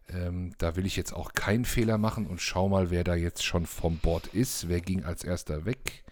Ähm, 0.08 0.54
da 0.58 0.76
will 0.76 0.86
ich 0.86 0.96
jetzt 0.96 1.12
auch 1.12 1.32
keinen 1.32 1.64
Fehler 1.64 1.98
machen 1.98 2.26
und 2.26 2.40
schau 2.40 2.68
mal, 2.68 2.90
wer 2.90 3.04
da 3.04 3.14
jetzt 3.14 3.44
schon 3.44 3.66
vom 3.66 3.98
Board 3.98 4.28
ist. 4.28 4.68
Wer 4.68 4.80
ging 4.80 5.04
als 5.04 5.24
erster 5.24 5.64
weg? 5.64 6.04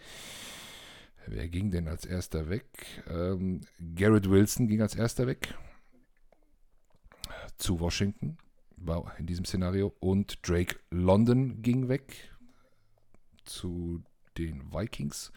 Wer 1.27 1.47
ging 1.47 1.71
denn 1.71 1.87
als 1.87 2.05
erster 2.05 2.49
weg? 2.49 2.65
Ähm, 3.09 3.61
Garrett 3.95 4.29
Wilson 4.29 4.67
ging 4.67 4.81
als 4.81 4.95
erster 4.95 5.27
weg 5.27 5.55
zu 7.57 7.79
Washington 7.79 8.37
war 8.77 9.17
in 9.17 9.25
diesem 9.25 9.45
Szenario 9.45 9.93
und 9.99 10.47
Drake 10.47 10.77
London 10.91 11.61
ging 11.61 11.87
weg 11.87 12.31
zu 13.45 14.03
den 14.37 14.73
Vikings 14.73 15.31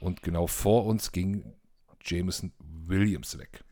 und 0.00 0.22
genau 0.22 0.46
vor 0.46 0.86
uns 0.86 1.12
ging 1.12 1.54
Jameson 2.02 2.52
Williams 2.58 3.38
weg. 3.38 3.64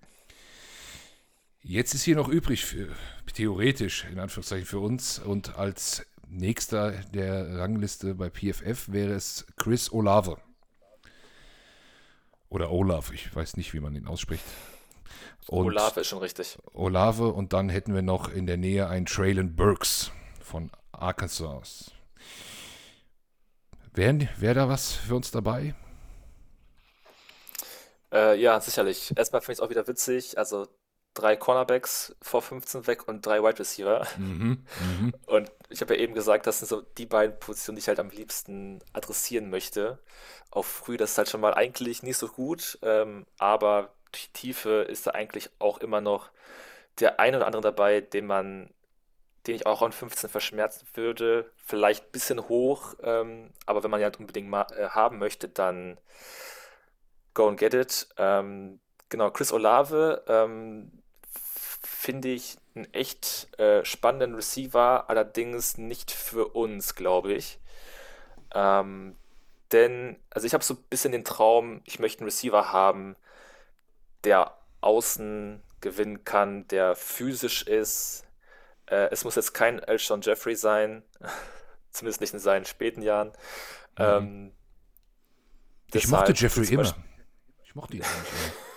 Jetzt 1.64 1.94
ist 1.94 2.02
hier 2.02 2.16
noch 2.16 2.28
übrig, 2.28 2.64
für, 2.64 2.88
theoretisch 3.34 4.04
in 4.10 4.18
Anführungszeichen 4.18 4.66
für 4.66 4.80
uns 4.80 5.20
und 5.20 5.56
als 5.56 6.04
nächster 6.28 6.90
der 7.14 7.56
Rangliste 7.58 8.16
bei 8.16 8.30
PFF 8.30 8.90
wäre 8.90 9.12
es 9.12 9.46
Chris 9.56 9.92
Olave. 9.92 10.38
Oder 12.48 12.72
Olaf, 12.72 13.12
ich 13.12 13.34
weiß 13.34 13.56
nicht, 13.56 13.72
wie 13.74 13.80
man 13.80 13.94
ihn 13.94 14.08
ausspricht. 14.08 14.44
Und 15.46 15.66
Olave 15.66 16.00
ist 16.00 16.08
schon 16.08 16.18
richtig. 16.18 16.58
Olave 16.72 17.32
und 17.32 17.52
dann 17.52 17.68
hätten 17.68 17.94
wir 17.94 18.02
noch 18.02 18.28
in 18.28 18.46
der 18.46 18.56
Nähe 18.56 18.88
einen 18.88 19.06
Traylon 19.06 19.54
Burks 19.54 20.10
von 20.40 20.70
Arkansas. 20.90 21.92
Wäre 23.94 24.28
wär 24.38 24.54
da 24.54 24.68
was 24.68 24.92
für 24.92 25.14
uns 25.14 25.30
dabei? 25.30 25.76
Äh, 28.12 28.40
ja, 28.40 28.60
sicherlich. 28.60 29.12
Erstmal 29.16 29.40
finde 29.40 29.52
ich 29.52 29.58
es 29.58 29.64
auch 29.64 29.70
wieder 29.70 29.86
witzig. 29.86 30.36
Also 30.38 30.66
drei 31.14 31.36
Cornerbacks 31.36 32.14
vor 32.22 32.42
15 32.42 32.86
weg 32.86 33.06
und 33.06 33.24
drei 33.24 33.42
Wide 33.42 33.58
Receiver. 33.58 34.06
Mhm, 34.16 34.64
mh. 34.80 35.12
Und 35.26 35.52
ich 35.68 35.80
habe 35.80 35.94
ja 35.94 36.00
eben 36.00 36.14
gesagt, 36.14 36.46
das 36.46 36.58
sind 36.58 36.68
so 36.68 36.82
die 36.82 37.06
beiden 37.06 37.38
Positionen, 37.38 37.76
die 37.76 37.80
ich 37.80 37.88
halt 37.88 38.00
am 38.00 38.10
liebsten 38.10 38.80
adressieren 38.92 39.50
möchte. 39.50 39.98
Auch 40.50 40.64
früh, 40.64 40.96
das 40.96 41.12
ist 41.12 41.18
halt 41.18 41.28
schon 41.28 41.40
mal 41.40 41.54
eigentlich 41.54 42.02
nicht 42.02 42.16
so 42.16 42.28
gut, 42.28 42.78
ähm, 42.82 43.26
aber 43.38 43.92
die 44.14 44.32
Tiefe 44.32 44.82
ist 44.82 45.06
da 45.06 45.12
eigentlich 45.12 45.50
auch 45.58 45.78
immer 45.78 46.00
noch 46.00 46.30
der 47.00 47.20
ein 47.20 47.34
oder 47.34 47.46
andere 47.46 47.62
dabei, 47.62 48.00
den 48.00 48.26
man, 48.26 48.70
den 49.46 49.54
ich 49.54 49.66
auch 49.66 49.82
an 49.82 49.92
15 49.92 50.30
verschmerzen 50.30 50.86
würde. 50.94 51.50
Vielleicht 51.56 52.04
ein 52.04 52.12
bisschen 52.12 52.48
hoch, 52.48 52.94
ähm, 53.02 53.50
aber 53.66 53.82
wenn 53.82 53.90
man 53.90 54.00
ja 54.00 54.06
halt 54.06 54.18
unbedingt 54.18 54.48
mal 54.48 54.66
äh, 54.76 54.88
haben 54.88 55.18
möchte, 55.18 55.48
dann 55.48 55.98
go 57.34 57.48
and 57.48 57.58
get 57.58 57.74
it. 57.74 58.08
Ähm, 58.18 58.80
genau, 59.08 59.30
Chris 59.30 59.52
Olave 59.52 60.22
ähm, 60.26 61.01
finde 61.84 62.28
ich 62.28 62.56
einen 62.74 62.92
echt 62.92 63.58
äh, 63.58 63.84
spannenden 63.84 64.34
Receiver, 64.34 65.08
allerdings 65.08 65.78
nicht 65.78 66.10
für 66.10 66.48
uns, 66.48 66.94
glaube 66.94 67.32
ich. 67.32 67.58
Ähm, 68.54 69.16
denn, 69.72 70.16
also 70.30 70.46
ich 70.46 70.54
habe 70.54 70.64
so 70.64 70.74
ein 70.74 70.82
bisschen 70.90 71.12
den 71.12 71.24
Traum, 71.24 71.80
ich 71.84 71.98
möchte 71.98 72.20
einen 72.20 72.28
Receiver 72.28 72.72
haben, 72.72 73.16
der 74.24 74.56
außen 74.80 75.62
gewinnen 75.80 76.24
kann, 76.24 76.66
der 76.68 76.94
physisch 76.94 77.62
ist. 77.62 78.24
Äh, 78.86 79.08
es 79.10 79.24
muss 79.24 79.36
jetzt 79.36 79.54
kein 79.54 79.78
Elshon 79.78 80.20
Jeffrey 80.20 80.56
sein, 80.56 81.02
zumindest 81.90 82.20
nicht 82.20 82.34
in 82.34 82.40
seinen 82.40 82.64
späten 82.64 83.02
Jahren. 83.02 83.28
Mhm. 83.98 84.04
Ähm, 84.04 84.52
ich 85.92 86.08
mochte 86.08 86.32
Jeffrey 86.32 86.66
immer. 86.72 86.94
Ich 87.64 87.74
mochte 87.74 87.96
ihn 87.96 88.02
eigentlich 88.02 88.32
immer. 88.32 88.71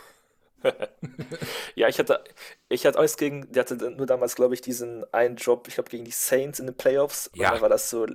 ja, 1.76 1.88
ich 1.88 2.00
hatte, 2.00 2.24
ich 2.70 2.86
hatte 2.86 3.00
nichts 3.00 3.18
gegen, 3.18 3.52
der 3.52 3.64
hatte 3.64 3.92
nur 3.92 4.06
damals, 4.06 4.36
glaube 4.36 4.54
ich, 4.54 4.62
diesen 4.62 5.12
einen 5.14 5.36
Job, 5.36 5.68
ich 5.68 5.76
glaube, 5.76 5.90
gegen 5.90 6.06
die 6.06 6.12
Saints 6.12 6.60
in 6.60 6.66
den 6.66 6.76
Playoffs. 6.76 7.30
Ja. 7.34 7.50
Und 7.50 7.56
dann 7.56 7.62
war 7.62 7.70
das 7.70 7.90
so 7.90 8.06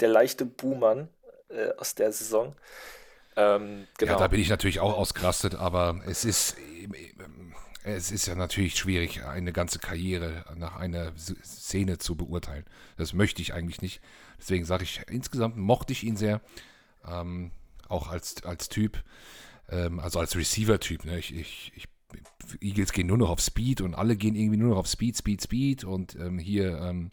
der 0.00 0.08
leichte 0.08 0.44
Boomer 0.44 1.08
äh, 1.48 1.70
aus 1.78 1.94
der 1.94 2.12
Saison. 2.12 2.54
Ähm, 3.36 3.86
genau. 3.98 4.12
Ja, 4.12 4.18
da 4.18 4.28
bin 4.28 4.40
ich 4.40 4.48
natürlich 4.48 4.80
auch 4.80 4.96
ausgerastet, 4.96 5.54
aber 5.54 6.00
es 6.06 6.24
ist, 6.24 6.56
es 7.82 8.10
ist 8.12 8.26
ja 8.26 8.34
natürlich 8.34 8.76
schwierig, 8.76 9.24
eine 9.24 9.52
ganze 9.52 9.78
Karriere 9.78 10.44
nach 10.56 10.76
einer 10.76 11.12
Szene 11.16 11.98
zu 11.98 12.16
beurteilen. 12.16 12.64
Das 12.96 13.12
möchte 13.12 13.42
ich 13.42 13.52
eigentlich 13.52 13.82
nicht. 13.82 14.00
Deswegen 14.38 14.64
sage 14.64 14.84
ich, 14.84 15.00
insgesamt 15.08 15.56
mochte 15.56 15.92
ich 15.92 16.04
ihn 16.04 16.16
sehr, 16.16 16.40
ähm, 17.08 17.50
auch 17.88 18.08
als, 18.08 18.44
als 18.44 18.68
Typ, 18.68 19.02
ähm, 19.70 20.00
also 20.00 20.18
als 20.18 20.36
Receiver-Typ. 20.36 21.04
Ne? 21.04 21.18
Ich, 21.18 21.34
ich, 21.34 21.72
ich, 21.74 21.88
Eagles 22.60 22.92
gehen 22.92 23.06
nur 23.06 23.18
noch 23.18 23.30
auf 23.30 23.40
Speed 23.40 23.80
und 23.80 23.94
alle 23.94 24.16
gehen 24.16 24.36
irgendwie 24.36 24.58
nur 24.58 24.70
noch 24.70 24.78
auf 24.78 24.86
Speed, 24.86 25.16
Speed, 25.16 25.42
Speed 25.42 25.84
und 25.84 26.14
ähm, 26.16 26.38
hier 26.38 26.78
ähm, 26.78 27.10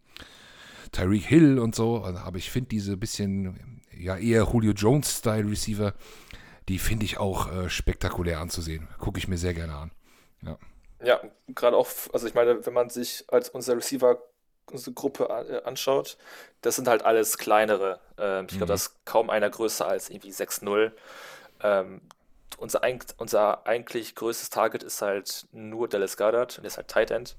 Tyreek 0.91 1.23
Hill 1.23 1.59
und 1.59 1.75
so. 1.75 2.03
Aber 2.03 2.37
ich 2.37 2.51
finde 2.51 2.69
diese 2.69 2.97
bisschen 2.97 3.81
ja 3.97 4.17
eher 4.17 4.47
Julio 4.51 4.73
Jones-Style 4.73 5.49
Receiver, 5.49 5.93
die 6.69 6.79
finde 6.79 7.05
ich 7.05 7.17
auch 7.17 7.51
äh, 7.51 7.69
spektakulär 7.69 8.39
anzusehen. 8.39 8.87
Gucke 8.99 9.19
ich 9.19 9.27
mir 9.27 9.37
sehr 9.37 9.53
gerne 9.53 9.75
an. 9.75 9.91
Ja, 10.43 10.57
ja 11.03 11.21
gerade 11.49 11.75
auch, 11.77 11.87
also 12.13 12.27
ich 12.27 12.33
meine, 12.33 12.65
wenn 12.65 12.73
man 12.73 12.89
sich 12.89 13.25
als 13.29 13.49
unser 13.49 13.75
Receiver 13.75 14.21
unsere 14.71 14.93
Gruppe 14.93 15.25
äh, 15.25 15.63
anschaut, 15.67 16.17
das 16.61 16.75
sind 16.75 16.87
halt 16.87 17.03
alles 17.03 17.37
kleinere. 17.37 17.99
Ähm, 18.17 18.45
ich 18.45 18.57
glaube, 18.57 18.65
mhm. 18.65 18.67
da 18.69 18.73
ist 18.75 19.05
kaum 19.05 19.29
einer 19.29 19.49
größer 19.49 19.87
als 19.87 20.09
irgendwie 20.09 20.31
6-0. 20.31 20.91
Unser, 22.57 22.81
unser 23.17 23.65
eigentlich 23.65 24.15
größtes 24.15 24.49
Target 24.49 24.83
ist 24.83 25.01
halt 25.01 25.47
nur 25.51 25.87
Dallas 25.87 26.17
Goddard 26.17 26.57
und 26.57 26.63
der 26.63 26.69
ist 26.69 26.77
halt 26.77 26.87
Tight 26.87 27.11
End. 27.11 27.37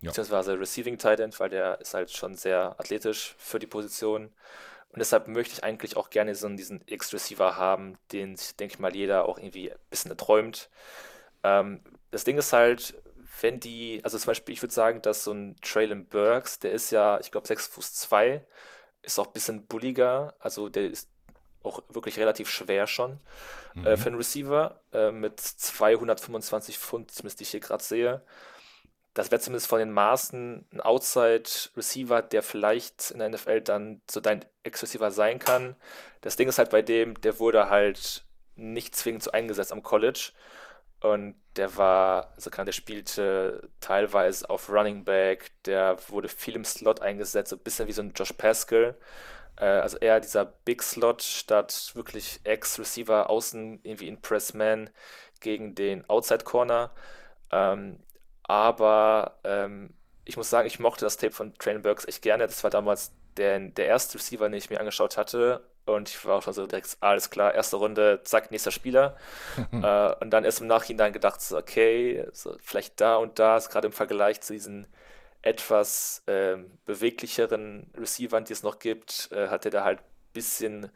Ja. 0.00 0.10
Beziehungsweise 0.10 0.58
Receiving 0.58 0.98
Tight 0.98 1.20
End, 1.20 1.38
weil 1.38 1.50
der 1.50 1.80
ist 1.80 1.94
halt 1.94 2.10
schon 2.10 2.34
sehr 2.34 2.74
athletisch 2.78 3.34
für 3.38 3.58
die 3.58 3.66
Position. 3.66 4.32
Und 4.92 4.98
deshalb 4.98 5.28
möchte 5.28 5.54
ich 5.54 5.64
eigentlich 5.64 5.96
auch 5.96 6.10
gerne 6.10 6.34
so 6.34 6.48
diesen 6.50 6.82
X-Receiver 6.86 7.56
haben, 7.56 7.96
den 8.12 8.36
sich, 8.36 8.56
denke 8.56 8.74
ich 8.74 8.78
mal, 8.78 8.94
jeder 8.94 9.26
auch 9.26 9.38
irgendwie 9.38 9.72
ein 9.72 9.78
bisschen 9.88 10.10
erträumt. 10.10 10.68
Ähm, 11.42 11.80
das 12.10 12.24
Ding 12.24 12.36
ist 12.36 12.52
halt, 12.52 12.94
wenn 13.40 13.58
die, 13.58 14.00
also 14.04 14.18
zum 14.18 14.26
Beispiel, 14.26 14.52
ich 14.52 14.62
würde 14.62 14.74
sagen, 14.74 15.00
dass 15.02 15.24
so 15.24 15.32
ein 15.32 15.56
Traylon 15.62 16.06
Burks, 16.06 16.58
der 16.58 16.72
ist 16.72 16.90
ja, 16.90 17.18
ich 17.20 17.30
glaube, 17.30 17.46
6 17.46 17.68
Fuß 17.68 17.94
2, 17.94 18.44
ist 19.02 19.18
auch 19.18 19.28
ein 19.28 19.32
bisschen 19.32 19.66
bulliger, 19.66 20.34
also 20.38 20.68
der 20.68 20.84
ist 20.90 21.08
auch 21.64 21.82
wirklich 21.88 22.18
relativ 22.18 22.48
schwer 22.48 22.86
schon 22.86 23.20
mhm. 23.74 23.86
äh, 23.86 23.96
für 23.96 24.06
einen 24.06 24.16
Receiver 24.16 24.80
äh, 24.92 25.10
mit 25.10 25.40
225 25.40 26.78
Pfund, 26.78 27.10
zumindest 27.10 27.40
die 27.40 27.44
ich 27.44 27.50
hier 27.50 27.60
gerade 27.60 27.82
sehe 27.82 28.22
das 29.14 29.30
wäre 29.30 29.40
zumindest 29.40 29.66
von 29.66 29.78
den 29.78 29.92
Maßen 29.92 30.66
ein 30.72 30.80
Outside-Receiver, 30.80 32.22
der 32.22 32.42
vielleicht 32.42 33.10
in 33.10 33.18
der 33.18 33.28
NFL 33.28 33.60
dann 33.60 34.00
so 34.10 34.20
dein 34.20 34.44
Ex-Receiver 34.62 35.10
sein 35.10 35.38
kann. 35.38 35.76
Das 36.22 36.36
Ding 36.36 36.48
ist 36.48 36.58
halt 36.58 36.70
bei 36.70 36.82
dem, 36.82 37.20
der 37.20 37.38
wurde 37.38 37.68
halt 37.68 38.24
nicht 38.54 38.96
zwingend 38.96 39.22
so 39.22 39.30
eingesetzt 39.32 39.72
am 39.72 39.82
College. 39.82 40.32
Und 41.00 41.34
der 41.56 41.76
war, 41.76 42.32
also 42.36 42.48
kann, 42.48 42.64
der 42.64 42.72
spielte 42.72 43.68
teilweise 43.80 44.48
auf 44.48 44.70
Running 44.70 45.04
Back, 45.04 45.50
der 45.66 45.98
wurde 46.08 46.28
viel 46.28 46.54
im 46.54 46.64
Slot 46.64 47.02
eingesetzt, 47.02 47.50
so 47.50 47.56
ein 47.56 47.62
bisschen 47.62 47.88
wie 47.88 47.92
so 47.92 48.02
ein 48.02 48.12
Josh 48.14 48.32
Pascal. 48.32 48.96
Äh, 49.56 49.64
also 49.64 49.98
eher 49.98 50.20
dieser 50.20 50.44
Big 50.44 50.82
Slot 50.82 51.22
statt 51.22 51.92
wirklich 51.94 52.40
Ex-Receiver 52.44 53.30
außen 53.30 53.80
irgendwie 53.82 54.08
in 54.08 54.20
Pressman 54.20 54.90
gegen 55.40 55.74
den 55.74 56.08
Outside 56.08 56.44
Corner. 56.44 56.90
Ähm, 57.50 57.98
aber 58.44 59.38
ähm, 59.44 59.94
ich 60.24 60.36
muss 60.36 60.50
sagen, 60.50 60.66
ich 60.66 60.78
mochte 60.78 61.04
das 61.04 61.16
Tape 61.16 61.32
von 61.32 61.54
Train 61.58 61.82
Burks 61.82 62.06
echt 62.06 62.22
gerne. 62.22 62.46
Das 62.46 62.62
war 62.62 62.70
damals 62.70 63.12
der, 63.36 63.58
der 63.58 63.86
erste 63.86 64.18
Receiver, 64.18 64.48
den 64.48 64.54
ich 64.54 64.70
mir 64.70 64.80
angeschaut 64.80 65.16
hatte. 65.16 65.64
Und 65.84 66.08
ich 66.08 66.24
war 66.24 66.36
auch 66.36 66.42
schon 66.42 66.52
so 66.52 66.66
direkt, 66.66 66.96
alles 67.00 67.30
klar, 67.30 67.54
erste 67.54 67.76
Runde, 67.76 68.20
zack, 68.22 68.52
nächster 68.52 68.70
Spieler. 68.70 69.16
äh, 69.72 70.14
und 70.20 70.30
dann 70.30 70.44
erst 70.44 70.60
im 70.60 70.68
Nachhinein 70.68 71.12
gedacht, 71.12 71.40
so, 71.40 71.58
okay, 71.58 72.24
so, 72.32 72.56
vielleicht 72.62 73.00
da 73.00 73.16
und 73.16 73.38
da, 73.38 73.58
gerade 73.58 73.88
im 73.88 73.92
Vergleich 73.92 74.40
zu 74.40 74.52
diesen 74.52 74.86
etwas 75.42 76.22
ähm, 76.26 76.78
beweglicheren 76.84 77.90
Receivern, 77.96 78.44
die 78.44 78.52
es 78.52 78.62
noch 78.62 78.78
gibt, 78.78 79.28
äh, 79.32 79.48
hatte 79.48 79.70
der 79.70 79.84
halt 79.84 79.98
ein 79.98 80.32
bisschen 80.32 80.90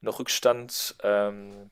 noch 0.00 0.18
Rückstand. 0.18 0.96
Ähm, 1.02 1.70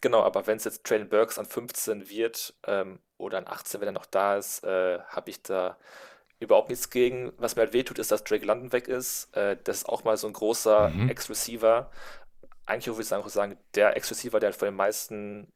genau, 0.00 0.22
aber 0.22 0.46
wenn 0.46 0.56
es 0.56 0.64
jetzt 0.64 0.84
Traylon 0.84 1.08
Burks 1.08 1.38
an 1.38 1.46
15 1.46 2.08
wird, 2.08 2.54
ähm, 2.66 2.98
oder 3.16 3.38
an 3.38 3.46
18, 3.46 3.80
wenn 3.80 3.88
er 3.88 3.92
noch 3.92 4.06
da 4.06 4.36
ist, 4.36 4.64
äh, 4.64 4.98
habe 5.00 5.30
ich 5.30 5.42
da 5.42 5.76
überhaupt 6.40 6.70
nichts 6.70 6.90
gegen. 6.90 7.32
Was 7.36 7.54
mir 7.54 7.62
halt 7.62 7.72
wehtut, 7.72 7.98
ist, 7.98 8.10
dass 8.10 8.24
Drake 8.24 8.46
London 8.46 8.72
weg 8.72 8.88
ist. 8.88 9.34
Äh, 9.36 9.56
das 9.62 9.78
ist 9.78 9.88
auch 9.88 10.04
mal 10.04 10.16
so 10.16 10.26
ein 10.26 10.32
großer 10.32 10.88
mhm. 10.88 11.10
Ex-Receiver. 11.10 11.90
Eigentlich 12.66 12.86
würde 12.88 13.02
ich 13.02 13.32
sagen, 13.32 13.56
der 13.74 13.96
Ex-Receiver, 13.96 14.40
der 14.40 14.52
von 14.52 14.66
den 14.66 14.76
meisten 14.76 15.52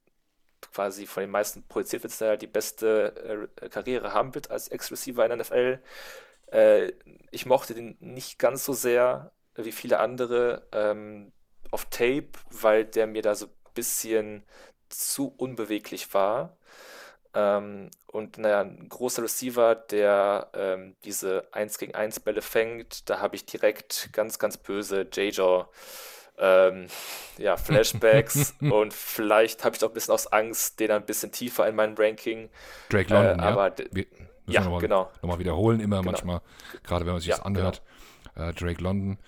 quasi 0.72 1.06
von 1.06 1.22
den 1.22 1.30
meisten 1.30 1.62
projiziert 1.66 2.02
wird, 2.02 2.20
der 2.20 2.36
die 2.36 2.46
beste 2.46 3.48
äh, 3.60 3.68
Karriere 3.68 4.12
haben 4.12 4.34
wird 4.34 4.50
als 4.50 4.68
Ex-Receiver 4.68 5.24
in 5.24 5.30
der 5.30 5.38
NFL. 5.38 5.80
Äh, 6.52 6.92
ich 7.30 7.46
mochte 7.46 7.74
den 7.74 7.96
nicht 8.00 8.38
ganz 8.38 8.64
so 8.64 8.72
sehr. 8.72 9.32
wie 9.56 9.72
viele 9.72 10.00
andere 10.00 10.66
ähm, 10.72 11.32
auf 11.70 11.86
Tape, 11.86 12.28
weil 12.50 12.84
der 12.84 13.06
mir 13.06 13.22
da 13.22 13.34
so 13.34 13.46
ein 13.46 13.52
bisschen 13.74 14.44
zu 14.88 15.34
unbeweglich 15.36 16.14
war. 16.14 16.56
Ähm, 17.34 17.90
und 18.06 18.38
naja, 18.38 18.60
ein 18.60 18.88
großer 18.88 19.22
Receiver, 19.24 19.74
der 19.74 20.50
ähm, 20.54 20.96
diese 21.04 21.48
1 21.52 21.78
gegen 21.78 21.94
1 21.94 22.20
Bälle 22.20 22.42
fängt, 22.42 23.10
da 23.10 23.20
habe 23.20 23.36
ich 23.36 23.44
direkt 23.46 24.10
ganz, 24.12 24.38
ganz 24.38 24.56
böse 24.56 25.02
J-Jaw 25.02 25.66
ähm, 26.39 26.87
ja, 27.39 27.57
Flashbacks 27.59 28.55
und 28.61 28.93
vielleicht 28.93 29.64
habe 29.64 29.74
ich 29.74 29.80
doch 29.80 29.89
ein 29.91 29.95
bisschen 29.95 30.14
aus 30.14 30.26
Angst, 30.26 30.80
den 30.80 30.91
ein 30.91 31.05
bisschen 31.05 31.32
tiefer 31.32 31.68
in 31.68 31.76
meinem 31.76 31.95
Ranking. 31.97 32.49
Drake 32.89 33.12
London, 33.12 33.39
äh, 33.39 33.43
aber 33.43 33.68
ja. 33.68 33.85
Wir, 33.93 34.07
ja, 34.47 34.61
noch 34.62 34.72
mal, 34.72 34.80
genau. 34.80 35.11
Nochmal 35.22 35.39
wiederholen, 35.39 35.80
immer 35.80 36.01
genau. 36.01 36.12
manchmal, 36.12 36.41
gerade 36.82 37.07
wenn 37.07 37.12
man 37.12 37.20
sich 37.20 37.30
Ja, 37.30 37.37
das 37.37 37.47
anhört. 37.47 37.82
Äh, 38.37 38.53
Drake 38.53 38.82
London, 38.82 39.18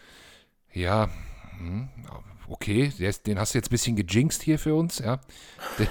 ja, 0.72 1.08
hm, 1.58 1.88
okay, 2.48 2.92
der 2.98 3.10
ist, 3.10 3.26
den 3.26 3.38
hast 3.38 3.54
du 3.54 3.58
jetzt 3.58 3.68
ein 3.68 3.70
bisschen 3.70 3.96
gejinxt 3.96 4.42
hier 4.42 4.58
für 4.58 4.74
uns, 4.74 4.98
ja. 4.98 5.20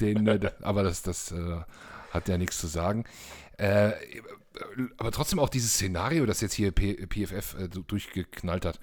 Den, 0.00 0.24
den, 0.24 0.26
äh, 0.26 0.50
aber 0.62 0.82
das, 0.82 1.02
das 1.02 1.30
äh, 1.30 1.60
hat 2.10 2.26
ja 2.28 2.38
nichts 2.38 2.58
zu 2.58 2.66
sagen. 2.66 3.04
Äh, 3.58 3.92
aber 4.96 5.12
trotzdem 5.12 5.38
auch 5.38 5.50
dieses 5.50 5.74
Szenario, 5.74 6.24
das 6.26 6.40
jetzt 6.40 6.54
hier 6.54 6.72
P 6.72 7.06
PFF 7.06 7.54
äh, 7.58 7.68
durchgeknallt 7.68 8.64
hat. 8.64 8.80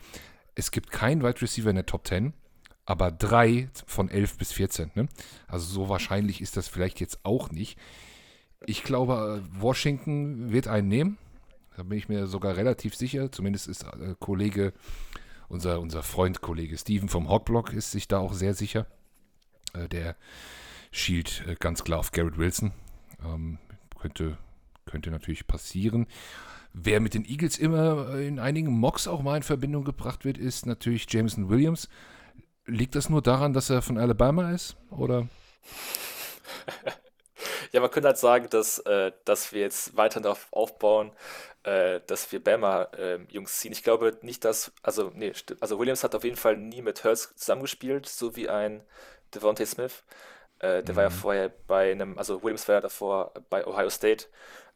Es 0.58 0.72
gibt 0.72 0.90
keinen 0.90 1.22
Wide 1.22 1.40
Receiver 1.40 1.70
in 1.70 1.76
der 1.76 1.86
Top 1.86 2.08
10, 2.08 2.34
aber 2.84 3.12
drei 3.12 3.70
von 3.86 4.10
11 4.10 4.40
bis 4.40 4.52
14. 4.54 4.90
Ne? 4.96 5.08
Also 5.48 5.68
so 5.68 5.88
wahrscheinlich 5.88 6.42
ist 6.42 6.58
das 6.58 6.68
vielleicht 6.68 7.00
jetzt 7.00 7.20
auch 7.24 7.52
nicht. 7.52 7.78
Ich 8.66 8.84
glaube, 8.84 9.44
Washington 9.52 10.52
wird 10.52 10.68
einen 10.68 10.88
nehmen. 10.88 11.18
Da 11.76 11.84
bin 11.84 11.96
ich 12.00 12.10
mir 12.10 12.26
sogar 12.26 12.58
relativ 12.58 12.96
sicher. 12.96 13.32
Zumindest 13.32 13.68
ist 13.68 13.84
äh, 13.84 14.16
Kollege, 14.20 14.74
unser, 15.48 15.80
unser 15.80 16.02
Freund, 16.02 16.42
Kollege 16.42 16.76
Steven 16.76 17.08
vom 17.08 17.30
Hawkblock 17.30 17.72
ist 17.74 17.92
sich 17.92 18.08
da 18.08 18.18
auch 18.18 18.34
sehr 18.34 18.56
sicher. 18.56 18.88
Äh, 19.74 19.88
der 19.88 20.16
schielt 20.90 21.44
äh, 21.48 21.54
ganz 21.54 21.84
klar 21.84 22.00
auf 22.00 22.12
Garrett 22.12 22.40
Wilson. 22.40 22.72
Ähm, 23.24 23.60
könnte, 24.00 24.40
könnte 24.88 25.12
natürlich 25.12 25.46
passieren. 25.46 26.08
Wer 26.80 27.00
mit 27.00 27.14
den 27.14 27.26
Eagles 27.26 27.58
immer 27.58 28.16
in 28.20 28.40
einigen 28.40 28.72
Mocks 28.72 29.08
auch 29.08 29.22
mal 29.24 29.38
in 29.38 29.44
Verbindung 29.44 29.84
gebracht 29.84 30.26
wird, 30.26 30.38
ist 30.38 30.66
natürlich 30.66 31.12
Jameson 31.12 31.50
Williams. 31.50 31.90
Liegt 32.68 32.96
das 32.96 33.10
nur 33.10 33.22
daran, 33.22 33.54
dass 33.54 33.70
er 33.70 33.82
von 33.82 33.98
Alabama 33.98 34.52
ist? 34.52 34.78
Oder? 34.92 35.28
Ja, 37.72 37.82
man 37.82 37.92
könnte 37.92 38.08
halt 38.10 38.18
sagen, 38.18 38.50
dass, 38.50 38.80
äh, 38.80 39.12
dass 39.26 39.52
wir 39.54 39.62
jetzt 39.62 39.96
weiter 39.98 40.22
darauf 40.22 40.48
aufbauen, 40.52 41.12
äh, 41.64 42.00
dass 42.08 42.32
wir 42.32 42.44
Bama-Jungs 42.44 43.60
ziehen. 43.60 43.72
Ich 43.72 43.84
glaube 43.84 44.18
nicht, 44.22 44.46
dass, 44.46 44.72
also, 44.84 45.12
nee, 45.14 45.34
also 45.60 45.80
Williams 45.80 46.04
hat 46.04 46.16
auf 46.16 46.24
jeden 46.24 46.38
Fall 46.38 46.58
nie 46.58 46.82
mit 46.82 47.04
Hurts 47.04 47.36
zusammengespielt, 47.36 48.08
so 48.08 48.36
wie 48.36 48.50
ein 48.50 48.84
Devontae 49.36 49.66
Smith. 49.66 50.04
Äh, 50.60 50.84
der 50.84 50.96
war 50.96 51.04
ja 51.06 51.10
Mhm. 51.10 51.12
vorher 51.12 51.50
bei 51.68 51.92
einem, 51.92 52.18
also 52.18 52.44
Williams 52.44 52.68
war 52.68 52.76
ja 52.78 52.82
davor 52.82 53.34
bei 53.50 53.66
Ohio 53.68 53.90
State. 53.90 54.28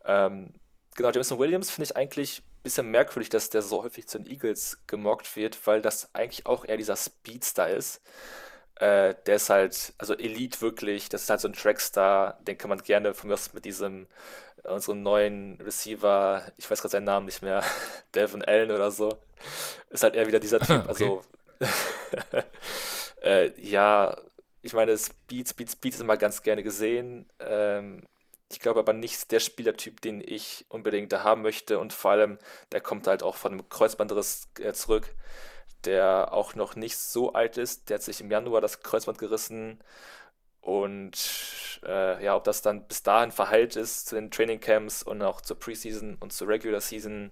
Ähm, 0.05 0.53
genau, 0.95 1.11
Jameson 1.11 1.39
Williams 1.39 1.69
finde 1.71 1.85
ich 1.91 1.95
eigentlich 1.97 2.39
ein 2.39 2.63
bisschen 2.63 2.91
merkwürdig, 2.91 3.29
dass 3.29 3.49
der 3.49 3.61
so 3.61 3.83
häufig 3.83 4.07
zu 4.07 4.19
den 4.19 4.31
Eagles 4.31 4.79
gemockt 4.87 5.35
wird, 5.35 5.65
weil 5.67 5.81
das 5.81 6.09
eigentlich 6.13 6.45
auch 6.45 6.65
eher 6.65 6.77
dieser 6.77 6.95
Speedster 6.95 7.69
ist. 7.69 8.01
Äh, 8.75 9.15
der 9.27 9.35
ist 9.35 9.49
halt, 9.49 9.93
also 9.97 10.15
Elite 10.15 10.61
wirklich, 10.61 11.09
das 11.09 11.23
ist 11.23 11.29
halt 11.29 11.41
so 11.41 11.47
ein 11.47 11.53
Trackstar, 11.53 12.39
den 12.47 12.57
kann 12.57 12.69
man 12.69 12.81
gerne 12.83 13.13
von 13.13 13.27
mir 13.29 13.35
aus 13.35 13.53
mit 13.53 13.65
diesem, 13.65 14.07
äh, 14.63 14.69
unserem 14.69 15.03
neuen 15.03 15.59
Receiver, 15.61 16.43
ich 16.57 16.69
weiß 16.69 16.81
gerade 16.81 16.91
seinen 16.93 17.05
Namen 17.05 17.27
nicht 17.27 17.41
mehr, 17.43 17.63
Devin 18.15 18.43
Allen 18.43 18.71
oder 18.71 18.91
so, 18.91 19.17
ist 19.89 20.03
halt 20.03 20.15
eher 20.15 20.27
wieder 20.27 20.39
dieser 20.39 20.59
Typ, 20.59 20.87
Okay. 20.87 20.87
also 20.87 21.21
äh, 23.23 23.51
ja, 23.61 24.17
ich 24.61 24.73
meine, 24.73 24.97
Speed, 24.97 25.49
Speed, 25.49 25.71
Speed 25.71 25.93
ist 25.95 26.01
immer 26.01 26.17
ganz 26.17 26.41
gerne 26.43 26.63
gesehen. 26.63 27.27
Ähm, 27.39 28.03
ich 28.51 28.59
glaube 28.59 28.79
aber 28.81 28.93
nicht 28.93 29.31
der 29.31 29.39
Spielertyp, 29.39 30.01
den 30.01 30.21
ich 30.25 30.65
unbedingt 30.69 31.11
da 31.11 31.23
haben 31.23 31.41
möchte. 31.41 31.79
Und 31.79 31.93
vor 31.93 32.11
allem, 32.11 32.37
der 32.71 32.81
kommt 32.81 33.07
halt 33.07 33.23
auch 33.23 33.35
von 33.37 33.53
einem 33.53 33.69
Kreuzbandriss 33.69 34.49
äh, 34.59 34.73
zurück, 34.73 35.13
der 35.85 36.33
auch 36.33 36.55
noch 36.55 36.75
nicht 36.75 36.97
so 36.97 37.33
alt 37.33 37.57
ist. 37.57 37.89
Der 37.89 37.95
hat 37.95 38.03
sich 38.03 38.21
im 38.21 38.31
Januar 38.31 38.61
das 38.61 38.81
Kreuzband 38.81 39.17
gerissen. 39.19 39.79
Und 40.61 41.81
äh, 41.85 42.23
ja, 42.23 42.35
ob 42.35 42.43
das 42.43 42.61
dann 42.61 42.87
bis 42.87 43.03
dahin 43.03 43.31
verheilt 43.31 43.75
ist 43.75 44.07
zu 44.07 44.15
den 44.15 44.31
Trainingcamps 44.31 45.03
und 45.03 45.21
auch 45.23 45.41
zur 45.41 45.59
Preseason 45.59 46.17
und 46.19 46.33
zur 46.33 46.47
Regular 46.49 46.81
Season, 46.81 47.31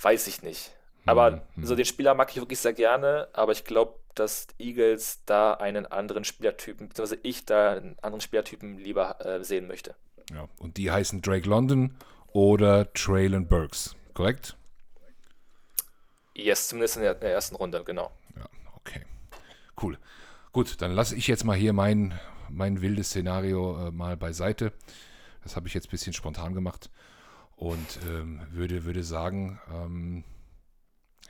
weiß 0.00 0.26
ich 0.26 0.42
nicht. 0.42 0.72
Aber 1.04 1.42
Mhm. 1.54 1.66
so 1.66 1.74
den 1.74 1.84
Spieler 1.84 2.14
mag 2.14 2.30
ich 2.30 2.36
wirklich 2.36 2.58
sehr 2.58 2.72
gerne, 2.72 3.28
aber 3.32 3.52
ich 3.52 3.64
glaube, 3.64 3.98
dass 4.18 4.48
Eagles 4.58 5.22
da 5.26 5.54
einen 5.54 5.86
anderen 5.86 6.24
Spielertypen, 6.24 6.88
beziehungsweise 6.88 7.20
ich 7.22 7.44
da 7.44 7.72
einen 7.72 7.96
anderen 8.02 8.20
Spielertypen 8.20 8.78
lieber 8.78 9.24
äh, 9.24 9.44
sehen 9.44 9.66
möchte. 9.66 9.94
Ja, 10.32 10.48
und 10.58 10.76
die 10.76 10.90
heißen 10.90 11.22
Drake 11.22 11.48
London 11.48 11.96
oder 12.32 12.92
Traylon 12.92 13.46
Burks, 13.46 13.94
korrekt? 14.14 14.56
Yes, 16.34 16.68
zumindest 16.68 16.96
in 16.96 17.02
der, 17.02 17.14
in 17.14 17.20
der 17.20 17.32
ersten 17.32 17.56
Runde, 17.56 17.82
genau. 17.84 18.10
Ja, 18.36 18.48
okay. 18.74 19.02
Cool. 19.80 19.98
Gut, 20.52 20.80
dann 20.82 20.92
lasse 20.92 21.16
ich 21.16 21.26
jetzt 21.28 21.44
mal 21.44 21.56
hier 21.56 21.72
mein, 21.72 22.18
mein 22.48 22.80
wildes 22.80 23.08
Szenario 23.08 23.88
äh, 23.88 23.90
mal 23.90 24.16
beiseite. 24.16 24.72
Das 25.42 25.56
habe 25.56 25.68
ich 25.68 25.74
jetzt 25.74 25.88
ein 25.88 25.90
bisschen 25.90 26.12
spontan 26.12 26.54
gemacht 26.54 26.90
und 27.56 28.00
ähm, 28.08 28.40
würde, 28.50 28.84
würde 28.84 29.02
sagen, 29.02 29.60
ähm, 29.72 30.24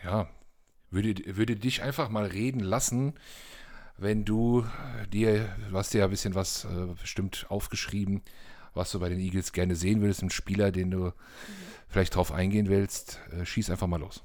ja, 0.03 0.29
würde, 0.91 1.37
würde 1.37 1.57
dich 1.57 1.83
einfach 1.83 2.09
mal 2.09 2.27
reden 2.27 2.61
lassen, 2.61 3.15
wenn 3.99 4.25
du 4.25 4.61
äh, 5.03 5.07
dir, 5.09 5.49
du 5.71 5.77
hast 5.77 5.95
dir 5.95 5.99
ja 5.99 6.05
ein 6.05 6.11
bisschen 6.11 6.35
was 6.35 6.65
äh, 6.67 6.87
bestimmt 7.01 7.47
aufgeschrieben, 7.49 8.23
was 8.75 8.91
du 8.93 9.01
bei 9.01 9.09
den 9.09 9.21
Eagles 9.21 9.53
gerne 9.53 9.75
sehen 9.75 10.01
würdest, 10.03 10.23
ein 10.23 10.31
Spieler, 10.31 10.71
den 10.71 10.91
du 10.91 11.13
vielleicht 11.89 12.15
drauf 12.15 12.31
eingehen 12.33 12.69
willst, 12.69 13.21
äh, 13.33 13.45
schieß 13.47 13.71
einfach 13.71 13.87
mal 13.87 14.01
los. 14.01 14.23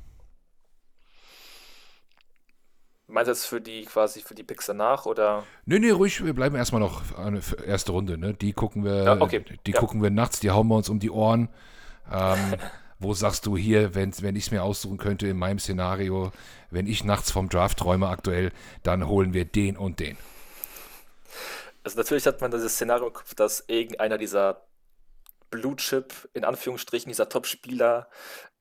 Meinst 3.07 3.28
du 3.28 3.32
jetzt 3.32 3.45
für 3.45 3.59
die 3.59 3.84
quasi 3.86 4.22
für 4.22 4.36
die 4.36 4.43
Picks 4.43 4.68
danach 4.68 5.05
oder? 5.05 5.43
Nee, 5.66 5.80
nee, 5.80 5.89
ruhig, 5.89 6.24
wir 6.24 6.34
bleiben 6.34 6.55
erstmal 6.55 6.80
noch 6.82 7.18
eine 7.18 7.39
f- 7.39 7.55
erste 7.66 7.91
Runde, 7.91 8.18
ne? 8.18 8.34
Die 8.34 8.53
gucken 8.53 8.86
wir, 8.86 9.03
Ja, 9.05 9.22
okay. 9.22 9.43
die 9.66 9.72
Ja. 9.72 9.80
gucken 9.80 10.01
wir 10.01 10.09
nachts, 10.12 10.39
die 10.39 10.49
hauen 10.51 10.68
wir 10.68 10.76
uns 10.76 10.88
um 10.89 10.99
die 10.99 11.12
Ohren. 11.12 11.49
Ähm, 12.09 12.55
wo 13.02 13.14
sagst 13.14 13.45
du 13.45 13.58
hier, 13.58 13.95
wenn, 13.95 14.14
wenn 14.22 14.36
ich 14.36 14.45
es 14.45 14.52
mir 14.52 14.64
aussuchen 14.64 14.97
könnte 14.97 15.28
in 15.28 15.38
meinem 15.38 15.60
Szenario, 15.60 16.32
wenn 16.70 16.88
ich 16.88 17.04
nachts 17.04 17.32
vom 17.32 17.49
Draft 17.49 17.80
träume 17.80 18.08
aktuell, 18.08 18.52
dann 18.84 19.08
holen 19.08 19.34
wir 19.34 19.45
den 19.45 19.78
und 19.78 19.99
den. 19.99 20.18
Also 21.84 21.97
natürlich 21.97 22.26
hat 22.28 22.41
man 22.41 22.52
dieses 22.52 22.76
Szenario 22.76 23.08
im 23.08 23.14
Kopf, 23.14 23.34
dass 23.34 23.64
irgendeiner 23.68 24.18
dieser 24.18 24.68
Blue 25.49 25.76
Chip, 25.76 26.30
in 26.34 26.45
Anführungsstrichen, 26.45 27.10
dieser 27.10 27.28
Top-Spieler 27.28 28.08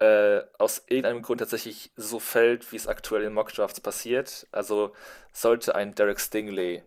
äh, 0.01 0.41
aus 0.59 0.83
irgendeinem 0.89 1.23
Grund 1.23 1.39
tatsächlich 1.39 1.93
so 1.97 2.19
fällt, 2.19 2.73
wie 2.73 2.77
es 2.77 2.89
aktuell 2.89 3.23
in 3.23 3.33
Mockdrafts 3.33 3.81
passiert. 3.81 4.49
Also 4.51 4.93
sollte 5.33 5.75
ein 5.75 5.95
Derek 5.95 6.19
Stingley 6.19 6.83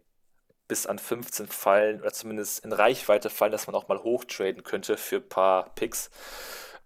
bis 0.68 0.86
an 0.86 1.00
15 1.00 1.48
fallen 1.48 2.02
oder 2.02 2.12
zumindest 2.12 2.66
in 2.66 2.74
Reichweite 2.74 3.30
fallen, 3.30 3.52
dass 3.52 3.68
man 3.68 3.76
auch 3.76 3.88
mal 3.88 4.04
hochtraden 4.04 4.64
könnte 4.64 4.98
für 4.98 5.18
ein 5.18 5.30
paar 5.30 5.74
Picks, 5.76 6.10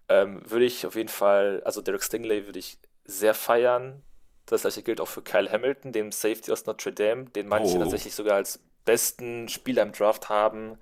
ähm, 0.08 0.40
würde 0.48 0.64
ich 0.64 0.86
auf 0.86 0.94
jeden 0.96 1.08
Fall, 1.08 1.62
also 1.64 1.82
Derek 1.82 2.02
Stingley 2.02 2.46
würde 2.46 2.58
ich 2.58 2.78
sehr 3.04 3.34
feiern. 3.34 4.02
Das 4.46 4.62
gleiche 4.62 4.82
gilt 4.82 5.00
auch 5.00 5.08
für 5.08 5.22
Kyle 5.22 5.50
Hamilton, 5.50 5.92
dem 5.92 6.12
Safety 6.12 6.50
aus 6.52 6.66
Notre 6.66 6.92
Dame, 6.92 7.26
den 7.26 7.48
manche 7.48 7.76
Oh. 7.76 7.78
tatsächlich 7.78 8.14
sogar 8.14 8.36
als 8.36 8.60
besten 8.84 9.48
Spieler 9.48 9.82
im 9.82 9.92
Draft 9.92 10.28
haben. 10.28 10.78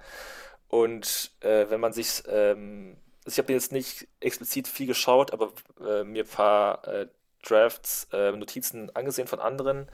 Und 0.68 1.32
äh, 1.40 1.66
wenn 1.70 1.80
man 1.80 1.92
sich, 1.92 2.22
ähm, 2.28 2.96
also 3.24 3.34
ich 3.34 3.38
habe 3.38 3.52
jetzt 3.52 3.72
nicht 3.72 4.08
explizit 4.20 4.68
viel 4.68 4.86
geschaut, 4.86 5.32
aber 5.32 5.52
äh, 5.80 6.04
mir 6.04 6.24
ein 6.24 6.28
paar 6.28 6.86
äh, 6.88 7.06
Drafts, 7.42 8.08
äh, 8.12 8.32
Notizen 8.32 8.94
angesehen 8.94 9.28
von 9.28 9.40
anderen 9.40 9.88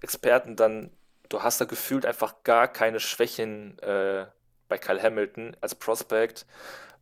Experten, 0.00 0.56
dann 0.56 0.90
du 1.28 1.42
hast 1.42 1.60
da 1.60 1.64
gefühlt 1.66 2.06
einfach 2.06 2.42
gar 2.44 2.68
keine 2.68 3.00
Schwächen 3.00 3.78
äh, 3.80 4.26
bei 4.68 4.78
Kyle 4.78 5.02
Hamilton 5.02 5.56
als 5.60 5.74
Prospect 5.74 6.46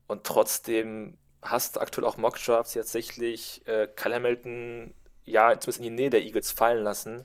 und 0.06 0.24
trotzdem 0.24 1.18
hast 1.42 1.76
du 1.76 1.80
aktuell 1.80 2.06
auch 2.06 2.16
Mock-Drafts, 2.16 2.72
tatsächlich 2.74 3.66
äh, 3.66 3.88
Kyle 3.94 4.14
Hamilton 4.14 4.94
ja 5.24 5.50
zumindest 5.58 5.78
in 5.78 5.84
die 5.84 5.90
Nähe 5.90 6.10
der 6.10 6.22
Eagles 6.22 6.50
fallen 6.52 6.82
lassen. 6.84 7.24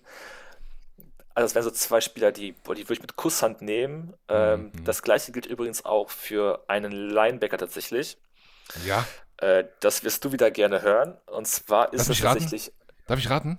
Also 1.33 1.45
das 1.45 1.55
wären 1.55 1.63
so 1.63 1.71
zwei 1.71 2.01
Spieler, 2.01 2.31
die, 2.31 2.51
die 2.53 2.65
würde 2.65 2.81
ich 2.81 3.01
mit 3.01 3.15
Kusshand 3.15 3.61
nehmen. 3.61 4.13
Ähm, 4.27 4.71
Mhm. 4.73 4.83
das 4.83 5.01
gleiche 5.01 5.31
gilt 5.31 5.45
übrigens 5.45 5.85
auch 5.85 6.09
für 6.09 6.63
einen 6.67 6.91
Linebacker 6.91 7.57
tatsächlich. 7.57 8.17
Ja, 8.85 9.05
Äh, 9.37 9.65
das 9.79 10.03
wirst 10.03 10.23
du 10.23 10.31
wieder 10.31 10.51
gerne 10.51 10.81
hören. 10.83 11.17
Und 11.25 11.47
zwar 11.47 11.93
ist 11.93 11.99
Lass 12.07 12.09
es 12.09 12.19
tatsächlich. 12.19 12.71
darf 13.07 13.17
ich 13.17 13.29
raten? 13.29 13.57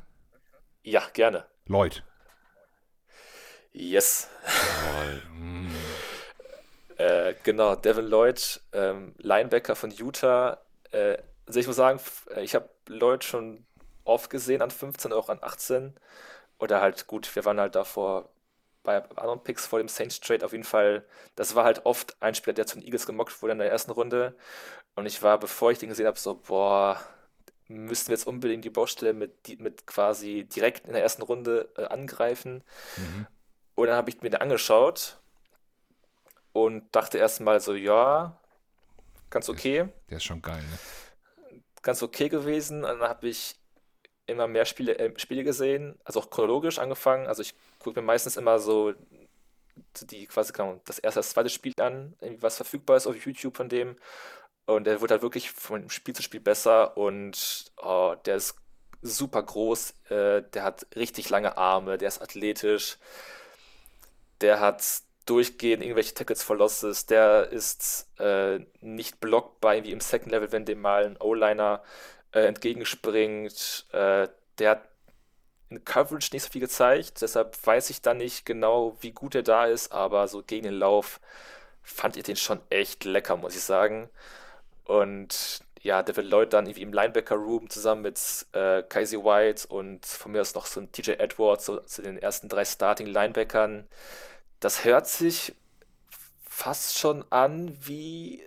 Ja, 0.85 1.03
gerne. 1.13 1.45
Lloyd. 1.67 2.05
Yes. 3.73 4.29
Jawohl. 4.45 5.23
Äh, 6.97 7.35
genau, 7.43 7.75
Devin 7.75 8.07
Lloyd, 8.07 8.61
ähm, 8.73 9.15
Linebacker 9.19 9.77
von 9.77 9.91
Utah. 9.91 10.59
Äh, 10.91 11.19
also 11.47 11.61
ich 11.61 11.67
muss 11.67 11.77
sagen, 11.77 12.01
äh, 12.35 12.43
ich 12.43 12.55
habe 12.55 12.69
Lloyd 12.87 13.25
schon 13.25 13.67
oft 14.05 14.31
gesehen 14.31 14.63
an 14.63 14.71
15, 14.71 15.13
auch 15.13 15.29
an 15.29 15.39
18. 15.41 15.95
Oder 16.59 16.81
halt, 16.81 17.07
gut, 17.07 17.35
wir 17.35 17.45
waren 17.45 17.61
halt 17.61 17.75
davor 17.75 18.29
bei 18.83 19.03
anderen 19.17 19.43
Picks 19.43 19.67
vor 19.67 19.79
dem 19.79 19.89
Saints 19.89 20.21
Trade 20.21 20.45
auf 20.45 20.53
jeden 20.53 20.65
Fall, 20.65 21.05
das 21.37 21.55
war 21.55 21.65
halt 21.65 21.87
oft 21.87 22.17
ein 22.21 22.35
Spieler, 22.35 22.55
der 22.55 22.67
zu 22.67 22.77
den 22.77 22.85
Eagles 22.85 23.07
gemockt 23.07 23.41
wurde 23.41 23.53
in 23.53 23.59
der 23.59 23.71
ersten 23.71 23.93
Runde. 23.93 24.37
Und 24.97 25.07
ich 25.07 25.23
war, 25.23 25.39
bevor 25.39 25.71
ich 25.71 25.79
den 25.79 25.89
gesehen 25.89 26.07
habe, 26.07 26.19
so, 26.19 26.35
boah, 26.35 27.01
müssten 27.69 28.09
wir 28.09 28.17
jetzt 28.17 28.27
unbedingt 28.27 28.65
die 28.65 28.71
Baustelle 28.71 29.13
mit, 29.13 29.61
mit 29.61 29.87
quasi 29.87 30.45
direkt 30.45 30.87
in 30.87 30.93
der 30.93 31.03
ersten 31.03 31.23
Runde 31.23 31.71
äh, 31.77 31.85
angreifen. 31.85 32.65
Mhm. 32.97 33.27
Und 33.75 33.87
dann 33.87 33.97
habe 33.97 34.11
ich 34.11 34.21
mir 34.21 34.31
den 34.31 34.41
angeschaut 34.41 35.22
und 36.53 36.95
dachte 36.95 37.19
erstmal 37.19 37.61
so, 37.61 37.75
ja, 37.75 38.39
ganz 39.31 39.49
okay. 39.49 39.89
Der 40.11 40.19
ist 40.19 40.25
schon 40.25 40.43
geil, 40.43 40.63
ne? 40.63 41.59
Ganz 41.83 42.03
okay 42.03 42.29
gewesen. 42.29 42.85
Und 42.85 43.01
dann 43.01 43.09
habe 43.09 43.29
ich 43.29 43.57
immer 44.27 44.47
mehr 44.47 44.65
Spiele, 44.65 44.99
äh, 44.99 45.19
Spiele 45.19 45.45
gesehen, 45.45 45.99
also 46.05 46.21
auch 46.21 46.31
chronologisch 46.31 46.79
angefangen. 46.79 47.27
Also 47.27 47.43
ich 47.43 47.55
gucke 47.79 48.01
mir 48.01 48.07
meistens 48.07 48.37
immer 48.37 48.59
so 48.59 48.95
die 50.03 50.27
quasi 50.27 50.53
das 50.85 50.99
erste, 50.99 51.21
das 51.21 51.31
zweite 51.31 51.51
Spiel 51.51 51.73
an, 51.81 52.15
was 52.39 52.57
verfügbar 52.57 52.97
ist 52.97 53.07
auf 53.07 53.27
YouTube 53.27 53.57
von 53.57 53.69
dem. 53.69 53.97
Und 54.67 54.85
der 54.85 55.01
wird 55.01 55.11
halt 55.11 55.23
wirklich 55.23 55.51
von 55.51 55.91
Spiel 55.91 56.15
zu 56.15 56.23
Spiel 56.23 56.41
besser 56.41 56.97
und 56.97 57.73
oh, 57.83 58.15
der 58.25 58.37
ist 58.37 58.57
super 59.03 59.43
groß, 59.43 59.95
äh, 60.11 60.43
der 60.43 60.63
hat 60.63 60.87
richtig 60.95 61.29
lange 61.31 61.57
Arme, 61.57 61.99
der 61.99 62.09
ist 62.09 62.23
athletisch, 62.23 62.99
der 64.41 64.61
hat 64.61 65.03
durchgehend 65.27 65.83
irgendwelche 65.83 66.15
Tackles 66.15 66.43
for 66.43 66.57
der 67.09 67.49
ist 67.51 68.09
äh, 68.19 68.61
nicht 68.81 69.21
blockbar 69.21 69.83
wie 69.85 69.93
im 69.93 70.01
Second 70.01 70.33
Level, 70.33 70.53
wenn 70.53 70.65
dem 70.65 70.81
mal 70.81 71.05
ein 71.05 71.17
O-Liner 71.21 71.83
äh, 72.33 72.41
entgegenspringt. 72.41 73.87
Äh, 73.93 74.29
der 74.59 74.71
hat 74.71 74.89
in 75.71 75.85
Coverage 75.85 76.31
nicht 76.33 76.45
so 76.45 76.51
viel 76.51 76.61
gezeigt, 76.61 77.23
deshalb 77.23 77.57
weiß 77.67 77.91
ich 77.91 78.03
da 78.03 78.15
nicht 78.15 78.45
genau, 78.45 78.97
wie 79.01 79.13
gut 79.13 79.35
er 79.35 79.43
da 79.43 79.67
ist, 79.67 79.93
aber 79.93 80.29
so 80.29 80.43
gegen 80.43 80.65
den 80.65 80.75
Lauf 80.75 81.21
fand 81.83 82.17
ich 82.17 82.25
den 82.25 82.37
schon 82.37 82.61
echt 82.71 83.05
lecker, 83.05 83.37
muss 83.37 83.57
ich 83.57 83.63
sagen. 83.63 84.09
Und 84.85 85.63
ja, 85.83 86.03
David 86.03 86.27
Lloyd 86.27 86.53
dann 86.53 86.67
irgendwie 86.67 86.83
im 86.83 86.93
Linebacker-Room 86.93 87.69
zusammen 87.71 88.03
mit 88.03 88.19
äh, 88.53 88.83
Casey 88.85 89.19
White 89.19 89.67
und 89.69 90.07
von 90.07 90.33
mir 90.33 90.41
aus 90.41 90.55
noch 90.55 90.67
so 90.67 90.81
ein 90.81 90.93
TJ 90.93 91.13
Edwards, 91.13 91.67
so 91.67 91.81
zu 91.81 92.03
den 92.03 92.19
ersten 92.19 92.49
drei 92.49 92.65
Starting-Linebackern. 92.65 93.89
Das 94.63 94.85
hört 94.85 95.09
sich 95.09 95.55
fast 96.49 96.97
schon 96.97 97.25
an 97.31 97.77
wie 97.85 98.45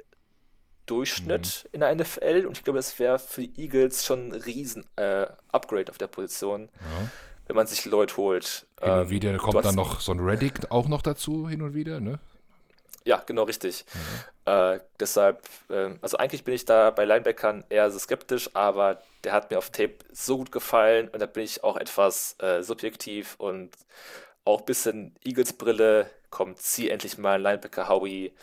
Durchschnitt 0.86 1.66
mhm. 1.66 1.70
in 1.74 1.80
der 1.82 1.94
NFL 1.94 2.46
und 2.48 2.58
ich 2.58 2.64
glaube, 2.64 2.80
es 2.80 2.98
wäre 3.00 3.20
für 3.20 3.42
die 3.42 3.62
Eagles 3.62 4.06
schon 4.06 4.30
ein 4.30 4.32
riesen 4.32 4.86
äh, 4.96 5.28
Upgrade 5.52 5.92
auf 5.92 5.98
der 5.98 6.08
Position, 6.08 6.70
ja. 6.74 7.10
wenn 7.48 7.58
man 7.58 7.68
sich 7.68 7.84
Lloyd 7.84 8.16
holt. 8.16 8.66
Hin 8.80 8.92
und 8.92 9.00
ähm, 9.02 9.10
wieder 9.10 9.38
kommt 9.38 9.66
dann 9.66 9.76
noch 9.76 10.00
so 10.00 10.14
ein 10.14 10.22
Reddick 10.22 10.72
auch 10.72 10.88
noch 10.88 11.02
dazu, 11.02 11.50
hin 11.50 11.62
und 11.62 11.74
wieder, 11.74 12.00
ne? 12.00 12.20
Ja, 13.04 13.22
genau 13.26 13.44
richtig. 13.44 13.86
Mhm. 13.94 14.52
Äh, 14.54 14.80
deshalb, 14.98 15.42
äh, 15.70 15.96
also 16.02 16.16
eigentlich 16.16 16.46
bin 16.46 16.54
ich 16.54 16.64
da 16.64 16.92
bei 16.92 17.04
Linebackern 17.04 17.66
eher 17.68 17.92
so 17.92 18.00
skeptisch, 18.00 18.50
aber 18.56 19.02
der 19.26 19.34
hat 19.34 19.52
mir 19.52 19.58
auf 19.58 19.70
Tape 19.70 19.96
so 20.14 20.38
gut 20.38 20.54
gefallen 20.54 21.10
und 21.10 21.20
da 21.20 21.26
bin 21.26 21.44
ich 21.44 21.62
auch 21.62 21.76
etwas 21.76 22.38
äh, 22.40 22.64
subjektiv 22.64 23.36
und 23.38 23.72
auch 24.46 24.60
ein 24.60 24.66
bisschen 24.66 25.16
Eagles-Brille. 25.24 26.10
Kommt, 26.30 26.60
zieh 26.60 26.90
endlich 26.90 27.18
mal 27.18 27.42
Linebacker 27.42 27.90
Howie. 27.90 28.34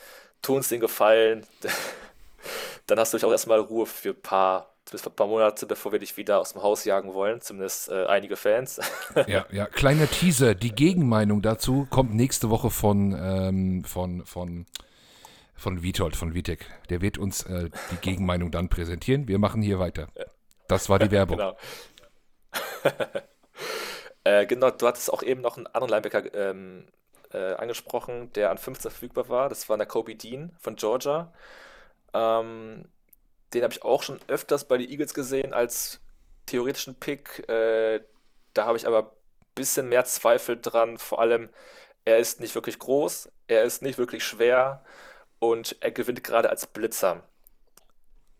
Tu 0.43 0.57
uns 0.57 0.69
den 0.69 0.81
Gefallen. 0.81 1.47
Dann 2.87 2.99
hast 2.99 3.15
du 3.15 3.27
auch 3.27 3.31
erstmal 3.31 3.61
Ruhe 3.61 3.87
für 3.87 4.11
ein 4.11 4.21
paar 4.21 4.73
bis 4.91 5.07
ein 5.07 5.15
paar 5.15 5.27
Monate, 5.27 5.67
bevor 5.67 5.93
wir 5.93 5.99
dich 5.99 6.17
wieder 6.17 6.41
aus 6.41 6.53
dem 6.53 6.63
Haus 6.63 6.85
jagen 6.85 7.15
wollen, 7.15 7.41
zumindest 7.41 7.89
äh, 7.89 8.07
einige 8.07 8.37
Fans. 8.37 8.81
ja, 9.27 9.47
ja, 9.51 9.67
kleiner 9.67 10.09
Teaser. 10.09 10.55
Die 10.55 10.73
Gegenmeinung 10.75 11.41
dazu 11.41 11.87
kommt 11.89 12.15
nächste 12.15 12.51
Woche 12.51 12.71
von, 12.71 13.17
ähm, 13.19 13.85
von, 13.85 14.27
von, 14.27 14.67
von 15.55 15.83
Vitold, 15.83 16.15
von 16.15 16.35
Vitek. 16.35 16.67
Der 16.91 17.01
wird 17.01 17.17
uns 17.17 17.45
äh, 17.45 17.71
die 17.91 17.97
Gegenmeinung 17.97 18.51
dann 18.51 18.69
präsentieren. 18.69 19.29
Wir 19.29 19.39
machen 19.39 19.63
hier 19.63 19.79
weiter. 19.79 20.09
Das 20.69 20.89
war 20.89 20.99
die 20.99 21.11
Werbung. 21.11 21.39
genau. 21.39 21.57
Äh, 24.25 24.47
genau, 24.47 24.71
du 24.71 24.87
hattest 24.87 25.13
auch 25.13 25.23
eben 25.23 25.41
noch 25.41 25.57
einen 25.57 25.67
anderen 25.67 25.91
Linebacker 25.91 26.35
ähm, 26.35 26.87
äh, 27.33 27.55
angesprochen, 27.55 28.33
der 28.35 28.51
an 28.51 28.59
15 28.59 28.91
verfügbar 28.91 29.29
war. 29.29 29.49
Das 29.49 29.69
war 29.69 29.77
der 29.77 29.87
Kobe 29.87 30.15
Dean 30.15 30.55
von 30.61 30.77
Georgia. 30.77 31.33
Ähm, 32.15 32.85
den 33.53 33.63
habe 33.63 33.73
ich 33.73 33.83
auch 33.83 34.03
schon 34.03 34.21
öfters 34.29 34.67
bei 34.67 34.79
den 34.79 34.89
Eagles 34.89 35.15
gesehen 35.15 35.53
als 35.53 36.01
theoretischen 36.47 36.95
Pick. 36.95 37.49
Äh, 37.49 38.01
da 38.55 38.67
habe 38.67 38.77
ich 38.77 38.87
aber 38.87 39.03
ein 39.03 39.47
bisschen 39.55 39.89
mehr 39.89 40.05
Zweifel 40.05 40.61
dran. 40.61 40.99
Vor 40.99 41.21
allem, 41.21 41.49
er 42.05 42.19
ist 42.19 42.41
nicht 42.41 42.55
wirklich 42.55 42.79
groß, 42.79 43.31
er 43.49 43.65
ist 43.65 43.83
nicht 43.83 43.99
wirklich 43.99 44.25
schwer 44.25 44.85
und 45.39 45.77
er 45.81 45.91
gewinnt 45.91 46.23
gerade 46.25 46.51
als 46.51 46.67
Blitzer. 46.67 47.23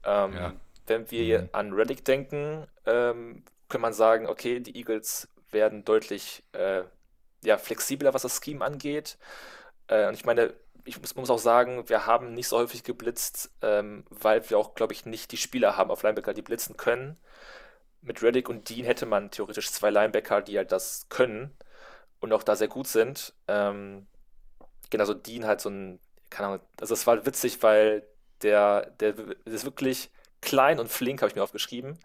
Ähm, 0.05 0.35
ja. 0.35 0.53
Wenn 0.87 1.11
wir 1.11 1.43
mhm. 1.43 1.49
an 1.53 1.73
Reddick 1.73 2.05
denken, 2.05 2.67
ähm, 2.87 3.45
kann 3.69 3.81
man 3.81 3.93
sagen, 3.93 4.27
okay, 4.27 4.61
die 4.61 4.77
Eagles 4.77 5.29
werden 5.53 5.85
deutlich 5.85 6.43
äh, 6.53 6.83
ja, 7.45 7.59
flexibler, 7.59 8.15
was 8.15 8.23
das 8.23 8.41
Scheme 8.43 8.65
angeht. 8.65 9.19
Äh, 9.89 10.09
und 10.09 10.15
ich 10.15 10.25
meine, 10.25 10.55
ich 10.85 11.01
muss, 11.01 11.15
muss, 11.15 11.31
auch 11.31 11.39
sagen, 11.39 11.89
wir 11.89 12.07
haben 12.07 12.35
nicht 12.35 12.49
so 12.49 12.59
häufig 12.59 12.85
geblitzt, 12.85 13.51
ähm, 13.63 14.05
weil 14.11 14.49
wir 14.51 14.59
auch, 14.59 14.75
glaube 14.75 14.93
ich, 14.93 15.07
nicht 15.07 15.33
die 15.33 15.37
Spieler 15.37 15.77
haben 15.77 15.91
auf 15.91 16.03
Linebacker, 16.03 16.35
die 16.35 16.43
blitzen 16.43 16.77
können. 16.77 17.17
Mit 18.01 18.23
Reddick 18.23 18.49
und 18.49 18.69
Dean 18.69 18.85
hätte 18.85 19.07
man 19.07 19.31
theoretisch 19.31 19.71
zwei 19.71 19.91
Linebacker, 19.91 20.43
die 20.43 20.57
halt 20.59 20.73
das 20.73 21.09
können 21.09 21.57
und 22.21 22.33
auch 22.33 22.43
da 22.43 22.57
sehr 22.57 22.69
gut 22.69 22.89
sind. 22.89 23.35
Ähm, 23.49 24.07
genau, 24.91 25.05
so 25.05 25.15
Dean 25.15 25.47
halt 25.47 25.61
so 25.61 25.71
ein, 25.71 26.01
keine 26.31 26.49
Ahnung, 26.49 26.61
also 26.81 26.95
es 26.95 27.07
war 27.07 27.25
witzig, 27.27 27.63
weil 27.63 28.05
der, 28.43 28.91
der 28.99 29.15
ist 29.45 29.65
wirklich 29.65 30.11
klein 30.43 30.79
und 30.79 30.91
flink, 30.91 31.23
habe 31.23 31.31
ich 31.31 31.37
mir 31.37 31.43
aufgeschrieben. 31.43 31.99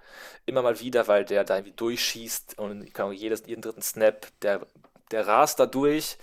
Immer 0.45 0.61
mal 0.61 0.79
wieder, 0.79 1.07
weil 1.07 1.25
der 1.25 1.43
da 1.43 1.57
irgendwie 1.57 1.75
durchschießt 1.75 2.57
und 2.59 2.93
kann 2.93 3.11
jedes, 3.11 3.43
jeden 3.45 3.61
dritten 3.61 3.81
Snap, 3.81 4.27
der, 4.41 4.65
der 5.11 5.27
rast 5.27 5.59
da 5.59 5.65
durch 5.65 6.17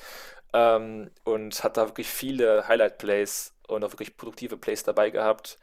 ähm, 0.54 1.10
und 1.24 1.62
hat 1.64 1.76
da 1.76 1.86
wirklich 1.88 2.08
viele 2.08 2.66
Highlight-Plays 2.68 3.52
und 3.68 3.84
auch 3.84 3.92
wirklich 3.92 4.16
produktive 4.16 4.56
Plays 4.56 4.84
dabei 4.84 5.10
gehabt. 5.10 5.58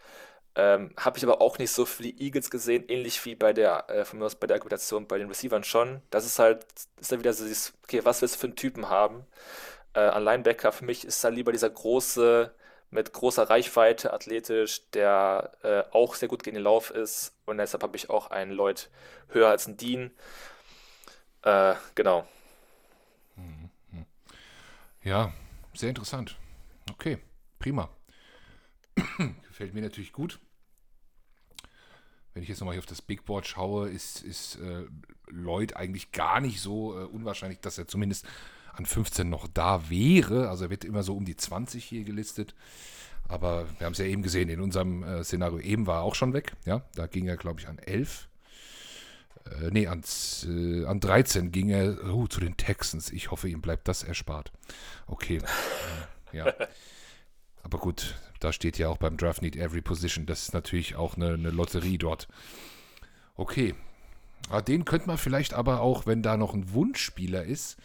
Ähm, 0.56 0.92
Habe 0.98 1.18
ich 1.18 1.24
aber 1.24 1.42
auch 1.42 1.58
nicht 1.60 1.72
so 1.72 1.86
für 1.86 2.04
die 2.04 2.22
Eagles 2.22 2.50
gesehen, 2.52 2.84
ähnlich 2.90 3.24
wie 3.26 3.36
bei 3.36 3.54
der, 3.54 3.90
äh, 3.90 4.06
bei 4.40 4.48
der 4.48 4.56
Argumentation 4.56 5.08
bei 5.08 5.18
den 5.18 5.30
Receivern 5.30 5.64
schon. 5.64 6.02
Das 6.10 6.26
ist 6.26 6.40
halt, 6.40 6.66
ist 7.00 7.12
dann 7.12 7.20
wieder 7.20 7.34
so 7.34 7.46
dieses, 7.46 7.74
okay, 7.84 8.02
was 8.04 8.22
willst 8.22 8.36
du 8.36 8.40
für 8.40 8.48
einen 8.48 8.56
Typen 8.58 8.90
haben? 8.90 9.26
Äh, 9.94 10.02
an 10.02 10.24
Linebacker 10.24 10.72
für 10.72 10.86
mich 10.86 11.06
ist 11.06 11.24
da 11.24 11.30
lieber 11.30 11.52
dieser 11.54 11.70
große, 11.70 12.54
mit 12.92 13.14
großer 13.14 13.50
Reichweite, 13.50 14.14
athletisch, 14.14 14.82
der 14.92 15.54
äh, 15.64 15.84
auch 15.92 16.16
sehr 16.16 16.28
gut 16.28 16.44
gegen 16.44 16.56
den 16.56 16.64
Lauf 16.64 16.92
ist. 16.92 17.34
Und 17.46 17.58
deshalb 17.58 17.84
habe 17.84 17.96
ich 17.98 18.10
auch 18.10 18.30
einen 18.30 18.52
Lloyd 18.52 18.90
höher 19.30 19.50
als 19.50 19.66
einen 19.66 19.78
Dean. 19.78 20.12
Äh, 21.44 21.76
genau. 21.96 22.28
Ja, 25.04 25.34
sehr 25.74 25.90
interessant. 25.90 26.38
Okay, 26.92 27.18
prima. 27.58 27.90
Gefällt 29.48 29.74
mir 29.74 29.82
natürlich 29.82 30.12
gut. 30.12 30.40
Wenn 32.34 32.44
ich 32.44 32.50
jetzt 32.50 32.60
nochmal 32.60 32.76
hier 32.76 32.82
auf 32.82 32.86
das 32.86 33.02
Big 33.02 33.26
Board 33.26 33.48
schaue, 33.48 33.90
ist, 33.90 34.22
ist 34.22 34.56
äh, 34.58 34.86
Lloyd 35.28 35.76
eigentlich 35.76 36.12
gar 36.12 36.40
nicht 36.40 36.62
so 36.62 37.00
äh, 37.00 37.06
unwahrscheinlich, 37.06 37.60
dass 37.60 37.78
er 37.78 37.88
zumindest 37.88 38.26
an 38.74 38.86
15 38.86 39.30
noch 39.30 39.48
da 39.48 39.90
wäre. 39.90 40.50
Also 40.50 40.66
er 40.66 40.70
wird 40.70 40.86
immer 40.86 41.04
so 41.04 41.16
um 41.16 41.26
die 41.26 41.36
20 41.36 41.84
hier 41.84 42.04
gelistet. 42.04 42.56
Aber 43.28 43.66
wir 43.78 43.86
haben 43.86 43.94
es 43.94 44.00
ja 44.00 44.06
eben 44.06 44.24
gesehen, 44.24 44.50
in 44.50 44.60
unserem 44.60 45.04
äh, 45.04 45.24
Szenario 45.24 45.60
eben 45.60 45.88
war 45.88 46.00
er 46.00 46.04
auch 46.04 46.16
schon 46.16 46.34
weg. 46.34 46.54
Ja, 46.66 46.82
da 46.96 47.08
ging 47.08 47.28
er, 47.28 47.38
glaube 47.38 47.60
ich, 47.62 47.68
an 47.68 47.78
11. 47.80 48.28
Äh, 49.46 49.70
nee, 49.72 49.88
ans, 49.88 50.46
äh, 50.50 50.86
an 50.86 51.00
13 51.00 51.52
ging 51.52 51.70
er 51.70 52.14
oh, 52.14 52.28
zu 52.28 52.42
den 52.42 52.58
Texans. 52.58 53.10
Ich 53.12 53.32
hoffe, 53.32 53.48
ihm 53.48 53.62
bleibt 53.62 53.88
das 53.88 54.04
erspart. 54.04 54.52
Okay. 55.08 55.40
äh, 56.34 56.38
ja. 56.38 56.54
Aber 57.64 57.78
gut, 57.78 58.16
da 58.40 58.52
steht 58.52 58.78
ja 58.78 58.90
auch 58.90 58.98
beim 58.98 59.18
Draft 59.18 59.42
Need 59.42 59.56
Every 59.56 59.82
Position. 59.82 60.26
Das 60.26 60.44
ist 60.44 60.54
natürlich 60.54 60.96
auch 60.96 61.16
eine, 61.16 61.34
eine 61.34 61.52
Lotterie 61.52 61.98
dort. 61.98 62.28
Okay. 63.36 63.76
Ah, 64.50 64.62
den 64.62 64.84
könnte 64.84 65.08
man 65.08 65.18
vielleicht 65.18 65.54
aber 65.54 65.82
auch, 65.82 66.08
wenn 66.08 66.24
da 66.24 66.36
noch 66.36 66.54
ein 66.54 66.74
Wunschspieler 66.74 67.44
ist, 67.44 67.78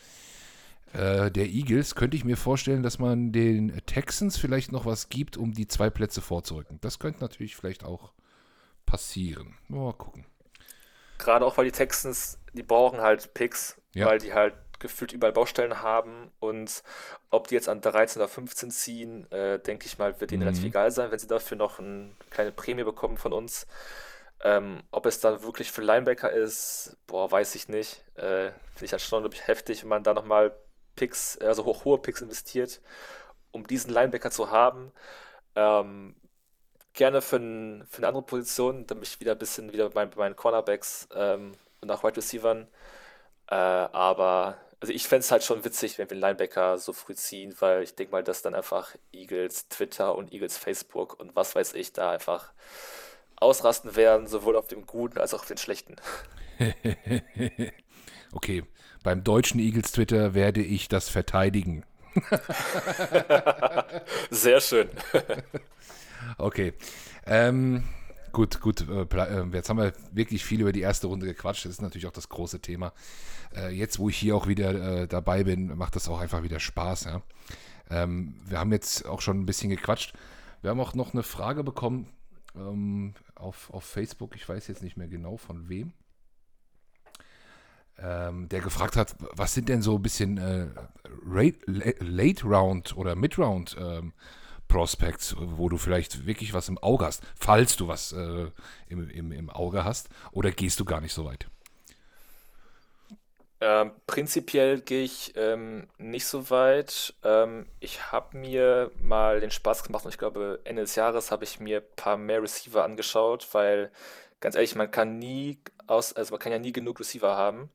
äh, 0.93 1.31
der 1.31 1.47
Eagles, 1.47 1.95
könnte 1.95 2.17
ich 2.17 2.25
mir 2.25 2.37
vorstellen, 2.37 2.83
dass 2.83 2.99
man 2.99 3.33
den 3.33 3.81
Texans 3.87 4.37
vielleicht 4.37 4.73
noch 4.73 4.87
was 4.87 5.09
gibt, 5.09 5.37
um 5.37 5.53
die 5.53 5.67
zwei 5.67 5.91
Plätze 5.91 6.21
vorzurücken. 6.21 6.79
Das 6.81 6.99
könnte 6.99 7.21
natürlich 7.21 7.57
vielleicht 7.57 7.85
auch 7.85 8.13
passieren. 8.87 9.55
Mal 9.69 9.93
gucken. 9.93 10.25
Gerade 11.19 11.45
auch, 11.45 11.57
weil 11.57 11.65
die 11.65 11.73
Texans, 11.73 12.39
die 12.53 12.63
brauchen 12.63 13.01
halt 13.01 13.35
Picks, 13.35 13.81
ja. 13.95 14.07
weil 14.07 14.19
die 14.19 14.33
halt 14.33 14.55
gefühlt 14.79 15.13
überall 15.13 15.33
Baustellen 15.33 15.83
haben 15.83 16.31
und 16.39 16.83
ob 17.31 17.49
die 17.49 17.55
jetzt 17.55 17.69
an 17.69 17.81
13 17.81 18.21
oder 18.21 18.29
15 18.29 18.71
ziehen, 18.71 19.31
äh, 19.33 19.59
denke 19.59 19.87
ich 19.87 19.99
mal, 19.99 20.21
wird 20.21 20.33
ihnen 20.33 20.43
mhm. 20.43 20.49
relativ 20.49 20.65
egal 20.67 20.91
sein, 20.91 21.11
wenn 21.11 21.19
sie 21.19 21.27
dafür 21.27 21.57
noch 21.57 21.79
eine 21.79 22.11
kleine 22.31 22.53
Prämie 22.53 22.85
bekommen 22.85 23.17
von 23.17 23.33
uns. 23.33 23.67
Ähm, 24.45 24.83
ob 24.91 25.07
es 25.07 25.21
dann 25.21 25.43
wirklich 25.43 25.73
für 25.73 25.81
Linebacker 25.81 26.31
ist, 26.31 26.97
boah, 27.07 27.31
weiß 27.31 27.55
ich 27.55 27.69
nicht. 27.69 28.05
Äh, 28.17 28.51
Finde 28.75 28.85
ich 28.85 28.93
halt 28.93 29.01
schon 29.01 29.23
wirklich 29.23 29.47
heftig, 29.47 29.83
wenn 29.83 29.89
man 29.89 30.03
da 30.03 30.13
nochmal 30.13 30.55
Picks, 30.97 31.39
also 31.39 31.65
hoch, 31.65 31.85
hohe 31.85 31.99
Picks 31.99 32.23
investiert, 32.23 32.81
um 33.53 33.67
diesen 33.67 33.93
Linebacker 33.93 34.31
zu 34.31 34.51
haben. 34.51 34.93
Ähm, 35.55 36.17
gerne 36.95 37.23
für, 37.23 37.37
ein, 37.37 37.87
für 37.89 37.99
eine 37.99 38.09
andere 38.09 38.25
Position, 38.25 38.87
damit 38.87 39.09
ich 39.09 39.21
wieder 39.21 39.33
ein 39.33 39.39
bisschen 39.39 39.73
wieder 39.73 39.91
bei, 39.91 40.07
bei 40.07 40.17
meinen 40.17 40.37
Cornerbacks 40.37 41.09
ähm, 41.15 41.53
und 41.81 41.89
nach 41.89 42.03
Wide 42.03 42.17
Receivern. 42.17 42.69
Äh, 43.49 43.55
aber 43.55 44.57
also 44.81 44.93
ich 44.93 45.09
fände 45.09 45.21
es 45.21 45.31
halt 45.31 45.45
schon 45.45 45.65
witzig, 45.65 45.99
wenn 45.99 46.11
wir 46.11 46.15
einen 46.15 46.21
Linebacker 46.21 46.79
so 46.79 46.93
früh 46.93 47.15
ziehen, 47.15 47.55
weil 47.61 47.83
ich 47.83 47.95
denke 47.95 48.13
mal, 48.13 48.25
dass 48.25 48.43
dann 48.43 48.55
einfach 48.55 48.95
Eagles 49.13 49.69
Twitter 49.69 50.15
und 50.15 50.33
Eagles 50.33 50.59
Facebook 50.59 51.19
und 51.19 51.35
was 51.37 51.55
weiß 51.55 51.75
ich 51.75 51.93
da 51.93 52.11
einfach 52.11 52.53
ausrasten 53.37 53.97
werden, 53.97 54.27
sowohl 54.27 54.57
auf 54.57 54.67
dem 54.67 54.87
Guten 54.87 55.19
als 55.19 55.35
auch 55.35 55.41
auf 55.41 55.47
den 55.47 55.59
Schlechten. 55.59 55.97
okay, 58.33 58.65
beim 59.03 59.25
deutschen 59.25 59.61
Eagles 59.61 59.93
Twitter 59.93 60.35
werde 60.35 60.63
ich 60.63 60.89
das 60.89 61.09
verteidigen. 61.09 61.85
Sehr 64.31 64.61
schön. 64.61 64.89
okay. 66.39 66.73
Ähm, 67.27 67.85
gut, 68.33 68.61
gut. 68.61 68.89
Äh, 68.89 69.03
äh, 69.03 69.47
jetzt 69.53 69.69
haben 69.69 69.79
wir 69.79 69.93
wirklich 70.13 70.45
viel 70.45 70.61
über 70.61 70.73
die 70.73 70.81
erste 70.81 71.07
Runde 71.09 71.27
gequatscht. 71.27 71.65
Das 71.65 71.73
ist 71.73 71.83
natürlich 71.83 72.07
auch 72.07 72.13
das 72.13 72.29
große 72.29 72.61
Thema. 72.61 72.93
Äh, 73.55 73.75
jetzt, 73.75 73.99
wo 73.99 74.09
ich 74.09 74.17
hier 74.17 74.35
auch 74.35 74.47
wieder 74.47 75.07
dabei 75.07 75.45
bin, 75.45 75.77
macht 75.77 75.97
das 75.97 76.09
auch 76.09 76.21
einfach 76.21 76.43
wieder 76.43 76.61
Spaß. 76.61 77.05
Ja? 77.05 77.23
Ähm, 77.91 78.41
wir 78.47 78.59
haben 78.59 78.73
jetzt 78.73 79.07
auch 79.07 79.21
schon 79.21 79.41
ein 79.41 79.47
bisschen 79.47 79.71
gequatscht. 79.71 80.15
Wir 80.63 80.71
haben 80.71 80.81
auch 80.81 80.95
noch 80.95 81.13
eine 81.13 81.23
Frage 81.23 81.63
bekommen 81.63 82.09
ähm, 82.57 83.15
auf, 83.35 83.73
auf 83.73 83.85
Facebook, 83.85 84.35
ich 84.35 84.49
weiß 84.49 84.67
jetzt 84.69 84.83
nicht 84.83 84.97
mehr 84.97 85.09
genau 85.09 85.37
von 85.37 85.69
wem, 85.69 85.93
ähm, 87.99 88.49
der 88.49 88.61
gefragt 88.61 88.97
hat, 88.97 89.17
was 89.33 89.55
sind 89.55 89.69
denn 89.69 89.83
so 89.83 89.97
ein 89.97 90.03
bisschen 90.03 90.39
äh, 90.39 90.67
Late 92.01 92.47
Round 92.47 92.97
oder 92.97 93.15
Mid 93.15 93.39
Round 93.39 93.77
ähm, 93.79 94.13
Prospects, 94.69 95.37
wo 95.39 95.69
du 95.69 95.77
vielleicht 95.77 96.27
wirklich 96.27 96.53
was 96.53 96.69
im 96.69 96.79
Auge 96.79 97.07
hast, 97.07 97.23
falls 97.39 97.77
du 97.77 97.89
was 97.89 98.13
äh, 98.13 98.51
im, 98.89 99.09
im, 99.11 99.33
im 99.33 99.51
Auge 99.51 99.85
hast, 99.85 100.09
oder 100.33 100.51
gehst 100.51 100.81
du 100.81 100.85
gar 100.85 101.01
nicht 101.01 101.13
so 101.15 101.25
weit? 101.25 101.47
Ähm, 103.59 103.93
prinzipiell 104.07 104.81
gehe 104.81 105.03
ich 105.03 105.33
ähm, 105.35 105.89
nicht 105.97 106.27
so 106.27 106.51
weit. 106.51 107.15
Ähm, 107.25 107.67
ich 107.81 108.13
habe 108.13 108.37
mir 108.37 108.91
mal 109.01 109.41
den 109.41 109.51
Spaß 109.51 109.83
gemacht 109.83 110.05
und 110.05 110.11
ich 110.11 110.19
glaube, 110.19 110.61
Ende 110.65 110.83
des 110.83 110.95
Jahres 110.95 111.31
habe 111.31 111.45
ich 111.45 111.59
mir 111.59 111.79
ein 111.79 111.97
paar 111.97 112.19
mehr 112.19 112.43
Receiver 112.43 112.85
angeschaut, 112.85 113.49
weil 113.53 113.91
ganz 114.41 114.57
ehrlich, 114.57 114.75
man 114.75 114.91
kann 114.91 115.19
nie 115.19 115.59
aus, 115.87 116.13
also 116.13 116.33
man 116.33 116.41
kann 116.41 116.53
ja 116.53 116.59
nie 116.59 116.73
genug 116.73 117.01
Receiver 117.01 117.35
haben. 117.35 117.71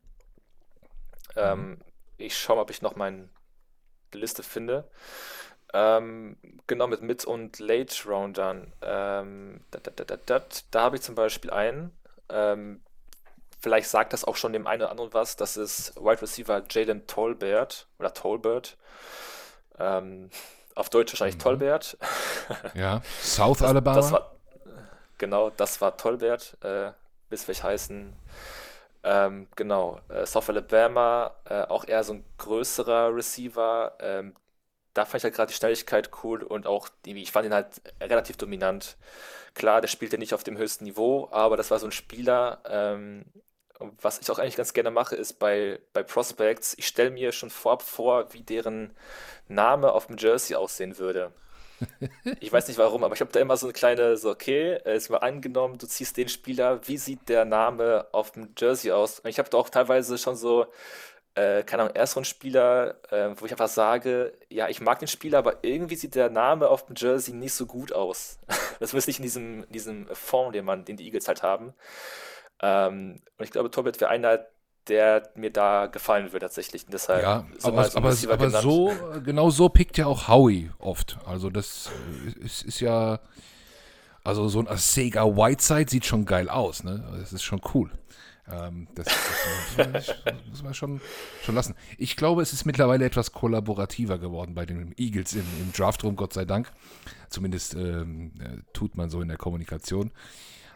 Ähm, 1.36 1.69
mhm. 1.69 1.82
ich 2.17 2.38
schaue 2.38 2.57
mal, 2.57 2.61
ob 2.63 2.69
ich 2.69 2.82
noch 2.82 2.95
meine 2.95 3.29
Liste 4.13 4.43
finde. 4.43 4.89
Ähm, 5.73 6.38
genau, 6.67 6.88
mit 6.88 7.01
Mid- 7.01 7.25
und 7.25 7.59
Late-Roundern. 7.59 8.73
Ähm, 8.82 9.61
da, 9.71 9.79
da, 9.79 10.15
da, 10.15 10.41
da, 10.71 10.82
habe 10.82 10.97
ich 10.97 11.01
zum 11.01 11.15
Beispiel 11.15 11.49
einen, 11.49 11.97
ähm, 12.29 12.82
Vielleicht 13.61 13.89
sagt 13.89 14.11
das 14.11 14.25
auch 14.25 14.36
schon 14.36 14.53
dem 14.53 14.65
einen 14.65 14.82
oder 14.82 14.89
anderen 14.89 15.13
was. 15.13 15.36
Das 15.36 15.55
ist 15.55 15.95
Wide 15.95 16.23
Receiver 16.23 16.63
Jaden 16.67 17.05
Tolbert 17.05 17.88
oder 17.99 18.11
Tolbert. 18.11 18.75
Ähm, 19.77 20.32
auf 20.73 20.89
Deutsch 20.89 21.13
wahrscheinlich 21.13 21.36
mhm. 21.36 21.41
Tolbert. 21.41 21.97
Ja, 22.73 23.01
South 23.21 23.59
das, 23.59 23.69
Alabama. 23.69 23.95
Das 23.95 24.11
war, 24.11 24.32
genau, 25.19 25.51
das 25.51 25.79
war 25.79 25.95
Tolbert. 25.95 26.57
Äh, 26.63 26.91
bis 27.29 27.47
welch 27.47 27.63
heißen. 27.63 28.13
Ähm, 29.03 29.47
genau, 29.55 29.99
äh, 30.09 30.25
South 30.25 30.49
Alabama, 30.49 31.35
äh, 31.45 31.63
auch 31.63 31.85
eher 31.87 32.03
so 32.03 32.13
ein 32.13 32.25
größerer 32.37 33.15
Receiver. 33.15 33.95
Ähm, 33.99 34.35
da 34.93 35.05
fand 35.05 35.17
ich 35.17 35.23
halt 35.25 35.35
gerade 35.35 35.51
die 35.51 35.55
Schnelligkeit 35.57 36.11
cool 36.23 36.43
und 36.43 36.67
auch, 36.67 36.89
die, 37.05 37.21
ich 37.21 37.31
fand 37.31 37.45
ihn 37.47 37.53
halt 37.53 37.81
relativ 38.01 38.37
dominant. 38.37 38.97
Klar, 39.55 39.81
der 39.81 39.87
spielte 39.89 40.17
nicht 40.17 40.33
auf 40.33 40.43
dem 40.43 40.57
höchsten 40.57 40.85
Niveau, 40.85 41.29
aber 41.31 41.57
das 41.57 41.71
war 41.71 41.79
so 41.79 41.87
ein 41.87 41.91
Spieler, 41.91 42.61
ähm, 42.67 43.25
was 44.01 44.19
ich 44.19 44.29
auch 44.31 44.39
eigentlich 44.39 44.55
ganz 44.57 44.73
gerne 44.73 44.91
mache, 44.91 45.15
ist 45.15 45.39
bei, 45.39 45.79
bei 45.93 46.03
Prospects, 46.03 46.75
ich 46.77 46.87
stelle 46.87 47.11
mir 47.11 47.31
schon 47.31 47.49
vorab 47.49 47.81
vor, 47.81 48.33
wie 48.33 48.41
deren 48.43 48.95
Name 49.47 49.91
auf 49.93 50.07
dem 50.07 50.17
Jersey 50.17 50.55
aussehen 50.55 50.97
würde. 50.99 51.31
Ich 52.39 52.51
weiß 52.51 52.67
nicht 52.67 52.77
warum, 52.77 53.03
aber 53.03 53.15
ich 53.15 53.21
habe 53.21 53.32
da 53.32 53.39
immer 53.39 53.57
so 53.57 53.67
eine 53.67 53.73
kleine, 53.73 54.17
so, 54.17 54.29
okay, 54.29 54.79
ist 54.86 55.09
mal 55.09 55.17
angenommen, 55.17 55.77
du 55.77 55.88
ziehst 55.88 56.17
den 56.17 56.29
Spieler, 56.29 56.79
wie 56.88 56.97
sieht 56.97 57.29
der 57.29 57.45
Name 57.45 58.07
auf 58.11 58.32
dem 58.32 58.53
Jersey 58.57 58.91
aus? 58.91 59.19
Und 59.19 59.29
ich 59.29 59.39
habe 59.39 59.49
da 59.49 59.57
auch 59.57 59.69
teilweise 59.69 60.17
schon 60.17 60.36
so, 60.36 60.67
äh, 61.36 61.63
keine 61.63 61.84
Ahnung, 61.84 61.95
Erstrundspieler, 61.95 62.95
äh, 63.11 63.29
wo 63.38 63.45
ich 63.45 63.51
einfach 63.51 63.69
sage, 63.69 64.34
ja, 64.49 64.67
ich 64.69 64.82
mag 64.82 64.99
den 64.99 65.07
Spieler, 65.07 65.39
aber 65.39 65.63
irgendwie 65.63 65.95
sieht 65.95 66.15
der 66.15 66.29
Name 66.29 66.69
auf 66.69 66.86
dem 66.86 66.95
Jersey 66.97 67.34
nicht 67.34 67.53
so 67.53 67.65
gut 67.65 67.93
aus. 67.93 68.39
das 68.79 68.93
ist 68.93 69.07
nicht 69.07 69.19
in 69.19 69.23
diesem, 69.23 69.63
in 69.63 69.71
diesem 69.71 70.07
Fond, 70.07 70.55
den 70.55 70.65
man, 70.65 70.86
den 70.86 70.97
die 70.97 71.05
Eagles 71.05 71.27
halt 71.27 71.43
haben. 71.43 71.73
Ähm, 72.61 73.21
und 73.38 73.45
ich 73.45 73.51
glaube, 73.51 73.71
Torbert 73.71 73.99
wäre 74.01 74.11
einer, 74.11 74.45
der 74.91 75.29
mir 75.35 75.51
da 75.51 75.87
gefallen 75.87 76.33
würde 76.33 76.45
tatsächlich. 76.45 76.85
Und 76.85 76.93
deshalb 76.93 77.23
ja, 77.23 77.45
aber, 77.63 77.85
so, 77.85 77.97
aber, 77.97 78.15
aber 78.33 78.49
so, 78.49 78.91
genau 79.23 79.49
so 79.49 79.69
pickt 79.69 79.97
ja 79.97 80.05
auch 80.05 80.27
Howie 80.27 80.69
oft. 80.79 81.17
Also 81.25 81.49
das 81.49 81.89
ist, 82.43 82.63
ist 82.63 82.81
ja, 82.81 83.21
also 84.23 84.49
so 84.49 84.59
ein 84.59 84.77
Sega 84.77 85.25
Whiteside 85.25 85.89
sieht 85.89 86.05
schon 86.05 86.25
geil 86.25 86.49
aus, 86.49 86.83
ne? 86.83 87.03
Das 87.17 87.31
ist 87.31 87.43
schon 87.43 87.61
cool. 87.73 87.89
Ähm, 88.51 88.89
das, 88.95 89.07
das, 89.77 89.93
das, 89.93 90.15
muss 90.49 90.63
man 90.63 90.73
schon, 90.73 91.01
schon 91.43 91.55
lassen. 91.55 91.75
Ich 91.97 92.17
glaube, 92.17 92.41
es 92.41 92.51
ist 92.51 92.65
mittlerweile 92.65 93.05
etwas 93.05 93.31
kollaborativer 93.31 94.17
geworden 94.17 94.53
bei 94.55 94.65
den 94.65 94.93
Eagles 94.97 95.33
im, 95.33 95.45
im 95.61 95.71
Draftroom, 95.71 96.17
Gott 96.17 96.33
sei 96.33 96.43
Dank. 96.43 96.69
Zumindest 97.29 97.75
ähm, 97.75 98.33
äh, 98.41 98.57
tut 98.73 98.97
man 98.97 99.09
so 99.09 99.21
in 99.21 99.29
der 99.29 99.37
Kommunikation. 99.37 100.11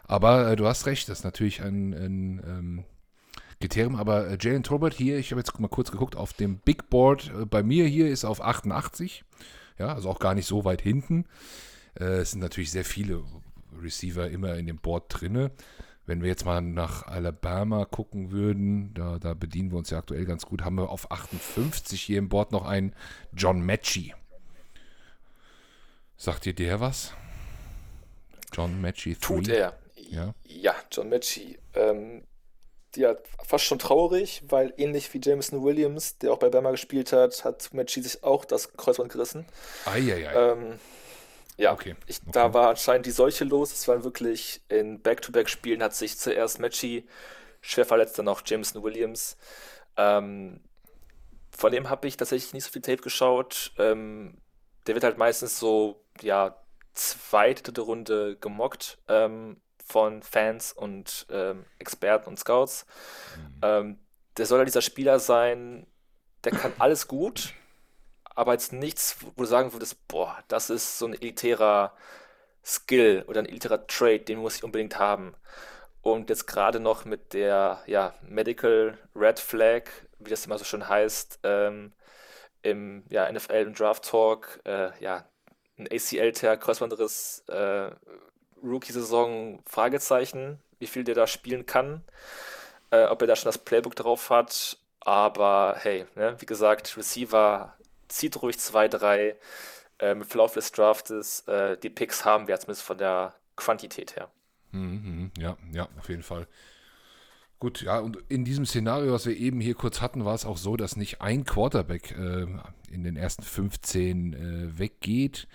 Aber 0.04 0.52
äh, 0.52 0.56
du 0.56 0.66
hast 0.66 0.86
recht, 0.86 1.08
das 1.10 1.18
ist 1.18 1.24
natürlich 1.24 1.60
ein, 1.60 1.92
ein 1.92 2.42
ähm, 2.46 2.84
Kriterium. 3.60 3.96
Aber 3.96 4.28
äh, 4.28 4.38
Jalen 4.40 4.62
Tolbert 4.62 4.94
hier, 4.94 5.18
ich 5.18 5.30
habe 5.30 5.40
jetzt 5.40 5.58
mal 5.58 5.68
kurz 5.68 5.90
geguckt, 5.90 6.16
auf 6.16 6.32
dem 6.32 6.58
Big 6.58 6.90
Board 6.90 7.30
äh, 7.34 7.46
bei 7.46 7.62
mir 7.62 7.86
hier 7.86 8.08
ist 8.08 8.24
auf 8.24 8.40
88. 8.40 9.24
Ja, 9.78 9.94
also 9.94 10.08
auch 10.08 10.18
gar 10.18 10.34
nicht 10.34 10.46
so 10.46 10.64
weit 10.64 10.82
hinten. 10.82 11.26
Äh, 11.98 12.04
es 12.04 12.32
sind 12.32 12.40
natürlich 12.40 12.70
sehr 12.70 12.84
viele 12.84 13.22
Receiver 13.80 14.28
immer 14.28 14.54
in 14.54 14.66
dem 14.66 14.78
Board 14.78 15.04
drinne. 15.08 15.50
Wenn 16.06 16.22
wir 16.22 16.28
jetzt 16.28 16.44
mal 16.44 16.60
nach 16.62 17.06
Alabama 17.06 17.84
gucken 17.84 18.30
würden, 18.30 18.94
da, 18.94 19.18
da 19.18 19.34
bedienen 19.34 19.72
wir 19.72 19.78
uns 19.78 19.90
ja 19.90 19.98
aktuell 19.98 20.24
ganz 20.24 20.46
gut, 20.46 20.64
haben 20.64 20.76
wir 20.76 20.88
auf 20.88 21.10
58 21.10 22.00
hier 22.00 22.18
im 22.18 22.28
Board 22.28 22.52
noch 22.52 22.64
einen 22.64 22.94
John 23.32 23.64
Matchy. 23.64 24.14
Sagt 26.16 26.44
dir 26.44 26.54
der 26.54 26.80
was? 26.80 27.12
John 28.52 28.80
Matchy 28.80 29.14
3. 29.14 29.20
Tut 29.20 29.48
er. 29.48 29.76
Ja, 30.08 30.34
ja 30.44 30.74
John 30.92 31.08
Matchy. 31.08 31.58
Ähm, 31.74 32.22
ja, 32.96 33.16
fast 33.44 33.64
schon 33.64 33.78
traurig, 33.78 34.42
weil 34.48 34.72
ähnlich 34.76 35.12
wie 35.14 35.20
Jameson 35.22 35.62
Williams, 35.62 36.18
der 36.18 36.32
auch 36.32 36.38
bei 36.38 36.48
Bama 36.48 36.70
gespielt 36.70 37.12
hat, 37.12 37.44
hat 37.44 37.72
Matchy 37.72 38.02
sich 38.02 38.24
auch 38.24 38.44
das 38.44 38.72
Kreuzband 38.72 39.12
gerissen. 39.12 39.46
Eieiei. 39.84 40.32
Ähm, 40.32 40.78
ja, 41.56 41.72
okay. 41.72 41.96
Ich, 42.06 42.18
okay. 42.22 42.30
da 42.32 42.54
war 42.54 42.70
anscheinend 42.70 43.06
die 43.06 43.10
Seuche 43.10 43.44
los. 43.44 43.72
Es 43.72 43.88
waren 43.88 44.04
wirklich 44.04 44.60
in 44.68 45.00
Back-to-Back-Spielen 45.00 45.82
hat 45.82 45.94
sich 45.94 46.18
zuerst 46.18 46.58
Matchy 46.58 47.06
schwer 47.60 47.86
verletzt, 47.86 48.18
dann 48.18 48.28
auch 48.28 48.42
Jameson 48.44 48.82
Williams. 48.82 49.36
Ähm, 49.96 50.60
von 51.50 51.72
dem 51.72 51.88
habe 51.88 52.06
ich 52.06 52.16
tatsächlich 52.16 52.52
nicht 52.52 52.64
so 52.64 52.70
viel 52.70 52.82
Tape 52.82 53.02
geschaut. 53.02 53.72
Ähm, 53.78 54.38
der 54.86 54.94
wird 54.94 55.04
halt 55.04 55.18
meistens 55.18 55.58
so, 55.58 56.04
ja, 56.20 56.56
zweite 56.92 57.80
Runde 57.80 58.36
gemockt. 58.36 58.98
Ähm, 59.08 59.60
von 59.86 60.22
Fans 60.22 60.72
und 60.72 61.26
ähm, 61.30 61.64
Experten 61.78 62.28
und 62.28 62.38
Scouts. 62.38 62.86
Mhm. 63.36 63.60
Ähm, 63.62 63.98
der 64.36 64.46
soll 64.46 64.58
ja 64.58 64.64
dieser 64.64 64.82
Spieler 64.82 65.18
sein, 65.18 65.86
der 66.44 66.52
kann 66.52 66.72
alles 66.78 67.08
gut, 67.08 67.54
aber 68.24 68.52
jetzt 68.52 68.72
nichts, 68.72 69.16
wo 69.22 69.30
du 69.42 69.44
sagen 69.44 69.72
würdest, 69.72 70.06
boah, 70.08 70.36
das 70.48 70.70
ist 70.70 70.98
so 70.98 71.06
ein 71.06 71.14
elitärer 71.14 71.94
Skill 72.64 73.24
oder 73.28 73.40
ein 73.40 73.46
elitärer 73.46 73.86
Trade, 73.86 74.20
den 74.20 74.38
muss 74.38 74.56
ich 74.56 74.64
unbedingt 74.64 74.98
haben. 74.98 75.34
Und 76.02 76.30
jetzt 76.30 76.46
gerade 76.46 76.80
noch 76.80 77.04
mit 77.04 77.32
der 77.32 77.82
ja, 77.86 78.14
Medical 78.22 78.98
Red 79.14 79.38
Flag, 79.38 79.84
wie 80.18 80.30
das 80.30 80.46
immer 80.46 80.58
so 80.58 80.64
schön 80.64 80.88
heißt, 80.88 81.40
ähm, 81.44 81.92
im 82.62 83.04
ja, 83.08 83.30
NFL 83.30 83.64
und 83.68 83.78
Draft 83.78 84.04
Talk, 84.04 84.60
äh, 84.64 84.90
ja, 85.00 85.24
ein 85.78 85.88
ACL-Tear, 85.90 86.56
Kreuzbandriss, 86.56 87.44
äh, 87.48 87.90
Rookie-Saison 88.62 89.60
Fragezeichen, 89.66 90.58
wie 90.78 90.86
viel 90.86 91.04
der 91.04 91.14
da 91.14 91.26
spielen 91.26 91.66
kann, 91.66 92.02
äh, 92.90 93.04
ob 93.04 93.20
er 93.22 93.28
da 93.28 93.36
schon 93.36 93.48
das 93.48 93.58
Playbook 93.58 93.96
drauf 93.96 94.30
hat. 94.30 94.78
Aber 95.00 95.76
hey, 95.78 96.06
ne, 96.14 96.36
wie 96.38 96.46
gesagt, 96.46 96.96
Receiver 96.96 97.74
zieht 98.08 98.40
ruhig 98.42 98.58
zwei, 98.58 98.88
drei. 98.88 99.36
Äh, 99.98 100.14
Mit 100.14 100.28
Verlauf 100.28 100.52
des 100.52 100.72
Draftes, 100.72 101.40
äh, 101.48 101.78
die 101.78 101.88
Picks 101.88 102.24
haben 102.24 102.48
wir 102.48 102.58
zumindest 102.58 102.82
von 102.82 102.98
der 102.98 103.34
Quantität 103.56 104.16
her. 104.16 104.28
Mhm, 104.72 105.30
ja, 105.38 105.56
ja, 105.72 105.88
auf 105.98 106.08
jeden 106.08 106.22
Fall. 106.22 106.46
Gut, 107.58 107.80
ja, 107.80 108.00
und 108.00 108.18
in 108.28 108.44
diesem 108.44 108.66
Szenario, 108.66 109.12
was 109.12 109.24
wir 109.24 109.34
eben 109.34 109.60
hier 109.60 109.74
kurz 109.74 110.02
hatten, 110.02 110.26
war 110.26 110.34
es 110.34 110.44
auch 110.44 110.58
so, 110.58 110.76
dass 110.76 110.96
nicht 110.96 111.22
ein 111.22 111.44
Quarterback 111.44 112.10
äh, 112.10 112.46
in 112.90 113.02
den 113.02 113.16
ersten 113.16 113.42
15 113.42 114.34
äh, 114.34 114.78
weggeht. 114.78 115.48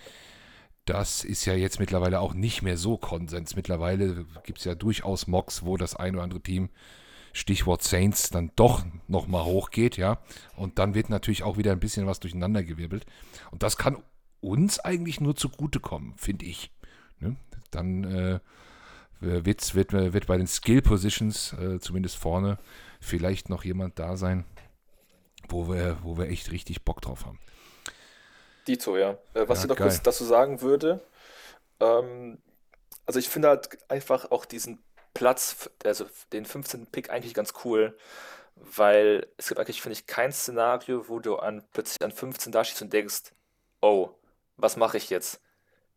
Das 0.92 1.24
ist 1.24 1.46
ja 1.46 1.54
jetzt 1.54 1.80
mittlerweile 1.80 2.20
auch 2.20 2.34
nicht 2.34 2.64
mehr 2.64 2.76
so 2.76 2.98
Konsens. 2.98 3.56
Mittlerweile 3.56 4.26
gibt 4.44 4.60
es 4.60 4.66
ja 4.66 4.76
durchaus 4.76 5.26
Mocks, 5.26 5.64
wo 5.64 5.78
das 5.78 5.96
ein 5.96 6.16
oder 6.16 6.24
andere 6.26 6.42
Team, 6.42 6.68
Stichwort 7.32 7.82
Saints, 7.82 8.30
dann 8.30 8.52
doch 8.58 8.84
nochmal 9.08 9.46
hochgeht, 9.46 9.96
ja. 9.96 10.20
Und 10.58 10.80
dann 10.80 10.94
wird 10.94 11.10
natürlich 11.10 11.44
auch 11.44 11.56
wieder 11.56 11.72
ein 11.72 11.80
bisschen 11.80 12.08
was 12.08 12.20
durcheinandergewirbelt. 12.20 13.06
Und 13.52 13.64
das 13.64 13.78
kann 13.78 14.04
uns 14.42 14.80
eigentlich 14.80 15.22
nur 15.22 15.34
zugutekommen, 15.34 16.14
finde 16.18 16.44
ich. 16.44 16.72
Ne? 17.22 17.38
Dann 17.70 18.04
äh, 18.04 18.40
wird, 19.22 19.74
wird, 19.74 19.94
wird 19.94 20.28
bei 20.28 20.36
den 20.36 20.48
Skill 20.48 20.82
Positions, 20.82 21.54
äh, 21.54 21.80
zumindest 21.80 22.18
vorne, 22.18 22.58
vielleicht 23.00 23.48
noch 23.48 23.64
jemand 23.64 23.98
da 23.98 24.18
sein, 24.18 24.44
wo 25.48 25.70
wir, 25.70 26.00
wo 26.04 26.18
wir 26.18 26.28
echt 26.28 26.52
richtig 26.52 26.84
Bock 26.84 27.00
drauf 27.00 27.26
haben. 27.26 27.40
Dito, 28.68 28.98
ja. 28.98 29.18
Äh, 29.34 29.48
was 29.48 29.60
ja, 29.60 29.64
ich 29.66 29.70
noch 29.70 29.78
geil. 29.78 29.88
kurz 29.88 30.02
dazu 30.02 30.24
sagen 30.24 30.62
würde, 30.62 31.02
ähm, 31.80 32.38
also 33.06 33.20
ich 33.20 33.30
finde 33.30 33.50
halt 33.50 33.78
einfach 33.90 34.32
auch 34.32 34.46
diesen 34.46 34.84
Platz, 35.14 35.70
also 35.84 36.06
den 36.32 36.46
15. 36.46 36.88
Pick 36.88 37.10
eigentlich 37.10 37.34
ganz 37.34 37.54
cool, 37.66 37.98
weil 38.56 39.28
es 39.38 39.48
gibt 39.48 39.60
eigentlich, 39.60 39.82
finde 39.82 39.94
ich, 39.94 40.08
kein 40.08 40.32
Szenario, 40.32 41.10
wo 41.10 41.20
du 41.20 41.38
an, 41.38 41.64
plötzlich 41.74 42.02
an 42.04 42.12
15 42.12 42.52
da 42.52 42.64
stehst 42.64 42.82
und 42.82 42.94
denkst, 42.94 43.32
oh, 43.82 44.12
was 44.58 44.78
mache 44.78 44.98
ich 44.98 45.10
jetzt? 45.10 45.42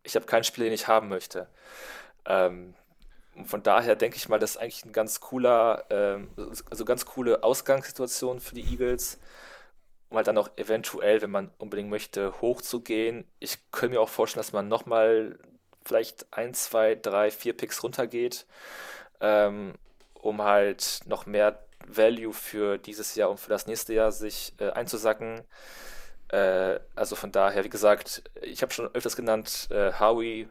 Ich 0.02 0.16
habe 0.16 0.26
keinen 0.26 0.44
Spieler, 0.44 0.64
den 0.66 0.74
ich 0.74 0.88
haben 0.88 1.08
möchte. 1.08 1.48
Ähm, 2.26 2.74
von 3.46 3.62
daher 3.62 3.96
denke 3.96 4.16
ich 4.16 4.28
mal, 4.28 4.38
das 4.38 4.52
ist 4.52 4.56
eigentlich 4.58 4.84
ein 4.84 4.92
ganz 4.92 5.20
cooler, 5.20 5.84
ähm, 5.90 6.30
also 6.70 6.84
ganz 6.84 7.04
coole 7.04 7.42
Ausgangssituation 7.42 8.40
für 8.40 8.54
die 8.54 8.64
Eagles, 8.64 9.18
um 10.14 10.18
halt 10.18 10.28
dann 10.28 10.38
auch 10.38 10.50
eventuell, 10.56 11.22
wenn 11.22 11.30
man 11.30 11.50
unbedingt 11.58 11.90
möchte, 11.90 12.40
hochzugehen. 12.40 13.24
Ich 13.40 13.58
könnte 13.72 13.96
mir 13.96 14.00
auch 14.00 14.08
vorstellen, 14.08 14.44
dass 14.44 14.52
man 14.52 14.68
nochmal 14.68 15.38
vielleicht 15.84 16.32
ein, 16.32 16.54
zwei, 16.54 16.94
drei, 16.94 17.32
vier 17.32 17.52
Picks 17.56 17.82
runtergeht, 17.82 18.46
ähm, 19.20 19.74
um 20.14 20.42
halt 20.42 21.00
noch 21.06 21.26
mehr 21.26 21.58
Value 21.86 22.32
für 22.32 22.78
dieses 22.78 23.16
Jahr 23.16 23.28
und 23.28 23.40
für 23.40 23.50
das 23.50 23.66
nächste 23.66 23.92
Jahr 23.92 24.12
sich 24.12 24.54
äh, 24.58 24.70
einzusacken. 24.70 25.42
Äh, 26.28 26.78
also 26.94 27.16
von 27.16 27.32
daher, 27.32 27.64
wie 27.64 27.68
gesagt, 27.68 28.22
ich 28.40 28.62
habe 28.62 28.72
schon 28.72 28.94
öfters 28.94 29.16
genannt, 29.16 29.66
äh, 29.70 29.92
Howie 29.98 30.48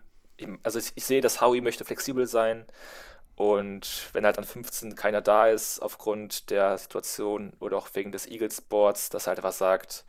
also 0.63 0.79
ich, 0.79 0.91
ich 0.95 1.05
sehe, 1.05 1.21
dass 1.21 1.39
Howie 1.39 1.61
möchte 1.61 1.85
flexibel 1.85 2.27
sein 2.27 2.65
und 3.35 4.09
wenn 4.13 4.25
halt 4.25 4.37
an 4.37 4.43
15 4.43 4.95
keiner 4.95 5.21
da 5.21 5.47
ist, 5.47 5.79
aufgrund 5.79 6.49
der 6.49 6.77
Situation 6.77 7.53
oder 7.59 7.77
auch 7.77 7.89
wegen 7.93 8.11
des 8.11 8.27
Eagles 8.27 8.61
Boards, 8.61 9.09
dass 9.09 9.27
er 9.27 9.35
halt 9.35 9.43
was 9.43 9.57
sagt, 9.57 10.05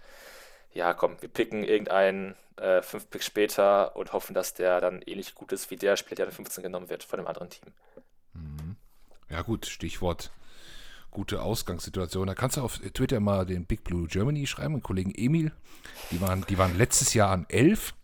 ja 0.72 0.92
komm, 0.92 1.16
wir 1.20 1.28
picken 1.28 1.64
irgendeinen 1.64 2.34
äh, 2.56 2.82
fünf 2.82 3.08
Picks 3.08 3.26
später 3.26 3.96
und 3.96 4.12
hoffen, 4.12 4.34
dass 4.34 4.54
der 4.54 4.80
dann 4.80 5.02
ähnlich 5.02 5.34
gut 5.34 5.52
ist 5.52 5.70
wie 5.70 5.76
der 5.76 5.96
Spieler, 5.96 6.16
der 6.16 6.26
an 6.26 6.32
15 6.32 6.62
genommen 6.62 6.90
wird 6.90 7.02
von 7.02 7.18
einem 7.18 7.28
anderen 7.28 7.50
Team. 7.50 7.72
Mhm. 8.34 8.76
Ja 9.30 9.42
gut, 9.42 9.66
Stichwort 9.66 10.30
gute 11.10 11.42
Ausgangssituation. 11.42 12.26
Da 12.26 12.34
kannst 12.34 12.56
du 12.56 12.60
auf 12.60 12.78
Twitter 12.78 13.20
mal 13.20 13.46
den 13.46 13.66
Big 13.66 13.84
Blue 13.84 14.08
Germany 14.08 14.48
schreiben, 14.48 14.74
den 14.74 14.82
Kollegen 14.82 15.12
Emil. 15.14 15.52
Die 16.10 16.20
waren, 16.20 16.44
die 16.48 16.58
waren 16.58 16.76
letztes 16.76 17.14
Jahr 17.14 17.30
an 17.30 17.46
11 17.48 17.94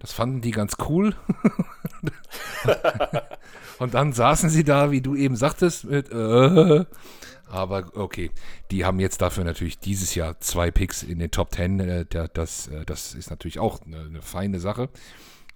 das 0.00 0.12
fanden 0.12 0.40
die 0.40 0.50
ganz 0.50 0.76
cool. 0.88 1.14
und 3.80 3.94
dann 3.94 4.12
saßen 4.12 4.48
sie 4.48 4.62
da, 4.62 4.90
wie 4.90 5.00
du 5.00 5.16
eben 5.16 5.36
sagtest, 5.36 5.84
mit. 5.84 6.10
Äh, 6.12 6.84
aber 7.46 7.90
okay, 7.96 8.30
die 8.70 8.84
haben 8.84 9.00
jetzt 9.00 9.20
dafür 9.20 9.42
natürlich 9.42 9.80
dieses 9.80 10.14
Jahr 10.14 10.38
zwei 10.38 10.70
Picks 10.70 11.02
in 11.02 11.18
den 11.18 11.32
Top 11.32 11.50
Ten. 11.50 11.80
Äh, 11.80 12.04
das, 12.32 12.68
äh, 12.68 12.84
das 12.84 13.14
ist 13.14 13.30
natürlich 13.30 13.58
auch 13.58 13.80
eine, 13.82 14.02
eine 14.02 14.22
feine 14.22 14.60
Sache. 14.60 14.88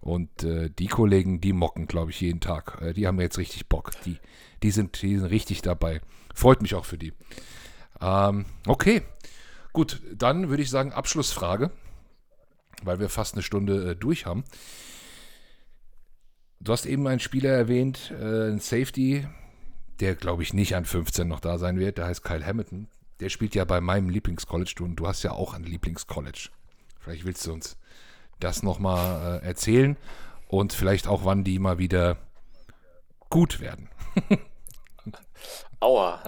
Und 0.01 0.43
äh, 0.43 0.71
die 0.71 0.89
Kollegen, 0.89 1.41
die 1.41 1.53
mocken, 1.53 1.87
glaube 1.87 2.11
ich, 2.11 2.21
jeden 2.21 2.41
Tag. 2.41 2.95
Die 2.95 3.07
haben 3.07 3.21
jetzt 3.21 3.39
richtig 3.39 3.69
Bock. 3.69 3.93
Die, 4.05 4.19
die, 4.63 4.71
sind, 4.71 5.01
die 5.01 5.17
sind 5.17 5.27
richtig 5.27 5.63
dabei. 5.63 6.01
Freut 6.35 6.63
mich 6.63 6.75
auch 6.75 6.85
für 6.85 6.99
die. 6.99 7.13
Ähm, 8.01 8.45
okay, 8.67 9.03
gut, 9.73 10.03
dann 10.13 10.49
würde 10.49 10.63
ich 10.63 10.71
sagen, 10.71 10.93
Abschlussfrage 10.93 11.71
weil 12.83 13.01
wir 13.01 13.09
fast 13.09 13.35
eine 13.35 13.43
Stunde 13.43 13.97
durch 13.97 14.27
haben. 14.27 14.45
Du 16.65 16.73
hast 16.73 16.87
eben 16.87 17.07
einen 17.07 17.21
Spieler 17.21 17.51
erwähnt, 17.51 18.11
äh, 18.19 18.49
ein 18.49 18.59
Safety, 18.59 19.29
der 20.01 20.15
glaube 20.15 20.43
ich 20.43 20.55
nicht 20.55 20.75
an 20.75 20.87
15 20.87 21.29
noch 21.29 21.41
da 21.41 21.59
sein 21.59 21.79
wird. 21.79 21.99
Der 21.99 22.07
heißt 22.07 22.25
Kyle 22.25 22.45
Hamilton. 22.45 22.89
Der 23.21 23.29
spielt 23.29 23.55
ja 23.55 23.67
bei 23.67 23.83
meinem 23.83 24.09
Lieblingscollege 24.09 24.83
und 24.83 24.97
du 24.97 25.07
hast 25.07 25.23
ja 25.23 25.33
auch 25.33 25.53
ein 25.53 25.65
Lieblingscollege. 25.65 26.49
Vielleicht 26.99 27.27
willst 27.27 27.47
du 27.47 27.53
uns 27.53 27.77
das 28.41 28.63
nochmal 28.63 29.43
äh, 29.43 29.47
erzählen 29.47 29.99
und 30.49 30.73
vielleicht 30.73 31.07
auch, 31.07 31.27
wann 31.27 31.45
die 31.45 31.59
mal 31.59 31.77
wieder 31.77 32.17
gut 33.29 33.61
werden. 33.61 33.91
Aua. 35.81 36.23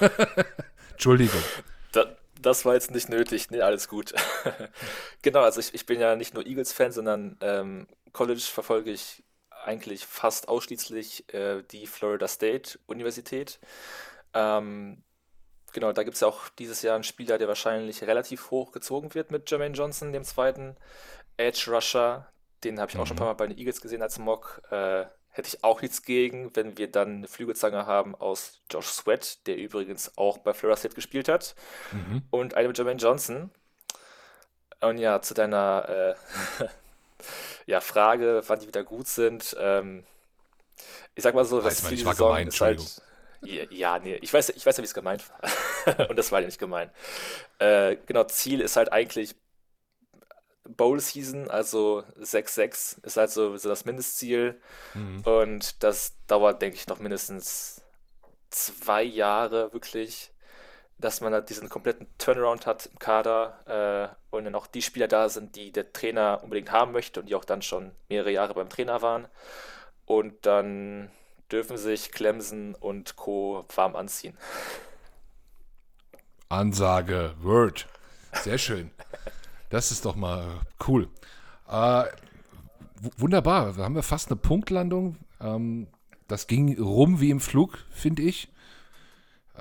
Entschuldigung. 0.92 1.42
Da, 1.92 2.06
das 2.40 2.64
war 2.64 2.72
jetzt 2.72 2.92
nicht 2.92 3.10
nötig. 3.10 3.50
Nee, 3.50 3.60
alles 3.60 3.88
gut. 3.88 4.14
genau, 5.22 5.40
also 5.40 5.60
ich, 5.60 5.74
ich 5.74 5.84
bin 5.84 6.00
ja 6.00 6.16
nicht 6.16 6.32
nur 6.32 6.46
Eagles-Fan, 6.46 6.92
sondern 6.92 7.36
ähm, 7.42 7.86
College 8.12 8.40
verfolge 8.40 8.90
ich 8.90 9.22
eigentlich 9.62 10.06
fast 10.06 10.48
ausschließlich 10.48 11.32
äh, 11.32 11.62
die 11.62 11.86
Florida 11.86 12.28
State 12.28 12.78
Universität. 12.86 13.58
Ähm, 14.34 15.02
genau, 15.72 15.92
da 15.92 16.02
gibt 16.02 16.14
es 16.14 16.20
ja 16.20 16.28
auch 16.28 16.48
dieses 16.50 16.82
Jahr 16.82 16.94
einen 16.94 17.04
Spieler, 17.04 17.38
der 17.38 17.48
wahrscheinlich 17.48 18.02
relativ 18.02 18.50
hoch 18.50 18.72
gezogen 18.72 19.14
wird 19.14 19.30
mit 19.30 19.50
Jermaine 19.50 19.74
Johnson, 19.74 20.12
dem 20.12 20.24
zweiten 20.24 20.76
Edge 21.36 21.70
Rusher. 21.70 22.32
Den 22.64 22.80
habe 22.80 22.90
ich 22.90 22.98
auch 22.98 23.06
schon 23.06 23.16
ein 23.16 23.18
paar 23.18 23.26
mhm. 23.26 23.38
Mal 23.38 23.46
bei 23.46 23.46
den 23.48 23.58
Eagles 23.58 23.80
gesehen 23.80 24.02
als 24.02 24.18
Mock. 24.18 24.62
Äh, 24.70 25.06
hätte 25.32 25.48
ich 25.48 25.64
auch 25.64 25.80
nichts 25.80 26.02
gegen, 26.02 26.54
wenn 26.54 26.76
wir 26.76 26.90
dann 26.90 27.16
eine 27.16 27.28
Flügelzange 27.28 27.86
haben 27.86 28.14
aus 28.14 28.60
Josh 28.70 28.88
Sweat, 28.88 29.46
der 29.46 29.56
übrigens 29.56 30.16
auch 30.16 30.38
bei 30.38 30.52
Florida 30.52 30.76
State 30.76 30.94
gespielt 30.94 31.28
hat, 31.28 31.54
mhm. 31.90 32.22
und 32.30 32.54
eine 32.54 32.68
mit 32.68 32.76
Jermaine 32.76 33.00
Johnson. 33.00 33.50
Und 34.80 34.98
ja, 34.98 35.22
zu 35.22 35.32
deiner 35.32 36.16
äh, 36.60 36.64
ja, 37.66 37.80
Frage, 37.80 38.42
wann 38.46 38.60
die 38.60 38.66
wieder 38.66 38.84
gut 38.84 39.06
sind. 39.06 39.56
Ähm, 39.58 40.04
ich 41.14 41.22
sag 41.22 41.34
mal 41.34 41.44
so, 41.44 41.60
das 41.60 41.84
Ziel 41.84 42.04
war 42.04 42.14
gemein, 42.14 42.48
ist 42.48 42.60
halt. 42.60 43.02
Ja, 43.42 43.98
nee, 43.98 44.14
ich 44.22 44.32
weiß, 44.32 44.50
ich 44.50 44.64
weiß 44.64 44.76
ja, 44.76 44.82
wie 44.82 44.86
es 44.86 44.94
gemeint 44.94 45.24
war. 45.28 46.08
und 46.10 46.16
das 46.16 46.30
war 46.30 46.40
ja 46.40 46.46
nicht 46.46 46.60
gemein. 46.60 46.90
Äh, 47.58 47.96
genau, 48.06 48.24
Ziel 48.24 48.60
ist 48.60 48.76
halt 48.76 48.92
eigentlich 48.92 49.34
Bowl 50.64 51.00
Season, 51.00 51.50
also 51.50 52.04
6-6 52.20 53.04
ist 53.04 53.16
halt 53.16 53.30
so, 53.30 53.56
so 53.56 53.68
das 53.68 53.84
Mindestziel. 53.84 54.60
Mhm. 54.94 55.22
Und 55.22 55.82
das 55.82 56.14
dauert, 56.28 56.62
denke 56.62 56.76
ich, 56.76 56.86
noch 56.86 57.00
mindestens 57.00 57.82
zwei 58.50 59.02
Jahre 59.02 59.72
wirklich, 59.72 60.31
dass 61.02 61.20
man 61.20 61.32
halt 61.32 61.50
diesen 61.50 61.68
kompletten 61.68 62.06
Turnaround 62.18 62.66
hat 62.66 62.86
im 62.86 62.98
Kader 62.98 64.14
äh, 64.30 64.34
und 64.34 64.44
dann 64.44 64.54
auch 64.54 64.66
die 64.66 64.82
Spieler 64.82 65.08
da 65.08 65.28
sind, 65.28 65.56
die 65.56 65.72
der 65.72 65.92
Trainer 65.92 66.40
unbedingt 66.42 66.72
haben 66.72 66.92
möchte 66.92 67.20
und 67.20 67.28
die 67.28 67.34
auch 67.34 67.44
dann 67.44 67.62
schon 67.62 67.92
mehrere 68.08 68.30
Jahre 68.30 68.54
beim 68.54 68.68
Trainer 68.68 69.02
waren. 69.02 69.26
Und 70.06 70.46
dann 70.46 71.10
dürfen 71.50 71.76
sich 71.76 72.12
Clemson 72.12 72.74
und 72.74 73.16
Co. 73.16 73.64
warm 73.74 73.96
anziehen. 73.96 74.36
Ansage, 76.48 77.34
Word. 77.40 77.86
Sehr 78.32 78.58
schön. 78.58 78.90
Das 79.70 79.90
ist 79.90 80.04
doch 80.04 80.16
mal 80.16 80.60
cool. 80.86 81.08
Äh, 81.68 82.04
wunderbar. 83.16 83.72
Da 83.72 83.84
haben 83.84 83.94
wir 83.94 84.02
fast 84.02 84.28
eine 84.28 84.36
Punktlandung. 84.36 85.16
Ähm, 85.40 85.88
das 86.28 86.46
ging 86.46 86.78
rum 86.80 87.20
wie 87.20 87.30
im 87.30 87.40
Flug, 87.40 87.78
finde 87.90 88.22
ich. 88.22 88.51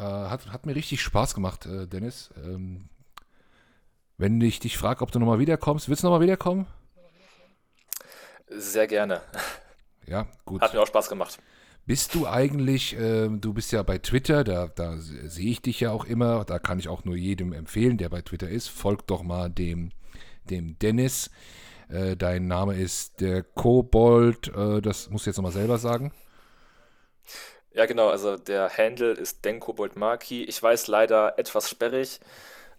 Äh, 0.02 0.30
hat, 0.30 0.52
hat 0.52 0.66
mir 0.66 0.76
richtig 0.76 1.02
Spaß 1.02 1.36
gemacht, 1.36 1.68
äh, 1.68 1.88
Dennis. 1.88 2.32
Ähm, 2.43 2.89
wenn 4.18 4.41
ich 4.41 4.60
dich 4.60 4.78
frage, 4.78 5.02
ob 5.02 5.12
du 5.12 5.20
nochmal 5.20 5.39
wiederkommst, 5.39 5.89
willst 5.89 6.02
du 6.02 6.08
nochmal 6.08 6.22
wiederkommen? 6.22 6.66
Sehr 8.49 8.88
gerne. 8.88 9.22
Ja, 10.08 10.28
gut. 10.45 10.62
Hat 10.62 10.74
mir 10.74 10.82
auch 10.82 10.88
Spaß 10.88 11.08
gemacht. 11.08 11.39
Bist 11.86 12.16
du 12.16 12.28
eigentlich, 12.28 12.97
äh, 12.97 13.30
du 13.30 13.54
bist 13.54 13.72
ja 13.72 13.84
bei 13.84 13.99
Twitter, 13.99 14.43
da, 14.43 14.68
da 14.68 14.97
sehe 14.97 15.52
ich 15.52 15.62
dich 15.62 15.80
ja 15.80 15.91
auch 15.91 16.06
immer, 16.06 16.45
da 16.45 16.58
kann 16.58 16.80
ich 16.80 16.89
auch 16.89 17.06
nur 17.06 17.16
jedem 17.16 17.54
empfehlen, 17.54 17.97
der 17.97 18.10
bei 18.10 18.22
Twitter 18.22 18.49
ist, 18.49 18.70
folgt 18.70 19.10
doch 19.12 19.24
mal 19.24 19.49
dem 19.49 19.91
dem 20.49 20.78
Dennis. 20.80 21.30
Äh, 21.89 22.16
dein 22.16 22.47
Name 22.47 22.76
ist 22.76 23.22
der 23.22 23.43
Kobold, 23.43 24.47
äh, 24.56 24.82
das 24.82 25.10
musst 25.10 25.26
du 25.26 25.30
jetzt 25.30 25.38
nochmal 25.38 25.52
selber 25.52 25.78
sagen. 25.78 26.12
Ja, 27.74 27.86
genau, 27.86 28.10
also 28.10 28.38
der 28.38 28.70
Handle 28.78 29.12
ist 29.12 29.46
Denkobold 29.46 29.96
Maki. 29.96 30.44
Ich 30.44 30.62
weiß 30.62 30.88
leider 30.88 31.40
etwas 31.40 31.70
sperrig, 31.70 32.20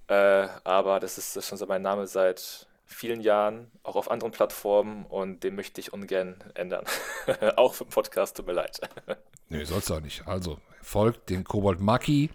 äh, 0.08 0.48
aber 0.64 1.00
das 1.00 1.16
ist, 1.16 1.34
das 1.34 1.44
ist 1.44 1.48
schon 1.48 1.58
so 1.58 1.66
mein 1.66 1.82
Name 1.82 2.06
seit 2.06 2.66
vielen 2.84 3.22
Jahren, 3.22 3.70
auch 3.82 3.96
auf 3.96 4.10
anderen 4.10 4.32
Plattformen 4.32 5.06
und 5.06 5.44
den 5.44 5.54
möchte 5.54 5.80
ich 5.80 5.92
ungern 5.92 6.44
ändern. 6.54 6.84
auch 7.56 7.74
für 7.74 7.84
den 7.84 7.90
Podcast, 7.90 8.36
tut 8.36 8.46
mir 8.46 8.52
leid. 8.52 8.80
Nö, 9.48 9.64
sollst 9.64 9.88
du 9.88 9.94
auch 9.94 10.00
nicht. 10.00 10.26
Also, 10.26 10.58
folgt 10.82 11.30
den 11.30 11.44
Kobold 11.44 11.80
Maki. 11.80 12.30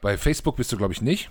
Bei 0.00 0.16
Facebook 0.16 0.56
bist 0.56 0.72
du, 0.72 0.78
glaube 0.78 0.94
ich, 0.94 1.02
nicht. 1.02 1.30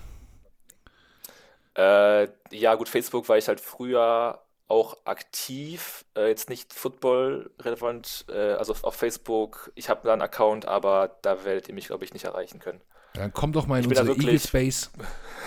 Äh, 1.76 2.28
ja, 2.50 2.74
gut, 2.76 2.88
Facebook 2.88 3.28
war 3.28 3.38
ich 3.38 3.48
halt 3.48 3.60
früher 3.60 4.40
auch 4.68 4.98
aktiv, 5.04 6.04
äh, 6.14 6.28
jetzt 6.28 6.50
nicht 6.50 6.74
Football-relevant, 6.74 8.26
äh, 8.28 8.52
also 8.52 8.74
auf 8.82 8.94
Facebook. 8.94 9.72
Ich 9.74 9.88
habe 9.88 10.00
da 10.04 10.12
einen 10.12 10.22
Account, 10.22 10.66
aber 10.66 11.16
da 11.22 11.44
werdet 11.44 11.68
ihr 11.68 11.74
mich, 11.74 11.86
glaube 11.86 12.04
ich, 12.04 12.12
nicht 12.12 12.24
erreichen 12.24 12.58
können. 12.58 12.80
Dann 13.14 13.32
komm 13.32 13.52
doch 13.52 13.66
mal 13.66 13.82
in 13.82 13.86
unsere 13.86 14.12
Eagle 14.12 14.38
Space, 14.38 14.90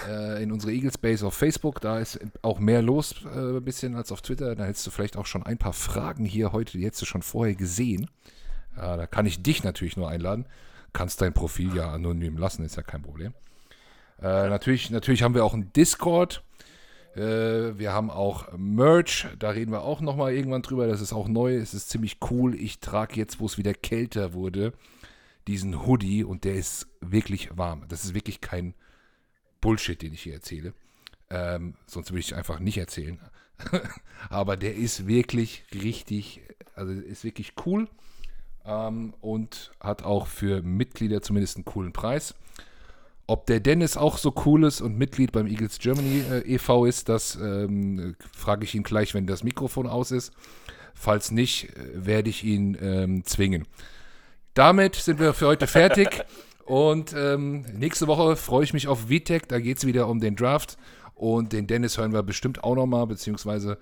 äh, 0.10 0.42
in 0.42 0.52
unsere 0.52 0.74
Eagle 0.74 0.92
Space 0.92 1.24
auf 1.24 1.36
Facebook. 1.36 1.80
Da 1.80 2.00
ist 2.00 2.20
auch 2.42 2.60
mehr 2.60 2.82
los 2.82 3.16
äh, 3.24 3.58
ein 3.58 3.64
bisschen 3.64 3.96
als 3.96 4.12
auf 4.12 4.22
Twitter. 4.22 4.56
Da 4.56 4.66
hättest 4.66 4.88
du 4.88 4.92
vielleicht 4.92 5.16
auch 5.16 5.28
schon 5.28 5.44
ein 5.44 5.60
paar 5.60 5.74
Fragen 5.74 6.26
hier 6.26 6.52
heute, 6.52 6.78
die 6.78 6.86
hättest 6.86 7.04
du 7.04 7.06
schon 7.06 7.22
vorher 7.22 7.56
gesehen. 7.56 8.10
Äh, 8.76 8.98
da 8.98 9.06
kann 9.06 9.28
ich 9.28 9.44
dich 9.44 9.64
natürlich 9.64 9.96
nur 9.96 10.10
einladen. 10.10 10.48
Kannst 10.94 11.22
dein 11.22 11.34
Profil 11.34 11.76
ja 11.76 11.92
anonym 11.92 12.38
lassen, 12.38 12.66
ist 12.66 12.76
ja 12.76 12.84
kein 12.84 13.04
Problem. 13.04 13.34
Äh, 14.22 14.50
natürlich, 14.50 14.90
natürlich 14.90 15.24
haben 15.24 15.36
wir 15.36 15.46
auch 15.46 15.54
einen 15.54 15.72
Discord. 15.74 16.44
Äh, 17.16 17.78
wir 17.78 17.92
haben 17.92 18.10
auch 18.10 18.48
Merch, 18.58 19.28
da 19.38 19.50
reden 19.50 19.72
wir 19.72 19.82
auch 19.82 20.02
nochmal 20.02 20.34
irgendwann 20.34 20.62
drüber. 20.62 20.88
Das 20.88 21.02
ist 21.02 21.14
auch 21.14 21.28
neu, 21.28 21.56
es 21.56 21.74
ist 21.74 21.90
ziemlich 21.90 22.18
cool. 22.30 22.56
Ich 22.56 22.80
trage 22.80 23.16
jetzt, 23.16 23.40
wo 23.40 23.46
es 23.46 23.58
wieder 23.58 23.74
kälter 23.74 24.34
wurde, 24.34 24.74
diesen 25.48 25.86
Hoodie 25.86 26.24
und 26.24 26.44
der 26.44 26.56
ist 26.56 26.88
wirklich 27.02 27.56
warm. 27.58 27.84
Das 27.90 28.06
ist 28.06 28.14
wirklich 28.14 28.42
kein 28.42 28.74
Bullshit, 29.60 30.02
den 30.02 30.14
ich 30.14 30.24
hier 30.24 30.34
erzähle. 30.34 30.74
Ähm, 31.30 31.76
sonst 31.86 32.12
würde 32.12 32.20
ich 32.20 32.36
einfach 32.36 32.60
nicht 32.60 32.78
erzählen. 32.78 33.20
Aber 34.30 34.58
der 34.58 34.76
ist 34.76 35.08
wirklich 35.08 35.66
richtig, 35.74 36.42
also 36.76 36.92
ist 36.92 37.24
wirklich 37.24 37.54
cool 37.66 37.88
ähm, 38.66 39.14
und 39.22 39.72
hat 39.80 40.04
auch 40.04 40.28
für 40.28 40.62
Mitglieder 40.62 41.22
zumindest 41.22 41.58
einen 41.58 41.66
coolen 41.66 41.94
Preis. 41.94 42.36
Ob 43.32 43.46
der 43.46 43.62
Dennis 43.62 43.96
auch 43.96 44.18
so 44.18 44.34
cool 44.46 44.66
ist 44.66 44.82
und 44.82 44.98
Mitglied 44.98 45.32
beim 45.32 45.48
Eagles 45.48 45.80
Germany 45.80 46.22
äh, 46.30 46.56
e.V. 46.56 46.84
ist, 46.84 47.08
das 47.08 47.36
ähm, 47.36 48.18
frage 48.36 48.66
ich 48.66 48.76
ihn 48.76 48.84
gleich, 48.84 49.14
wenn 49.14 49.26
das 49.26 49.42
Mikrofon 49.42 49.88
aus 49.88 50.12
ist. 50.12 50.34
Falls 50.94 51.32
nicht, 51.32 51.70
äh, 51.70 52.06
werde 52.06 52.30
ich 52.30 52.44
ihn 52.44 52.78
ähm, 52.82 53.24
zwingen. 53.24 53.66
Damit 54.54 54.96
sind 54.96 55.22
wir 55.22 55.34
für 55.34 55.48
heute 55.48 55.66
fertig. 55.68 56.26
und 56.66 57.14
ähm, 57.14 57.62
nächste 57.74 58.08
Woche 58.08 58.36
freue 58.36 58.66
ich 58.66 58.74
mich 58.74 58.90
auf 58.90 59.04
VTech. 59.10 59.44
Da 59.48 59.62
geht 59.62 59.78
es 59.78 59.86
wieder 59.86 60.10
um 60.10 60.20
den 60.20 60.36
Draft. 60.36 60.78
Und 61.16 61.54
den 61.54 61.68
Dennis 61.68 61.98
hören 61.98 62.12
wir 62.12 62.24
bestimmt 62.24 62.66
auch 62.66 62.76
nochmal, 62.76 63.08
beziehungsweise 63.08 63.78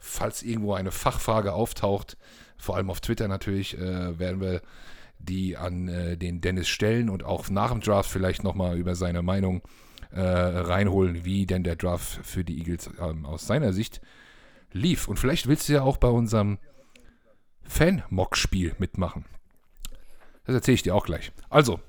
falls 0.00 0.42
irgendwo 0.42 0.74
eine 0.74 0.90
Fachfrage 0.90 1.52
auftaucht, 1.52 2.16
vor 2.58 2.74
allem 2.74 2.90
auf 2.90 3.00
Twitter 3.00 3.28
natürlich, 3.28 3.78
äh, 3.78 4.18
werden 4.18 4.40
wir 4.40 4.62
die 5.20 5.56
an 5.56 5.88
äh, 5.88 6.16
den 6.16 6.40
Dennis 6.40 6.68
stellen 6.68 7.10
und 7.10 7.24
auch 7.24 7.48
nach 7.50 7.70
dem 7.70 7.80
Draft 7.80 8.10
vielleicht 8.10 8.44
nochmal 8.44 8.76
über 8.76 8.94
seine 8.94 9.22
Meinung 9.22 9.62
äh, 10.12 10.20
reinholen, 10.20 11.24
wie 11.24 11.46
denn 11.46 11.62
der 11.62 11.76
Draft 11.76 12.20
für 12.26 12.44
die 12.44 12.58
Eagles 12.58 12.90
ähm, 13.00 13.26
aus 13.26 13.46
seiner 13.46 13.72
Sicht 13.72 14.00
lief. 14.72 15.08
Und 15.08 15.18
vielleicht 15.18 15.46
willst 15.46 15.68
du 15.68 15.74
ja 15.74 15.82
auch 15.82 15.96
bei 15.96 16.08
unserem 16.08 16.58
Fan-Mock-Spiel 17.62 18.74
mitmachen. 18.78 19.24
Das 20.44 20.54
erzähle 20.54 20.74
ich 20.74 20.82
dir 20.82 20.94
auch 20.94 21.06
gleich. 21.06 21.32
Also, 21.48 21.80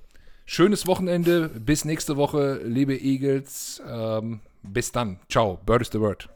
schönes 0.45 0.85
Wochenende. 0.85 1.49
Bis 1.49 1.85
nächste 1.85 2.17
Woche, 2.17 2.61
liebe 2.63 2.95
Eagles. 2.95 3.81
Ähm, 3.87 4.41
bis 4.61 4.91
dann. 4.91 5.19
Ciao. 5.29 5.59
Bird 5.65 5.81
is 5.81 5.89
the 5.91 5.99
word. 5.99 6.29